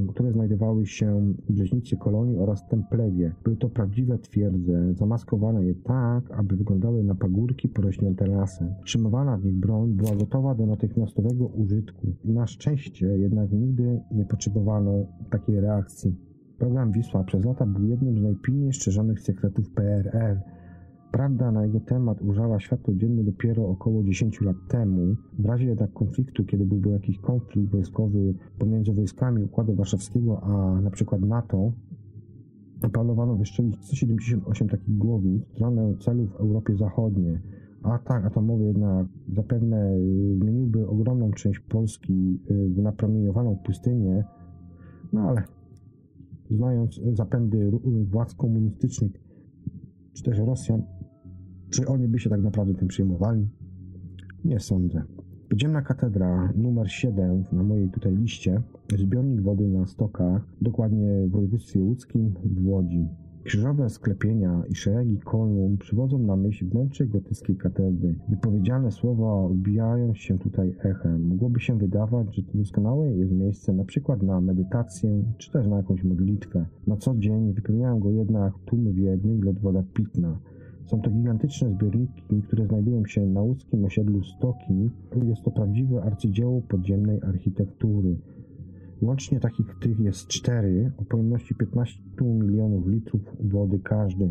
które 0.08 0.32
znajdowały 0.32 0.86
się 0.86 1.34
w 1.48 1.52
Brzeźnicy 1.52 1.96
Kolonii 1.96 2.38
oraz 2.38 2.68
Templewie. 2.68 3.32
Były 3.44 3.56
to 3.56 3.68
prawdziwe 3.68 4.18
twierdze, 4.18 4.94
zamaskowane 4.94 5.64
je 5.64 5.74
tak, 5.74 6.30
aby 6.30 6.56
wyglądały 6.56 7.04
na 7.04 7.14
pagórki 7.14 7.68
porośnięte 7.68 8.26
lasem. 8.26 8.74
Trzymywana 8.84 9.36
w 9.36 9.44
nich 9.44 9.56
broń 9.56 9.92
była 9.92 10.16
gotowa 10.16 10.54
do 10.54 10.66
natychmiastowego 10.66 11.46
użytku. 11.46 12.06
Na 12.24 12.46
szczęście 12.46 13.06
jednak 13.06 13.52
nigdy 13.52 14.00
nie 14.12 14.24
potrzebowano 14.24 14.92
takiej 15.30 15.60
reakcji. 15.60 16.14
Program 16.58 16.92
Wisła 16.92 17.24
przez 17.24 17.44
lata 17.44 17.66
był 17.66 17.84
jednym 17.84 18.18
z 18.18 18.22
najpilniej 18.22 18.72
szczerzonych 18.72 19.20
sekretów 19.20 19.70
PRL. 19.70 20.40
Prawda 21.16 21.52
na 21.52 21.66
jego 21.66 21.80
temat 21.80 22.22
ujrzała 22.22 22.60
światło 22.60 22.94
dzienne 22.94 23.24
dopiero 23.24 23.68
około 23.68 24.02
10 24.02 24.40
lat 24.40 24.56
temu. 24.68 25.16
W 25.38 25.46
razie 25.46 25.66
jednak 25.66 25.92
konfliktu, 25.92 26.44
kiedy 26.44 26.64
byłby 26.64 26.90
jakiś 26.90 27.18
konflikt 27.18 27.70
wojskowy 27.72 28.34
pomiędzy 28.58 28.92
wojskami 28.92 29.42
Układu 29.42 29.74
Warszawskiego 29.74 30.42
a 30.42 30.80
na 30.80 30.90
przykład 30.90 31.20
NATO, 31.20 31.72
planowano 32.92 33.36
wyszczelić 33.36 33.84
178 33.84 34.68
takich 34.68 34.98
głowic 34.98 35.44
w 35.44 35.52
stronę 35.52 35.94
celów 36.00 36.32
w 36.32 36.36
Europie 36.36 36.76
Zachodniej. 36.76 37.38
Atak 37.82 38.24
atomowy 38.24 38.64
jednak 38.64 39.06
zapewne 39.36 39.92
zmieniłby 40.40 40.88
ogromną 40.88 41.30
część 41.30 41.60
Polski 41.60 42.40
w 42.50 42.82
napromieniowaną 42.82 43.56
pustynię, 43.56 44.24
no 45.12 45.20
ale 45.20 45.42
znając 46.50 47.00
zapędy 47.12 47.70
władz 48.10 48.34
komunistycznych 48.34 49.12
czy 50.12 50.22
też 50.22 50.38
Rosjan, 50.38 50.82
czy 51.70 51.86
oni 51.86 52.08
by 52.08 52.18
się 52.18 52.30
tak 52.30 52.42
naprawdę 52.42 52.74
tym 52.74 52.88
przejmowali? 52.88 53.48
Nie 54.44 54.60
sądzę. 54.60 55.02
Podziemna 55.48 55.82
katedra 55.82 56.52
numer 56.56 56.90
7 56.90 57.44
na 57.52 57.62
mojej 57.62 57.90
tutaj 57.90 58.16
liście, 58.16 58.62
zbiornik 58.98 59.40
wody 59.40 59.68
na 59.68 59.86
stokach, 59.86 60.42
dokładnie 60.60 61.26
w 61.26 61.30
województwie 61.30 61.80
łódzkim 61.80 62.34
w 62.44 62.68
Łodzi. 62.68 63.08
Krzyżowe 63.44 63.88
sklepienia 63.88 64.62
i 64.70 64.74
szeregi 64.74 65.18
kolumn 65.18 65.76
przywodzą 65.76 66.18
na 66.18 66.36
myśl 66.36 66.66
wnętrze 66.66 67.06
gotyckiej 67.06 67.56
katedry. 67.56 68.14
Wypowiedziane 68.28 68.92
słowa 68.92 69.34
odbijają 69.34 70.14
się 70.14 70.38
tutaj 70.38 70.74
echem. 70.78 71.26
Mogłoby 71.26 71.60
się 71.60 71.78
wydawać, 71.78 72.36
że 72.36 72.42
to 72.42 72.58
doskonałe 72.58 73.10
jest 73.10 73.32
miejsce 73.32 73.72
na 73.72 73.84
przykład 73.84 74.22
na 74.22 74.40
medytację, 74.40 75.22
czy 75.38 75.52
też 75.52 75.66
na 75.66 75.76
jakąś 75.76 76.04
modlitwę. 76.04 76.66
Na 76.86 76.96
co 76.96 77.14
dzień 77.14 77.52
wypełniają 77.52 78.00
go 78.00 78.10
jednak 78.10 78.54
tłumy 78.64 78.92
wiedzy, 78.92 79.38
lecz 79.42 79.60
woda 79.60 79.82
pitna. 79.94 80.38
Są 80.86 81.00
to 81.00 81.10
gigantyczne 81.10 81.70
zbiorniki, 81.70 82.42
które 82.46 82.66
znajdują 82.66 83.06
się 83.06 83.26
na 83.26 83.42
łódzkim 83.42 83.84
osiedlu 83.84 84.24
Stoki. 84.24 84.90
Jest 85.24 85.42
to 85.42 85.50
prawdziwe 85.50 86.02
arcydzieło 86.02 86.62
podziemnej 86.62 87.22
architektury. 87.22 88.16
Łącznie 89.02 89.40
takich 89.40 89.78
tych 89.80 90.00
jest 90.00 90.26
cztery 90.26 90.92
o 90.98 91.04
pojemności 91.04 91.54
15 91.54 92.02
milionów 92.20 92.88
litrów 92.88 93.20
wody 93.40 93.78
każdy. 93.78 94.28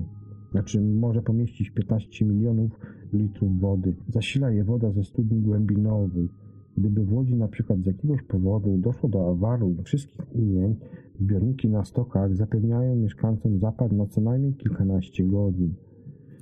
Znaczy 0.52 0.82
może 0.82 1.22
pomieścić 1.22 1.70
15 1.70 2.26
milionów 2.26 2.72
litrów 3.14 3.60
wody. 3.60 3.96
Zasila 4.10 4.50
je 4.50 4.64
woda 4.64 4.92
ze 4.92 5.04
studni 5.04 5.42
głębinowych. 5.42 6.32
Gdyby 6.78 7.06
w 7.06 7.14
Łodzi 7.14 7.36
na 7.36 7.48
przykład 7.48 7.80
z 7.80 7.86
jakiegoś 7.86 8.22
powodu 8.24 8.78
doszło 8.78 9.10
do 9.10 9.30
awaru 9.30 9.76
i 9.80 9.84
wszystkich 9.84 10.36
ujęć, 10.36 10.78
zbiorniki 11.20 11.70
na 11.70 11.86
stokach 11.86 12.36
zapewniają 12.36 12.96
mieszkańcom 12.96 13.60
zapad 13.60 13.92
na 13.92 14.06
co 14.06 14.22
najmniej 14.22 14.54
kilkanaście 14.54 15.24
godzin. 15.24 15.74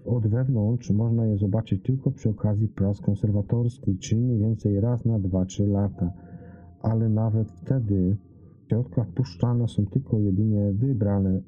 Od 0.05 0.27
wewnątrz 0.27 0.91
można 0.91 1.25
je 1.25 1.37
zobaczyć 1.37 1.83
tylko 1.83 2.11
przy 2.11 2.29
okazji 2.29 2.67
prac 2.67 3.01
konserwatorskich, 3.01 3.99
czyli 3.99 4.21
mniej 4.21 4.39
więcej 4.39 4.79
raz 4.79 5.05
na 5.05 5.19
2-3 5.19 5.67
lata. 5.67 6.11
Ale 6.81 7.09
nawet 7.09 7.51
wtedy 7.51 8.17
w 8.63 8.67
środkach 8.69 9.07
wpuszczane 9.07 9.67
są 9.67 9.85
tylko 9.85 10.19
jedynie 10.19 10.71
wybrane, 10.71 11.41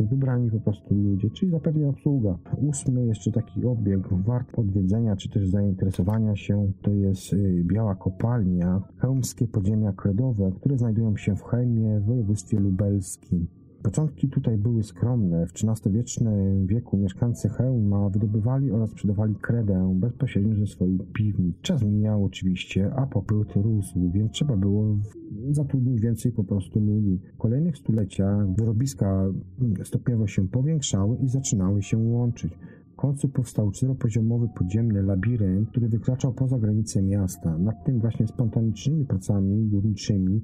wybrani 0.00 0.50
po 0.50 0.60
prostu 0.60 0.94
ludzie, 0.94 1.30
czyli 1.30 1.50
zapewne 1.50 1.88
obsługa. 1.88 2.38
Ósmy 2.56 3.06
jeszcze 3.06 3.32
taki 3.32 3.66
obieg 3.66 4.08
wart 4.08 4.58
odwiedzenia, 4.58 5.16
czy 5.16 5.28
też 5.28 5.48
zainteresowania 5.48 6.36
się, 6.36 6.72
to 6.82 6.90
jest 6.90 7.32
y, 7.32 7.64
Biała 7.64 7.94
Kopalnia, 7.94 8.82
chełmskie 8.96 9.46
podziemia 9.46 9.92
kredowe, 9.92 10.52
które 10.56 10.78
znajdują 10.78 11.16
się 11.16 11.36
w 11.36 11.42
Chełmie 11.42 12.00
w 12.00 12.04
województwie 12.04 12.60
lubelskim. 12.60 13.46
Początki 13.82 14.28
tutaj 14.28 14.58
były 14.58 14.82
skromne. 14.82 15.46
W 15.46 15.52
XIII-wiecznym 15.52 16.66
wieku 16.66 16.96
mieszkańcy 16.96 17.48
Chełma 17.48 18.08
wydobywali 18.08 18.70
oraz 18.70 18.90
sprzedawali 18.90 19.34
kredę 19.34 19.94
bezpośrednio 20.00 20.54
ze 20.54 20.66
swoich 20.66 21.00
piwnic. 21.12 21.56
Czas 21.62 21.82
mijał 21.82 22.24
oczywiście, 22.24 22.94
a 22.94 23.06
popyt 23.06 23.52
rósł, 23.56 24.10
więc 24.10 24.32
trzeba 24.32 24.56
było 24.56 24.96
zatrudnić 25.50 26.00
więcej 26.00 26.32
po 26.32 26.44
prostu 26.44 26.80
ludzi. 26.80 27.20
W 27.34 27.36
kolejnych 27.36 27.76
stuleciach 27.76 28.54
wyrobiska 28.54 29.24
stopniowo 29.84 30.26
się 30.26 30.48
powiększały 30.48 31.16
i 31.16 31.28
zaczynały 31.28 31.82
się 31.82 31.98
łączyć. 31.98 32.52
W 32.92 32.96
końcu 32.96 33.28
powstał 33.28 33.70
czteropoziomowy 33.70 34.48
podziemny 34.58 35.02
labirynt, 35.02 35.70
który 35.70 35.88
wykraczał 35.88 36.32
poza 36.32 36.58
granice 36.58 37.02
miasta. 37.02 37.58
Nad 37.58 37.84
tym 37.84 38.00
właśnie 38.00 38.26
spontanicznymi 38.26 39.04
pracami 39.04 39.68
górniczymi 39.68 40.42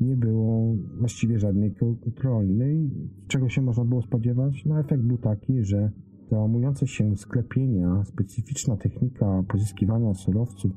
nie 0.00 0.16
było 0.16 0.74
właściwie 0.98 1.38
żadnej 1.38 1.74
kontroli. 1.74 2.54
No 2.54 2.66
i 2.66 2.90
czego 3.28 3.48
się 3.48 3.62
można 3.62 3.84
było 3.84 4.02
spodziewać? 4.02 4.64
No 4.64 4.80
efekt 4.80 5.02
był 5.02 5.18
taki, 5.18 5.64
że 5.64 5.90
załamujące 6.30 6.86
się 6.86 7.16
sklepienia, 7.16 8.04
specyficzna 8.04 8.76
technika 8.76 9.42
pozyskiwania 9.48 10.14
surowców 10.14 10.72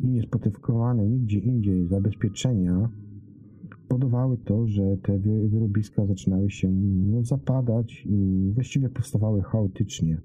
i 0.00 0.08
niespotykowane 0.08 1.06
nigdzie 1.06 1.38
indziej 1.38 1.86
zabezpieczenia 1.86 2.88
powodowały 3.88 4.36
to, 4.36 4.66
że 4.66 4.96
te 5.02 5.18
wyrobiska 5.48 6.06
zaczynały 6.06 6.50
się 6.50 6.72
zapadać 7.22 8.06
i 8.06 8.50
właściwie 8.54 8.88
powstawały 8.88 9.42
chaotycznie. 9.42 10.20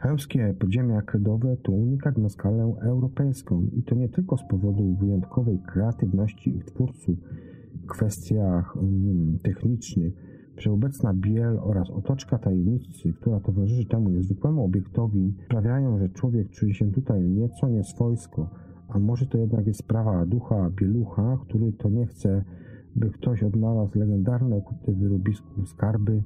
Chełmskie 0.00 0.54
podziemia 0.58 1.02
kredowe 1.02 1.56
to 1.56 1.72
unikat 1.72 2.18
na 2.18 2.28
skalę 2.28 2.74
europejską 2.80 3.66
i 3.76 3.82
to 3.82 3.94
nie 3.94 4.08
tylko 4.08 4.36
z 4.36 4.44
powodu 4.44 4.96
wyjątkowej 5.00 5.58
kreatywności 5.58 6.56
ich 6.56 6.64
twórców 6.64 7.18
w 7.82 7.86
kwestiach 7.86 8.76
um, 8.76 9.38
technicznych. 9.42 10.12
Wszechobecna 10.56 11.14
biel 11.14 11.58
oraz 11.62 11.90
otoczka 11.90 12.38
tajemnicy, 12.38 13.12
która 13.12 13.40
towarzyszy 13.40 13.88
temu 13.88 14.10
niezwykłemu 14.10 14.64
obiektowi, 14.64 15.34
sprawiają, 15.44 15.98
że 15.98 16.08
człowiek 16.08 16.50
czuje 16.50 16.74
się 16.74 16.92
tutaj 16.92 17.22
nieco 17.22 17.68
nieswojsko, 17.68 18.50
a 18.88 18.98
może 18.98 19.26
to 19.26 19.38
jednak 19.38 19.66
jest 19.66 19.80
sprawa 19.80 20.26
ducha 20.26 20.70
bielucha, 20.70 21.38
który 21.42 21.72
to 21.72 21.88
nie 21.88 22.06
chce, 22.06 22.44
by 22.96 23.10
ktoś 23.10 23.42
odnalazł 23.42 23.98
legendarne 23.98 24.56
okute 24.56 24.92
wyrobisku 24.92 25.66
skarby. 25.66 26.22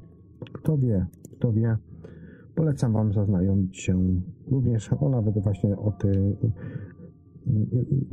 Kto 0.52 0.78
wie, 0.78 1.06
kto 1.38 1.52
wie. 1.52 1.76
Polecam 2.54 2.92
Wam 2.92 3.12
zaznajomić 3.12 3.78
się 3.78 4.20
również 4.50 4.92
o 4.92 5.08
nawet 5.08 5.38
właśnie 5.38 5.76
o 5.76 5.92
tym, 5.92 6.36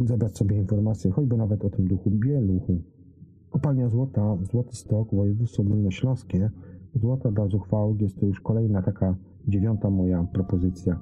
zabrać 0.05 0.37
sobie 0.37 0.57
informacje, 0.57 1.11
choćby 1.11 1.37
nawet 1.37 1.65
o 1.65 1.69
tym 1.69 1.87
duchu 1.87 2.11
bieluchu. 2.11 2.81
Kopalnia 3.49 3.89
złota, 3.89 4.37
Złoty 4.51 4.75
Stok, 4.75 5.15
województwo 5.15 5.63
dolnośląskie. 5.63 6.49
Złota 6.95 7.31
dla 7.31 7.47
zuchwałych 7.47 8.01
jest 8.01 8.19
to 8.19 8.25
już 8.25 8.41
kolejna 8.41 8.81
taka 8.81 9.15
dziewiąta 9.47 9.89
moja 9.89 10.23
propozycja. 10.23 10.99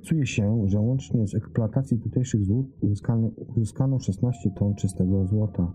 Szacuje 0.00 0.26
się, 0.26 0.62
że 0.66 0.80
łącznie 0.80 1.26
z 1.26 1.34
eksploatacji 1.34 1.98
tutejszych 1.98 2.44
złót 2.44 2.66
uzyskano, 2.80 3.30
uzyskano 3.56 3.98
16 3.98 4.50
ton 4.50 4.74
czystego 4.74 5.26
złota. 5.26 5.72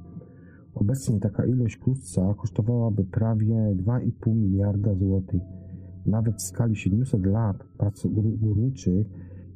Obecnie 0.75 1.19
taka 1.19 1.45
ilość 1.45 1.77
klusca 1.77 2.33
kosztowałaby 2.33 3.03
prawie 3.03 3.55
2,5 3.55 4.35
miliarda 4.35 4.95
złotych. 4.95 5.41
Nawet 6.05 6.35
w 6.35 6.41
skali 6.41 6.75
700 6.75 7.25
lat 7.25 7.63
prac 7.77 8.07
górniczych 8.41 9.07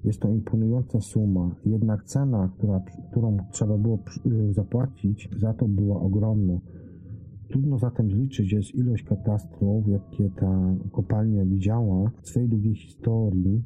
jest 0.04 0.20
to 0.20 0.30
imponująca 0.30 1.02
suma, 1.02 1.56
jednak 1.66 2.04
cena, 2.04 2.50
która, 2.58 2.82
którą 3.12 3.38
trzeba 3.52 3.78
było 3.78 4.00
y, 4.26 4.54
zapłacić 4.54 5.30
za 5.38 5.54
to 5.54 5.68
była 5.68 6.02
ogromna. 6.02 6.60
Trudno 7.50 7.78
zatem 7.78 8.12
zliczyć 8.12 8.52
jest 8.52 8.76
ilość 8.76 9.04
katastrof, 9.04 9.88
jakie 9.88 10.30
ta 10.30 10.76
kopalnia 10.92 11.46
widziała 11.46 12.12
w 12.22 12.30
swojej 12.30 12.50
długiej 12.50 12.76
historii 12.76 13.64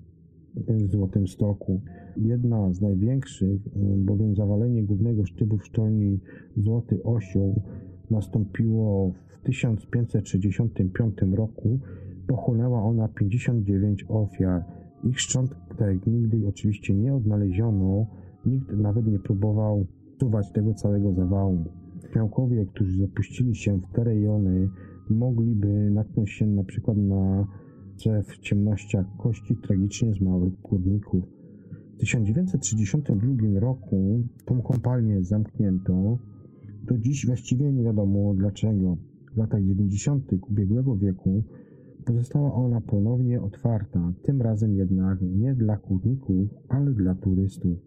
w 0.56 0.92
Złotym 0.92 1.28
Stoku. 1.28 1.82
Jedna 2.18 2.74
z 2.74 2.82
największych, 2.82 3.68
y, 3.68 3.72
bowiem 3.98 4.36
zawalenie 4.36 4.84
głównego 4.84 5.26
sztybu 5.26 5.58
w 5.58 5.66
sztolni 5.66 6.20
Złoty 6.58 7.04
Osioł 7.04 7.62
nastąpiło 8.12 9.12
w 9.28 9.40
1565 9.44 11.18
roku 11.36 11.80
pochłonęła 12.28 12.84
ona 12.84 13.08
59 13.08 14.06
ofiar. 14.10 14.64
Ich 15.04 15.20
szczątek 15.20 16.08
nigdy 16.08 16.48
oczywiście 16.48 16.96
nie 16.96 17.16
odnaleziono, 17.16 18.06
nikt 18.46 18.72
nawet 18.78 19.08
nie 19.08 19.20
próbował 19.20 19.86
usuwać 20.16 20.52
tego 20.52 20.74
całego 20.74 21.14
zawału. 21.14 21.66
Miałkowie, 22.16 22.66
którzy 22.66 22.98
zapuścili 22.98 23.56
się 23.56 23.78
w 23.78 23.96
te 23.96 24.04
rejony, 24.04 24.70
mogliby 25.10 25.92
natknąć 25.92 26.32
się 26.32 26.48
na 26.48 26.64
przykład 26.64 26.98
na 26.98 27.48
w 28.24 28.40
ciemnościach 28.40 29.06
kości 29.18 29.56
tragicznie 29.56 30.14
zmarłych 30.14 30.54
górników. 30.62 31.24
W 31.96 31.98
1932 31.98 33.60
roku 33.60 34.24
tą 34.46 34.62
kompalnię 34.62 35.24
zamknięto. 35.24 36.18
Do 36.84 36.98
dziś 36.98 37.26
właściwie 37.26 37.74
nie 37.74 37.84
wiadomo 37.84 38.34
dlaczego. 38.34 38.98
W 39.34 39.38
latach 39.38 39.64
90. 39.64 40.32
ubiegłego 40.50 40.96
wieku 40.96 41.44
pozostała 42.04 42.54
ona 42.54 42.82
ponownie 42.82 43.42
otwarta, 43.42 44.14
tym 44.24 44.42
razem 44.42 44.76
jednak 44.76 45.22
nie 45.22 45.56
dla 45.56 45.78
górników, 45.78 46.50
ale 46.70 46.92
dla 46.92 47.16
turystów. 47.16 47.78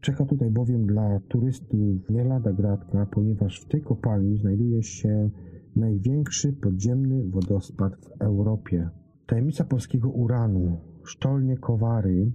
Czeka 0.00 0.24
tutaj 0.24 0.50
bowiem 0.50 0.86
dla 0.86 1.20
turystów 1.28 2.10
nie 2.10 2.24
lada 2.24 2.52
gratka, 2.52 3.06
ponieważ 3.06 3.60
w 3.60 3.68
tej 3.68 3.82
kopalni 3.82 4.36
znajduje 4.36 4.82
się 4.82 5.30
największy 5.76 6.52
podziemny 6.52 7.24
wodospad 7.24 7.96
w 7.96 8.22
Europie. 8.22 8.88
Tajemnica 9.26 9.64
polskiego 9.64 10.10
uranu. 10.10 10.80
Sztolnie 11.04 11.56
Kowary 11.56 12.32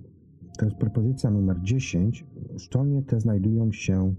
to 0.58 0.66
jest 0.66 0.78
propozycja 0.78 1.32
numer 1.32 1.62
10. 1.62 2.26
Sztolnie 2.58 3.04
te 3.04 3.20
znajdują 3.20 3.72
się 3.72 4.16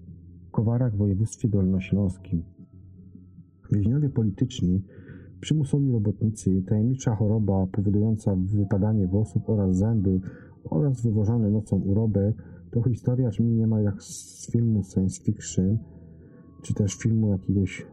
w 0.49 0.51
Kowarach 0.51 0.95
w 0.95 0.97
województwie 0.97 1.49
dolnośląskim. 1.49 2.43
Więźniowie 3.73 4.09
polityczni, 4.09 4.83
przymusowi 5.41 5.93
robotnicy, 5.93 6.62
tajemnicza 6.68 7.16
choroba 7.16 7.66
powodująca 7.66 8.37
wypadanie 8.37 9.07
włosów 9.07 9.51
oraz 9.51 9.76
zęby 9.76 10.20
oraz 10.64 11.03
wywożony 11.03 11.51
nocą 11.51 11.76
urobek 11.76 12.37
to 12.70 12.82
historia 12.82 13.30
nie 13.41 13.66
ma 13.66 13.80
jak 13.80 14.03
z 14.03 14.51
filmu 14.51 14.82
science 14.82 15.22
fiction, 15.22 15.78
czy 16.62 16.74
też 16.74 16.95
filmu 16.95 17.28
jakiegoś 17.28 17.87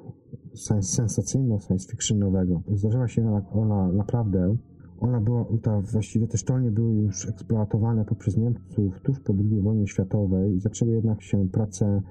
sensacyjno 0.81 1.59
science 1.59 1.91
fictionowego. 1.91 2.61
Zdarzyła 2.75 3.07
się 3.07 3.41
ona 3.51 3.91
naprawdę 3.91 4.57
ona 5.01 5.19
była, 5.21 5.45
ta, 5.61 5.81
właściwie 5.81 6.27
te 6.27 6.37
sztolnie 6.37 6.71
były 6.71 6.95
już 6.95 7.29
eksploatowane 7.29 8.05
poprzez 8.05 8.37
Niemców 8.37 9.01
tuż 9.03 9.19
po 9.19 9.33
II 9.33 9.61
wojnie 9.61 9.87
światowej 9.87 10.55
i 10.55 10.59
zaczęły 10.59 10.91
jednak 10.91 11.21
się 11.21 11.49
prace 11.49 12.01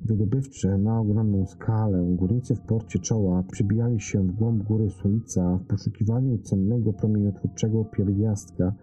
wydobywcze 0.00 0.78
na 0.78 1.00
ogromną 1.00 1.46
skalę. 1.46 2.06
Górnicy 2.10 2.54
w 2.54 2.60
porcie 2.60 2.98
Czoła 2.98 3.44
przybijali 3.52 4.00
się 4.00 4.22
w 4.22 4.32
głąb 4.32 4.62
góry 4.62 4.90
Sulica 4.90 5.56
w 5.56 5.66
poszukiwaniu 5.66 6.38
cennego 6.38 6.92
promieniotwórczego 6.92 7.84
pierwiastka. 7.84 8.74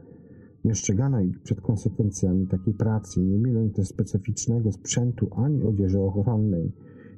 Nie 0.65 0.71
ostrzegano 0.71 1.21
ich 1.21 1.39
przed 1.39 1.61
konsekwencjami 1.61 2.47
takiej 2.47 2.73
pracy, 2.73 3.21
nie 3.21 3.37
mieli 3.37 3.71
też 3.71 3.87
specyficznego 3.87 4.71
sprzętu 4.71 5.27
ani 5.35 5.63
odzieży 5.63 5.99
ochronnej. 5.99 6.71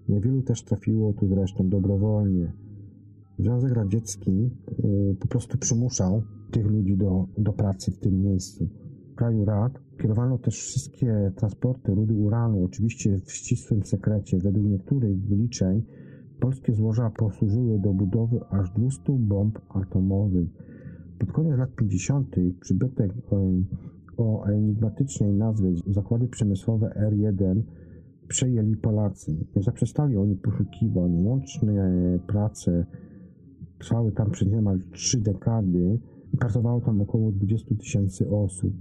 Niewielu 0.10 0.42
też 0.42 0.64
trafiło 0.64 1.14
tu 1.14 1.28
zresztą 1.28 1.70
dobrowolnie. 1.70 2.54
Związek 3.40 3.72
Radziecki 3.72 4.50
y, 4.80 5.16
po 5.20 5.28
prostu 5.28 5.58
przymuszał 5.58 6.24
tych 6.52 6.66
ludzi 6.66 6.98
do, 6.98 7.28
do 7.38 7.54
pracy 7.54 7.92
w 7.92 7.98
tym 7.98 8.22
miejscu. 8.22 8.70
Kraju 9.16 9.46
rad 9.46 9.80
kierowano 9.98 10.38
też 10.38 10.56
wszystkie 10.56 11.32
transporty 11.36 11.96
rudy 11.96 12.14
uranu, 12.14 12.64
oczywiście 12.64 13.20
w 13.26 13.32
ścisłym 13.32 13.84
sekrecie. 13.84 14.38
Według 14.38 14.68
niektórych 14.68 15.22
wyliczeń 15.22 15.84
polskie 16.40 16.74
złoża 16.74 17.10
posłużyły 17.10 17.80
do 17.80 17.94
budowy 17.94 18.40
aż 18.50 18.72
200 18.72 19.02
bomb 19.14 19.60
atomowych. 19.70 20.48
Pod 21.20 21.32
koniec 21.32 21.58
lat 21.58 21.76
50. 21.76 22.36
przybytek 22.60 23.14
o 24.18 24.46
enigmatycznej 24.46 25.34
nazwie 25.34 25.74
zakłady 25.88 26.28
przemysłowe 26.28 27.12
R1 27.12 27.62
przejęli 28.28 28.76
Polacy. 28.76 29.36
Nie 29.56 29.64
zaprzestali 29.64 30.18
oni 30.18 30.36
poszukiwań. 30.36 31.24
Łączne 31.24 32.20
prace 32.28 32.86
trwały 33.80 34.12
tam 34.12 34.32
przez 34.32 34.48
niemal 34.48 34.80
trzy 34.92 35.22
dekady. 35.22 36.00
Pracowało 36.40 36.82
tam 36.82 37.02
około 37.02 37.32
20 37.32 37.76
tysięcy 37.76 38.30
osób. 38.30 38.74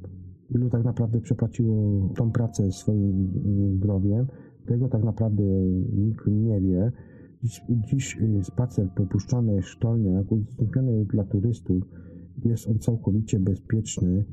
Ilu 0.51 0.70
tak 0.70 0.84
naprawdę 0.84 1.20
przepłaciło 1.20 2.09
tą 2.16 2.32
pracę 2.32 2.72
swoim 2.72 3.30
mm, 3.45 3.76
zdrowiem, 3.76 4.26
tego 4.66 4.88
tak 4.88 5.05
naprawdę 5.05 5.42
nikt 5.97 6.26
nie 6.26 6.61
wie. 6.61 6.92
Dziś, 7.42 7.62
dziś 7.68 8.16
y, 8.16 8.45
spacer 8.45 8.88
po 8.97 9.07
puszczonej 9.07 9.62
sztolniach 9.62 10.32
udostępniony 10.32 11.05
dla 11.05 11.24
turystów 11.24 11.82
jest 12.45 12.68
on 12.68 12.78
całkowicie 12.78 13.40
bezpieczny, 13.40 14.24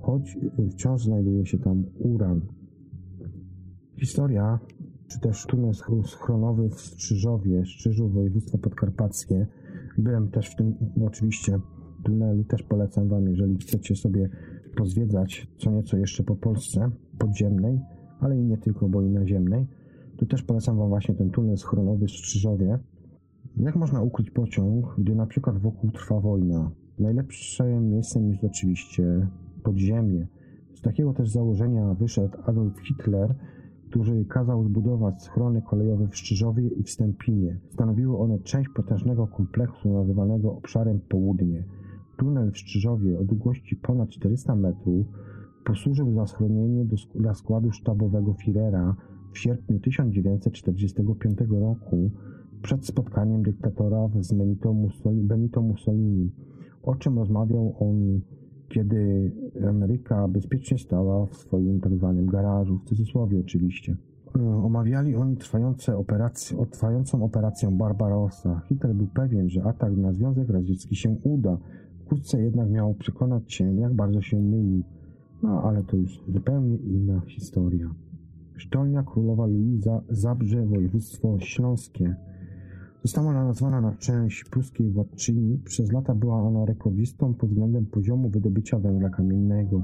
choć 0.00 0.36
y, 0.58 0.70
wciąż 0.70 1.04
znajduje 1.04 1.46
się 1.46 1.58
tam 1.58 1.84
uran. 1.98 2.40
Historia, 3.96 4.58
czy 5.06 5.20
też 5.20 5.46
tunel 5.46 5.72
schronowy 6.04 6.68
w 6.68 6.80
Strzyżowie, 6.80 7.64
Strzyżów, 7.64 8.12
województwo 8.12 8.58
podkarpackie. 8.58 9.46
Byłem 9.98 10.28
też 10.28 10.50
w 10.50 10.56
tym 10.56 10.74
oczywiście 11.06 11.60
tunelu, 12.04 12.44
też 12.44 12.62
polecam 12.62 13.08
Wam, 13.08 13.28
jeżeli 13.28 13.56
chcecie 13.58 13.96
sobie 13.96 14.28
pozwiedzać 14.76 15.48
co 15.58 15.70
nieco 15.70 15.96
jeszcze 15.96 16.22
po 16.22 16.36
Polsce 16.36 16.90
podziemnej, 17.18 17.80
ale 18.20 18.38
i 18.38 18.44
nie 18.44 18.58
tylko, 18.58 18.88
bo 18.88 19.02
i 19.02 19.10
naziemnej, 19.10 19.66
to 20.16 20.26
też 20.26 20.42
polecam 20.42 20.78
Wam 20.78 20.88
właśnie 20.88 21.14
ten 21.14 21.30
tunel 21.30 21.56
schronowy 21.56 22.06
w 22.06 22.10
Strzyżowie. 22.10 22.78
Jak 23.56 23.76
można 23.76 24.02
ukryć 24.02 24.30
pociąg, 24.30 24.94
gdy 24.98 25.14
na 25.14 25.26
przykład 25.26 25.58
wokół 25.58 25.90
trwa 25.90 26.20
wojna? 26.20 26.70
Najlepszym 26.98 27.90
miejscem 27.90 28.30
jest 28.30 28.44
oczywiście 28.44 29.28
podziemie. 29.62 30.26
Z 30.74 30.80
takiego 30.80 31.12
też 31.12 31.30
założenia 31.30 31.94
wyszedł 31.94 32.38
Adolf 32.46 32.80
Hitler, 32.80 33.34
który 33.90 34.24
kazał 34.24 34.64
zbudować 34.64 35.22
schrony 35.22 35.62
kolejowe 35.62 36.08
w 36.08 36.16
Szczyżowie 36.16 36.68
i 36.68 36.82
w 36.82 36.90
Stępinie. 36.90 37.58
Stanowiły 37.68 38.18
one 38.18 38.38
część 38.38 38.68
potężnego 38.68 39.26
kompleksu 39.26 39.92
nazywanego 39.92 40.56
obszarem 40.56 41.00
Południe. 41.08 41.64
Tunel 42.16 42.52
w 42.52 42.58
Szczyżowie 42.58 43.18
o 43.18 43.24
długości 43.24 43.76
ponad 43.76 44.08
400 44.08 44.56
metrów 44.56 45.06
posłużył 45.64 46.12
za 46.12 46.26
schronienie 46.26 46.84
do, 46.84 46.96
dla 47.14 47.34
składu 47.34 47.72
sztabowego 47.72 48.32
Führera 48.32 48.94
w 49.32 49.38
sierpniu 49.38 49.80
1945 49.80 51.38
roku 51.50 52.10
przed 52.62 52.86
spotkaniem 52.86 53.42
dyktatora 53.42 54.08
z 54.20 54.34
Benito 55.14 55.62
Mussolini, 55.62 56.30
o 56.82 56.94
czym 56.94 57.18
rozmawiał 57.18 57.76
on, 57.80 58.20
kiedy 58.68 59.32
Ameryka 59.68 60.28
bezpiecznie 60.28 60.78
stała 60.78 61.26
w 61.26 61.34
swoim 61.34 61.80
tak 61.80 61.96
zwanym 61.96 62.26
garażu, 62.26 62.78
w 62.78 62.84
cudzysłowie 62.84 63.40
oczywiście. 63.40 63.96
Omawiali 64.62 65.16
oni 65.16 65.36
trwające 65.36 65.96
operacje, 65.96 66.66
trwającą 66.70 67.24
operację 67.24 67.70
Barbarossa. 67.70 68.60
Hitler 68.68 68.94
był 68.94 69.06
pewien, 69.06 69.48
że 69.48 69.64
atak 69.64 69.96
na 69.96 70.12
Związek 70.12 70.50
Radziecki 70.50 70.96
się 70.96 71.16
uda. 71.22 71.58
Wkrótce 72.06 72.42
jednak 72.42 72.70
miał 72.70 72.94
przekonać 72.94 73.52
się, 73.54 73.74
jak 73.74 73.94
bardzo 73.94 74.20
się 74.20 74.40
mylił. 74.40 74.82
No, 75.42 75.62
ale 75.62 75.82
to 75.82 75.96
już 75.96 76.22
zupełnie 76.28 76.76
inna 76.76 77.20
historia. 77.20 77.94
Sztolnia 78.56 79.02
Królowa 79.02 79.46
Luiza, 79.46 80.02
Zabrze, 80.08 80.66
województwo 80.66 81.38
śląskie. 81.40 82.16
Została 83.02 83.30
ona 83.30 83.44
nazwana 83.44 83.80
na 83.80 83.94
część 83.94 84.44
pruskiej 84.44 84.90
władczyni. 84.90 85.58
Przez 85.64 85.92
lata 85.92 86.14
była 86.14 86.42
ona 86.42 86.64
rekordzistą 86.64 87.34
pod 87.34 87.50
względem 87.50 87.86
poziomu 87.86 88.28
wydobycia 88.28 88.78
węgla 88.78 89.08
kamiennego. 89.08 89.82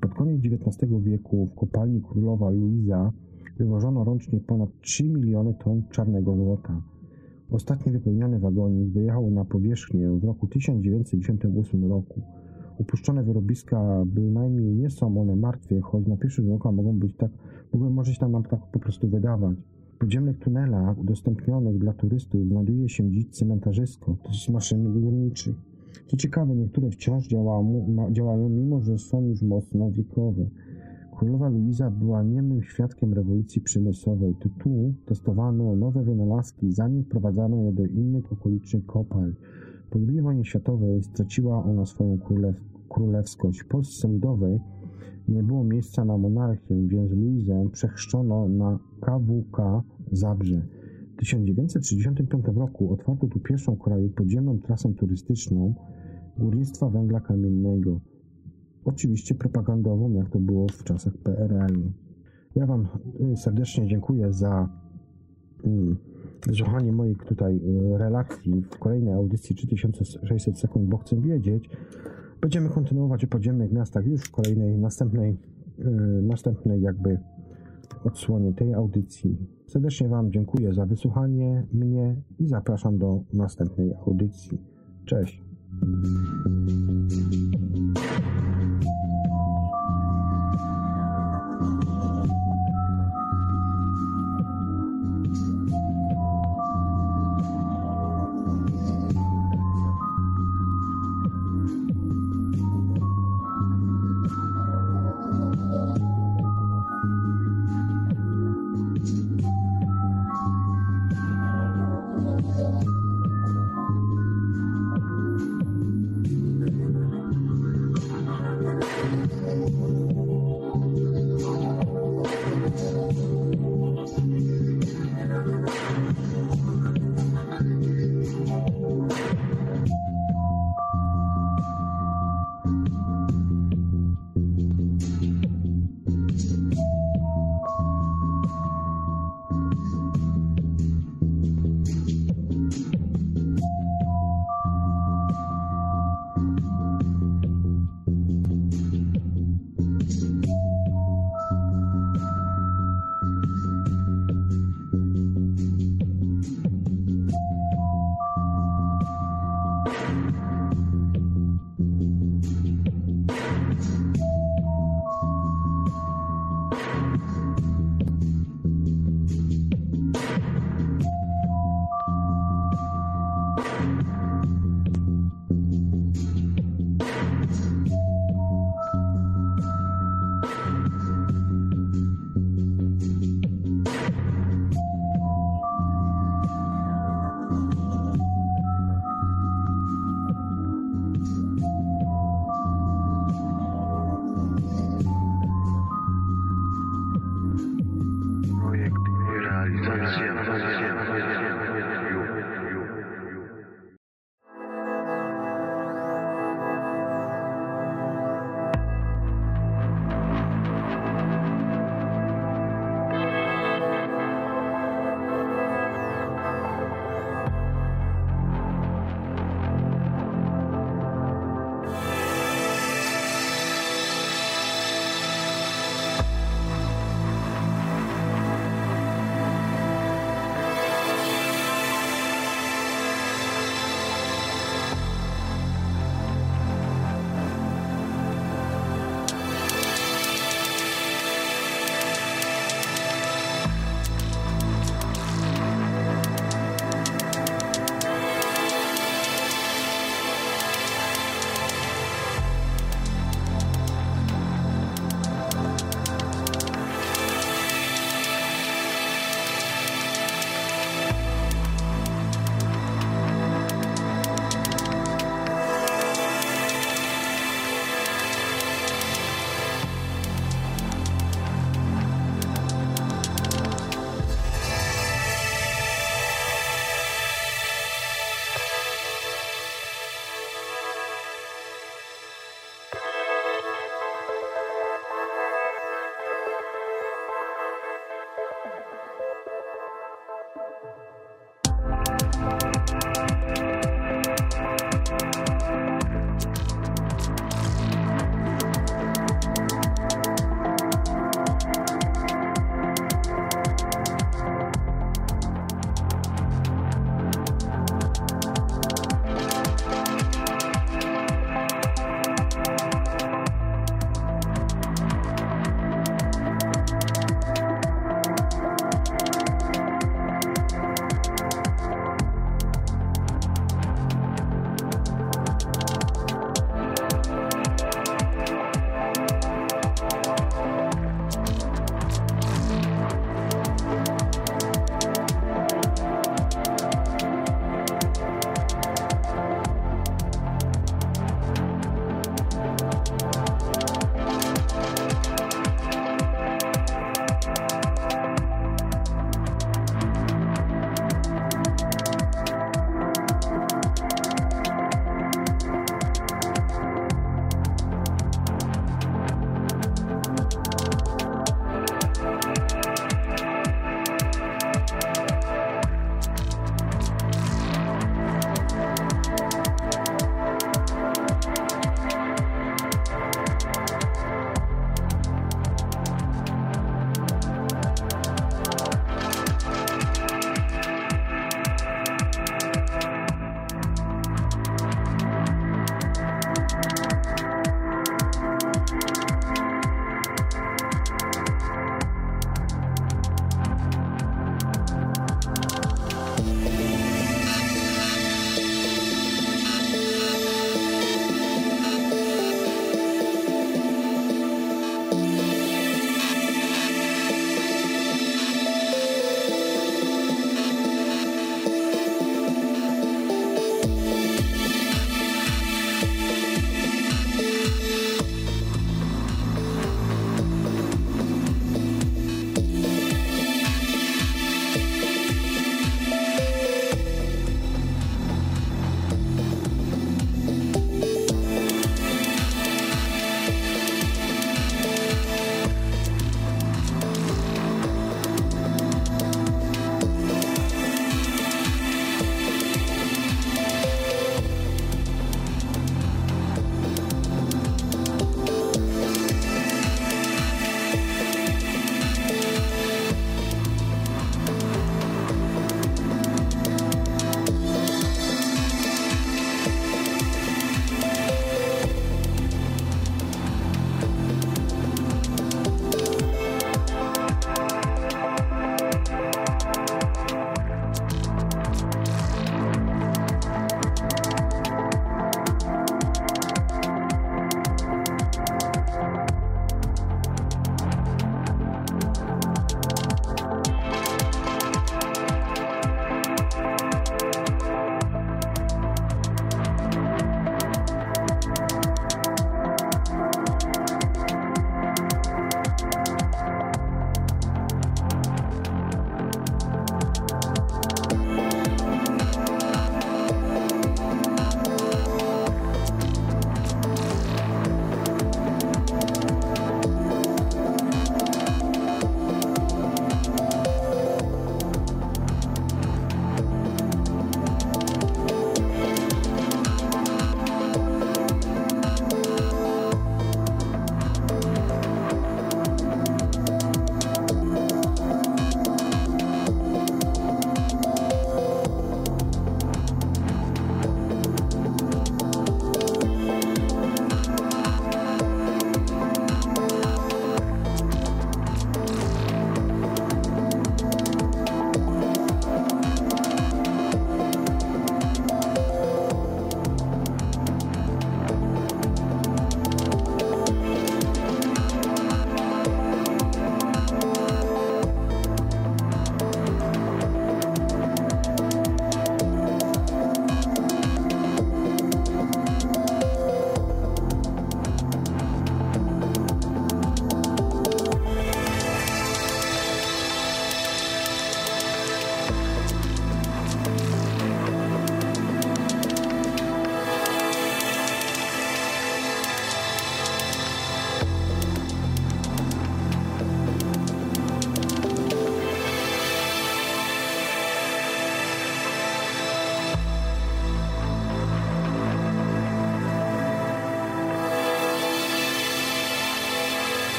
Pod 0.00 0.14
koniec 0.14 0.40
XIX 0.44 0.92
wieku 1.02 1.46
w 1.46 1.54
kopalni 1.54 2.02
Królowa 2.02 2.50
Luiza 2.50 3.12
wywożono 3.58 4.04
rocznie 4.04 4.40
ponad 4.40 4.68
3 4.80 5.04
miliony 5.04 5.54
ton 5.54 5.82
czarnego 5.90 6.36
złota. 6.36 6.82
Ostatni 7.50 7.92
wypełniony 7.92 8.38
wagonik 8.38 8.88
wyjechał 8.88 9.30
na 9.30 9.44
powierzchnię 9.44 10.10
w 10.10 10.24
roku 10.24 10.46
1998 10.46 11.84
roku. 11.88 12.20
Upuszczone 12.78 13.22
wyrobiska 13.22 14.04
bynajmniej 14.06 14.74
nie 14.74 14.90
są 14.90 15.20
one 15.20 15.36
martwe, 15.36 15.80
choć 15.80 16.06
na 16.06 16.16
pierwszy 16.16 16.42
rzut 16.42 16.52
oka 16.52 16.72
mogą 16.72 16.98
być 16.98 17.16
tak, 17.16 17.30
mogą, 17.72 17.90
może 17.90 18.14
się 18.14 18.28
nam 18.28 18.42
tak 18.42 18.60
po 18.72 18.78
prostu 18.78 19.08
wydawać. 19.08 19.56
W 19.94 19.98
podziemnych 19.98 20.38
tunelach 20.38 20.98
udostępnionych 20.98 21.78
dla 21.78 21.92
turystów 21.92 22.48
znajduje 22.48 22.88
się 22.88 23.10
dziś 23.10 23.26
cmentarzysko, 23.26 24.16
jest 24.28 24.48
maszyn 24.48 25.00
górniczych. 25.00 25.56
Co 26.06 26.16
ciekawe, 26.16 26.56
niektóre 26.56 26.90
wciąż 26.90 27.28
działają, 27.28 27.86
działają, 28.12 28.48
mimo 28.48 28.80
że 28.80 28.98
są 28.98 29.26
już 29.26 29.42
mocno 29.42 29.90
wiekowe. 29.90 30.46
Królowa 31.18 31.48
Luiza 31.48 31.90
była 31.90 32.22
niemym 32.22 32.62
świadkiem 32.62 33.14
rewolucji 33.14 33.60
przemysłowej. 33.60 34.34
Tu 34.34 34.50
testowano 35.06 35.76
nowe 35.76 36.02
wynalazki, 36.02 36.72
zanim 36.72 37.04
wprowadzano 37.04 37.62
je 37.62 37.72
do 37.72 37.86
innych 37.86 38.32
okolicznych 38.32 38.86
kopalń. 38.86 39.32
Po 39.90 39.98
II 40.08 40.22
wojnie 40.22 40.44
światowej 40.44 41.02
straciła 41.02 41.64
ona 41.64 41.86
swoją 41.86 42.18
królew, 42.18 42.56
królewskość. 42.88 43.60
W 43.60 43.68
Polsce 43.68 44.08
nie 45.28 45.42
było 45.42 45.64
miejsca 45.64 46.04
na 46.04 46.18
monarchię, 46.18 46.74
więc 46.88 47.12
Luizę 47.12 47.68
przechrzczono 47.72 48.48
na 48.48 48.78
KWK 49.00 49.82
Zabrze. 50.12 50.62
W 51.14 51.18
1965 51.18 52.44
roku 52.54 52.92
otwarto 52.92 53.26
tu 53.26 53.40
pierwszą 53.40 53.76
kraju 53.76 54.08
podziemną 54.08 54.58
trasę 54.58 54.94
turystyczną 54.94 55.74
górnictwa 56.38 56.88
węgla 56.88 57.20
kamiennego. 57.20 58.00
Oczywiście 58.86 59.34
propagandową, 59.34 60.12
jak 60.12 60.30
to 60.30 60.38
było 60.38 60.66
w 60.68 60.84
czasach 60.84 61.12
PRL. 61.16 61.92
Ja 62.54 62.66
Wam 62.66 62.88
y, 63.32 63.36
serdecznie 63.36 63.88
dziękuję 63.88 64.32
za 64.32 64.68
mm, 65.64 65.96
słuchanie 66.52 66.92
moich 66.92 67.24
tutaj 67.24 67.56
y, 67.56 67.98
relacji 67.98 68.62
w 68.62 68.78
kolejnej 68.78 69.14
audycji 69.14 69.56
3600 69.56 70.58
sekund, 70.58 70.88
bo 70.88 70.98
chcę 70.98 71.16
wiedzieć. 71.16 71.70
Będziemy 72.40 72.68
kontynuować 72.68 73.24
o 73.24 73.26
podziemnych 73.26 73.72
miastach 73.72 74.06
już 74.06 74.22
w 74.22 74.30
kolejnej, 74.30 74.78
następnej, 74.78 75.36
y, 75.78 75.84
następnej 76.22 76.82
jakby 76.82 77.18
odsłonie 78.04 78.52
tej 78.52 78.74
audycji. 78.74 79.36
Serdecznie 79.66 80.08
Wam 80.08 80.32
dziękuję 80.32 80.74
za 80.74 80.86
wysłuchanie 80.86 81.66
mnie 81.72 82.16
i 82.38 82.48
zapraszam 82.48 82.98
do 82.98 83.22
następnej 83.32 83.94
audycji. 84.06 84.58
Cześć. 85.04 85.42